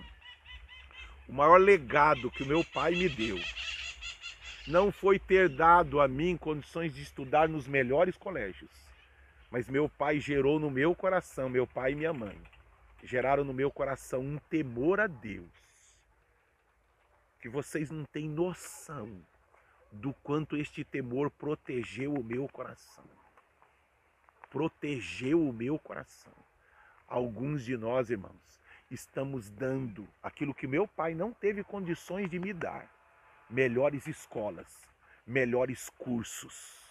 O 1.27 1.33
maior 1.33 1.59
legado 1.59 2.29
que 2.29 2.43
o 2.43 2.47
meu 2.47 2.63
pai 2.63 2.91
me 2.91 3.09
deu 3.09 3.39
não 4.67 4.91
foi 4.91 5.17
ter 5.17 5.49
dado 5.49 5.99
a 5.99 6.07
mim 6.07 6.37
condições 6.37 6.93
de 6.93 7.01
estudar 7.01 7.49
nos 7.49 7.67
melhores 7.67 8.15
colégios 8.15 8.84
mas 9.55 9.69
meu 9.69 9.87
pai 9.87 10.19
gerou 10.19 10.59
no 10.59 10.69
meu 10.69 10.93
coração, 10.93 11.47
meu 11.47 11.65
pai 11.65 11.93
e 11.93 11.95
minha 11.95 12.11
mãe, 12.11 12.37
geraram 13.01 13.45
no 13.45 13.53
meu 13.53 13.71
coração 13.71 14.19
um 14.19 14.37
temor 14.37 14.99
a 14.99 15.07
Deus. 15.07 15.47
Que 17.39 17.47
vocês 17.47 17.89
não 17.89 18.03
têm 18.03 18.27
noção 18.27 19.25
do 19.93 20.13
quanto 20.15 20.57
este 20.57 20.83
temor 20.83 21.31
protegeu 21.31 22.13
o 22.13 22.21
meu 22.21 22.49
coração. 22.49 23.05
Protegeu 24.49 25.41
o 25.41 25.53
meu 25.53 25.79
coração. 25.79 26.33
Alguns 27.07 27.63
de 27.63 27.77
nós, 27.77 28.09
irmãos, 28.09 28.59
estamos 28.91 29.49
dando 29.49 30.05
aquilo 30.21 30.53
que 30.53 30.67
meu 30.67 30.85
pai 30.85 31.15
não 31.15 31.31
teve 31.31 31.63
condições 31.63 32.29
de 32.29 32.37
me 32.37 32.51
dar: 32.51 32.91
melhores 33.49 34.05
escolas, 34.05 34.85
melhores 35.25 35.89
cursos 35.91 36.84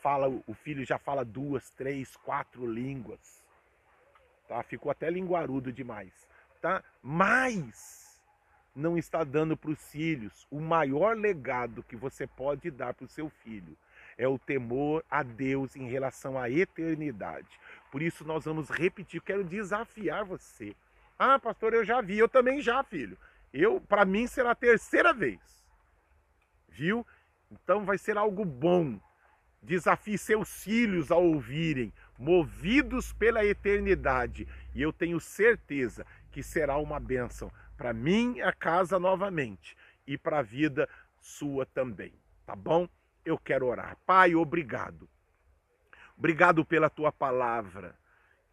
fala, 0.00 0.28
o 0.28 0.54
filho 0.54 0.84
já 0.84 0.98
fala 0.98 1.24
duas, 1.24 1.70
três, 1.70 2.16
quatro 2.16 2.66
línguas. 2.66 3.42
Tá? 4.48 4.62
Ficou 4.62 4.90
até 4.90 5.08
linguarudo 5.10 5.72
demais. 5.72 6.12
Tá? 6.60 6.82
Mas 7.02 8.20
não 8.74 8.96
está 8.96 9.24
dando 9.24 9.56
para 9.56 9.70
os 9.70 9.90
filhos 9.90 10.46
o 10.50 10.60
maior 10.60 11.16
legado 11.16 11.82
que 11.82 11.96
você 11.96 12.26
pode 12.26 12.70
dar 12.70 12.94
para 12.94 13.04
o 13.04 13.08
seu 13.08 13.28
filho. 13.28 13.76
É 14.16 14.28
o 14.28 14.38
temor 14.38 15.04
a 15.10 15.22
Deus 15.22 15.76
em 15.76 15.88
relação 15.88 16.38
à 16.38 16.50
eternidade. 16.50 17.48
Por 17.90 18.02
isso 18.02 18.24
nós 18.24 18.44
vamos 18.44 18.68
repetir, 18.68 19.22
quero 19.22 19.44
desafiar 19.44 20.24
você. 20.24 20.74
Ah, 21.18 21.38
pastor, 21.38 21.74
eu 21.74 21.84
já 21.84 22.00
vi, 22.00 22.18
eu 22.18 22.28
também 22.28 22.60
já, 22.60 22.82
filho. 22.82 23.16
Eu, 23.52 23.80
para 23.80 24.04
mim 24.04 24.26
será 24.26 24.52
a 24.52 24.54
terceira 24.54 25.12
vez. 25.12 25.40
Viu? 26.68 27.06
Então 27.50 27.84
vai 27.84 27.98
ser 27.98 28.16
algo 28.16 28.44
bom 28.44 28.98
Desafie 29.62 30.16
seus 30.16 30.62
filhos 30.62 31.10
a 31.10 31.16
ouvirem, 31.16 31.92
movidos 32.18 33.12
pela 33.12 33.44
eternidade. 33.44 34.48
E 34.74 34.80
eu 34.80 34.92
tenho 34.92 35.20
certeza 35.20 36.06
que 36.30 36.42
será 36.42 36.78
uma 36.78 36.98
bênção 36.98 37.50
para 37.76 37.92
mim, 37.92 38.40
a 38.40 38.52
casa 38.52 38.98
novamente, 38.98 39.76
e 40.06 40.18
para 40.18 40.40
a 40.40 40.42
vida 40.42 40.88
sua 41.20 41.66
também. 41.66 42.12
Tá 42.46 42.54
bom? 42.54 42.88
Eu 43.24 43.38
quero 43.38 43.66
orar. 43.66 43.96
Pai, 44.06 44.34
obrigado. 44.34 45.08
Obrigado 46.16 46.64
pela 46.64 46.90
tua 46.90 47.10
palavra, 47.10 47.96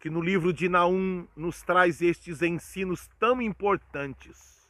que 0.00 0.08
no 0.08 0.22
livro 0.22 0.52
de 0.52 0.68
Naum 0.68 1.26
nos 1.36 1.62
traz 1.62 2.00
estes 2.00 2.40
ensinos 2.40 3.08
tão 3.18 3.42
importantes 3.42 4.66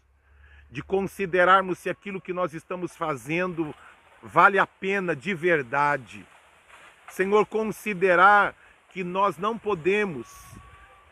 de 0.71 0.83
considerarmos 0.83 1.79
se 1.79 1.89
aquilo 1.89 2.21
que 2.21 2.33
nós 2.33 2.53
estamos 2.53 2.97
fazendo 2.97 3.75
vale 4.23 4.59
a 4.59 4.67
pena 4.67 5.15
de 5.15 5.35
verdade. 5.35 6.27
Senhor, 7.11 7.47
considerar 7.47 8.55
que 8.91 9.03
nós 9.03 9.39
não 9.39 9.59
podemos 9.59 10.29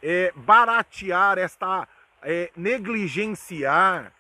é, 0.03 0.33
baratear 0.35 1.39
esta, 1.39 1.89
é, 2.23 2.51
negligenciar 2.57 4.13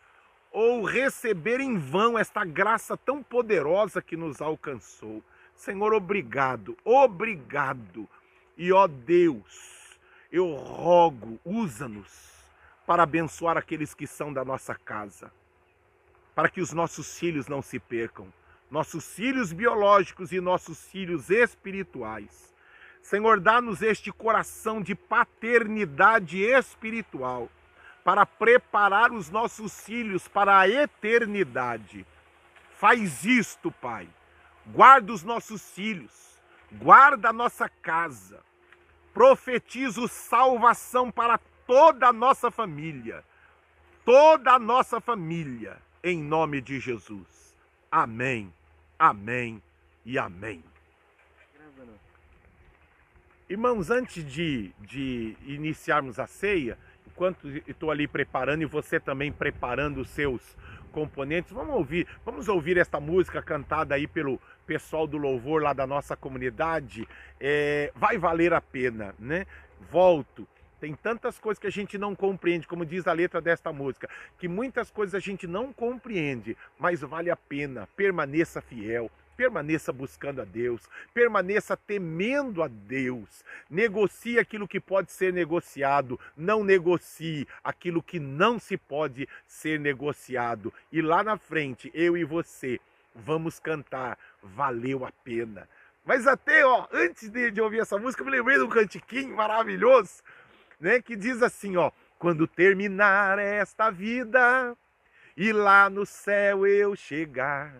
ou 0.50 0.84
receber 0.84 1.60
em 1.60 1.76
vão 1.76 2.18
esta 2.18 2.44
graça 2.44 2.96
tão 2.96 3.22
poderosa 3.22 4.00
que 4.00 4.16
nos 4.16 4.40
alcançou. 4.40 5.22
Senhor, 5.54 5.92
obrigado, 5.92 6.76
obrigado. 6.84 8.08
E 8.56 8.72
ó 8.72 8.86
Deus, 8.86 9.98
eu 10.32 10.54
rogo, 10.54 11.38
usa-nos 11.44 12.34
para 12.86 13.02
abençoar 13.02 13.56
aqueles 13.56 13.92
que 13.94 14.06
são 14.06 14.32
da 14.32 14.44
nossa 14.44 14.74
casa, 14.74 15.30
para 16.34 16.48
que 16.48 16.60
os 16.60 16.72
nossos 16.72 17.18
filhos 17.18 17.48
não 17.48 17.60
se 17.60 17.78
percam, 17.78 18.32
nossos 18.70 19.14
filhos 19.14 19.52
biológicos 19.52 20.32
e 20.32 20.40
nossos 20.40 20.84
filhos 20.86 21.30
espirituais. 21.30 22.54
Senhor, 23.02 23.38
dá-nos 23.38 23.82
este 23.82 24.10
coração 24.10 24.82
de 24.82 24.94
paternidade 24.94 26.40
espiritual 26.42 27.48
para 28.02 28.26
preparar 28.26 29.12
os 29.12 29.30
nossos 29.30 29.80
filhos 29.80 30.26
para 30.26 30.58
a 30.58 30.68
eternidade. 30.68 32.06
Faz 32.72 33.24
isto, 33.24 33.70
Pai. 33.70 34.08
Guarda 34.66 35.12
os 35.12 35.22
nossos 35.22 35.70
filhos, 35.70 36.36
guarda 36.72 37.28
a 37.28 37.32
nossa 37.32 37.68
casa. 37.68 38.42
Profetizo 39.14 40.08
salvação 40.08 41.10
para 41.10 41.38
toda 41.66 42.08
a 42.08 42.12
nossa 42.12 42.50
família, 42.50 43.24
toda 44.04 44.52
a 44.52 44.58
nossa 44.58 45.00
família, 45.00 45.80
em 46.02 46.22
nome 46.22 46.60
de 46.60 46.78
Jesus. 46.78 47.56
Amém, 47.90 48.52
amém 48.98 49.62
e 50.04 50.18
amém. 50.18 50.62
Irmãos, 53.48 53.90
antes 53.90 54.24
de, 54.24 54.72
de 54.80 55.36
iniciarmos 55.46 56.18
a 56.18 56.26
ceia, 56.26 56.76
enquanto 57.06 57.48
estou 57.68 57.90
ali 57.90 58.08
preparando 58.08 58.62
e 58.62 58.66
você 58.66 58.98
também 58.98 59.30
preparando 59.30 60.00
os 60.00 60.10
seus 60.10 60.56
componentes, 60.90 61.52
vamos 61.52 61.74
ouvir, 61.74 62.08
vamos 62.24 62.48
ouvir 62.48 62.76
esta 62.76 62.98
música 62.98 63.40
cantada 63.40 63.94
aí 63.94 64.06
pelo 64.06 64.40
pessoal 64.66 65.06
do 65.06 65.16
louvor 65.16 65.62
lá 65.62 65.72
da 65.72 65.86
nossa 65.86 66.16
comunidade. 66.16 67.06
É, 67.38 67.92
vai 67.94 68.18
valer 68.18 68.52
a 68.52 68.60
pena, 68.60 69.14
né? 69.18 69.46
Volto. 69.92 70.48
Tem 70.80 70.94
tantas 70.94 71.38
coisas 71.38 71.58
que 71.58 71.66
a 71.66 71.70
gente 71.70 71.96
não 71.96 72.14
compreende, 72.14 72.66
como 72.66 72.84
diz 72.84 73.06
a 73.06 73.12
letra 73.12 73.40
desta 73.40 73.72
música, 73.72 74.08
que 74.38 74.48
muitas 74.48 74.90
coisas 74.90 75.14
a 75.14 75.18
gente 75.18 75.46
não 75.46 75.72
compreende, 75.72 76.56
mas 76.78 77.00
vale 77.00 77.30
a 77.30 77.36
pena. 77.36 77.88
Permaneça 77.96 78.60
fiel, 78.60 79.10
permaneça 79.36 79.92
buscando 79.92 80.40
a 80.40 80.44
Deus, 80.44 80.82
permaneça 81.12 81.76
temendo 81.76 82.62
a 82.62 82.68
Deus, 82.68 83.44
negocie 83.70 84.38
aquilo 84.38 84.66
que 84.66 84.80
pode 84.80 85.12
ser 85.12 85.32
negociado, 85.32 86.18
não 86.36 86.64
negocie 86.64 87.46
aquilo 87.62 88.02
que 88.02 88.18
não 88.18 88.58
se 88.58 88.76
pode 88.76 89.28
ser 89.46 89.78
negociado. 89.78 90.72
E 90.90 91.02
lá 91.02 91.22
na 91.22 91.36
frente, 91.36 91.90
eu 91.94 92.16
e 92.16 92.24
você 92.24 92.80
vamos 93.14 93.58
cantar, 93.58 94.18
valeu 94.42 95.04
a 95.04 95.12
pena. 95.24 95.68
Mas 96.04 96.26
até, 96.26 96.64
ó, 96.64 96.86
antes 96.92 97.28
de, 97.28 97.50
de 97.50 97.60
ouvir 97.60 97.80
essa 97.80 97.98
música, 97.98 98.22
eu 98.22 98.26
me 98.26 98.32
lembrei 98.32 98.58
de 98.58 98.62
um 98.62 98.68
cantiquinho 98.68 99.34
maravilhoso, 99.34 100.22
né, 100.80 101.00
que 101.00 101.16
diz 101.16 101.42
assim, 101.42 101.76
ó, 101.76 101.90
quando 102.18 102.46
terminar 102.46 103.38
esta 103.38 103.90
vida 103.90 104.76
e 105.36 105.52
lá 105.52 105.90
no 105.90 106.06
céu 106.06 106.66
eu 106.66 106.96
chegar, 106.96 107.74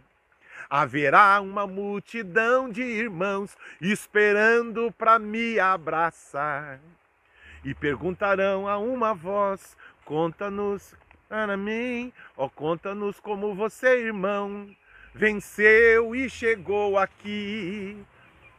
haverá 0.68 1.40
uma 1.40 1.66
multidão 1.66 2.68
de 2.68 2.82
irmãos 2.82 3.57
esperando 3.80 4.92
para 4.92 5.18
me 5.18 5.59
abraçar. 5.59 6.80
E 7.64 7.74
perguntarão 7.74 8.68
a 8.68 8.78
uma 8.78 9.12
voz: 9.12 9.76
conta-nos 10.05 10.94
para 11.28 11.57
ó, 12.36 12.49
conta-nos 12.49 13.18
como 13.18 13.55
você, 13.55 14.05
irmão, 14.05 14.68
venceu 15.14 16.14
e 16.14 16.30
chegou 16.30 16.99
aqui. 16.99 18.05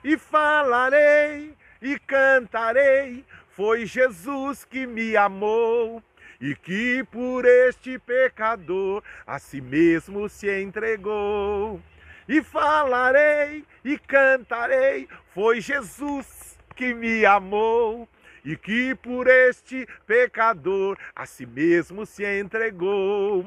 E 0.03 0.17
falarei 0.17 1.55
e 1.81 1.97
cantarei, 1.99 3.25
foi 3.57 3.87
Jesus 3.87 4.63
que 4.63 4.85
me 4.85 5.17
amou 5.17 6.03
e 6.39 6.53
que 6.53 7.03
por 7.05 7.43
este 7.43 7.97
pecador 7.97 9.01
a 9.25 9.39
si 9.39 9.59
mesmo 9.59 10.29
se 10.29 10.61
entregou 10.61 11.81
e 12.29 12.43
falarei 12.43 13.65
e 13.83 13.97
cantarei. 13.97 15.09
Foi 15.33 15.59
Jesus 15.59 16.55
que 16.75 16.93
me 16.93 17.25
amou 17.25 18.07
e 18.45 18.55
que 18.55 18.93
por 18.93 19.25
este 19.25 19.87
pecador 20.05 20.95
a 21.15 21.25
si 21.25 21.47
mesmo 21.47 22.05
se 22.05 22.23
entregou. 22.39 23.43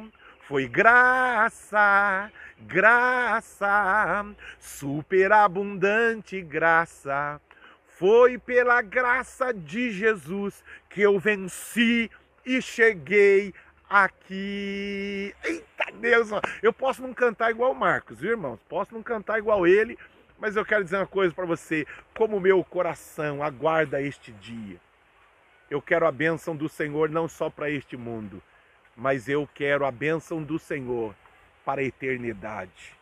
Foi 0.48 0.66
graça, 0.66 2.32
graça, 2.58 4.26
superabundante 4.58 6.42
graça. 6.42 7.40
Foi 8.00 8.38
pela 8.38 8.80
graça 8.80 9.52
de 9.52 9.90
Jesus 9.90 10.64
que 10.88 11.02
eu 11.02 11.18
venci 11.18 12.10
e 12.46 12.62
cheguei 12.62 13.52
aqui. 13.90 15.34
Eita 15.44 15.92
Deus, 16.00 16.30
eu 16.62 16.72
posso 16.72 17.02
não 17.02 17.12
cantar 17.12 17.50
igual 17.50 17.72
o 17.72 17.74
Marcos, 17.74 18.18
viu, 18.18 18.30
irmãos? 18.30 18.58
Posso 18.70 18.94
não 18.94 19.02
cantar 19.02 19.38
igual 19.38 19.66
ele, 19.66 19.98
mas 20.38 20.56
eu 20.56 20.64
quero 20.64 20.82
dizer 20.82 20.96
uma 20.96 21.06
coisa 21.06 21.34
para 21.34 21.44
você: 21.44 21.86
como 22.16 22.40
meu 22.40 22.64
coração 22.64 23.42
aguarda 23.42 24.00
este 24.00 24.32
dia. 24.32 24.80
Eu 25.68 25.82
quero 25.82 26.06
a 26.06 26.10
bênção 26.10 26.56
do 26.56 26.70
Senhor 26.70 27.10
não 27.10 27.28
só 27.28 27.50
para 27.50 27.68
este 27.68 27.98
mundo, 27.98 28.42
mas 28.96 29.28
eu 29.28 29.46
quero 29.54 29.84
a 29.84 29.90
bênção 29.90 30.42
do 30.42 30.58
Senhor 30.58 31.14
para 31.66 31.82
a 31.82 31.84
eternidade. 31.84 32.96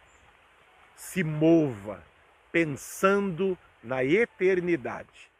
Se 0.96 1.22
mova 1.22 2.02
pensando 2.50 3.56
na 3.82 4.04
eternidade. 4.04 5.30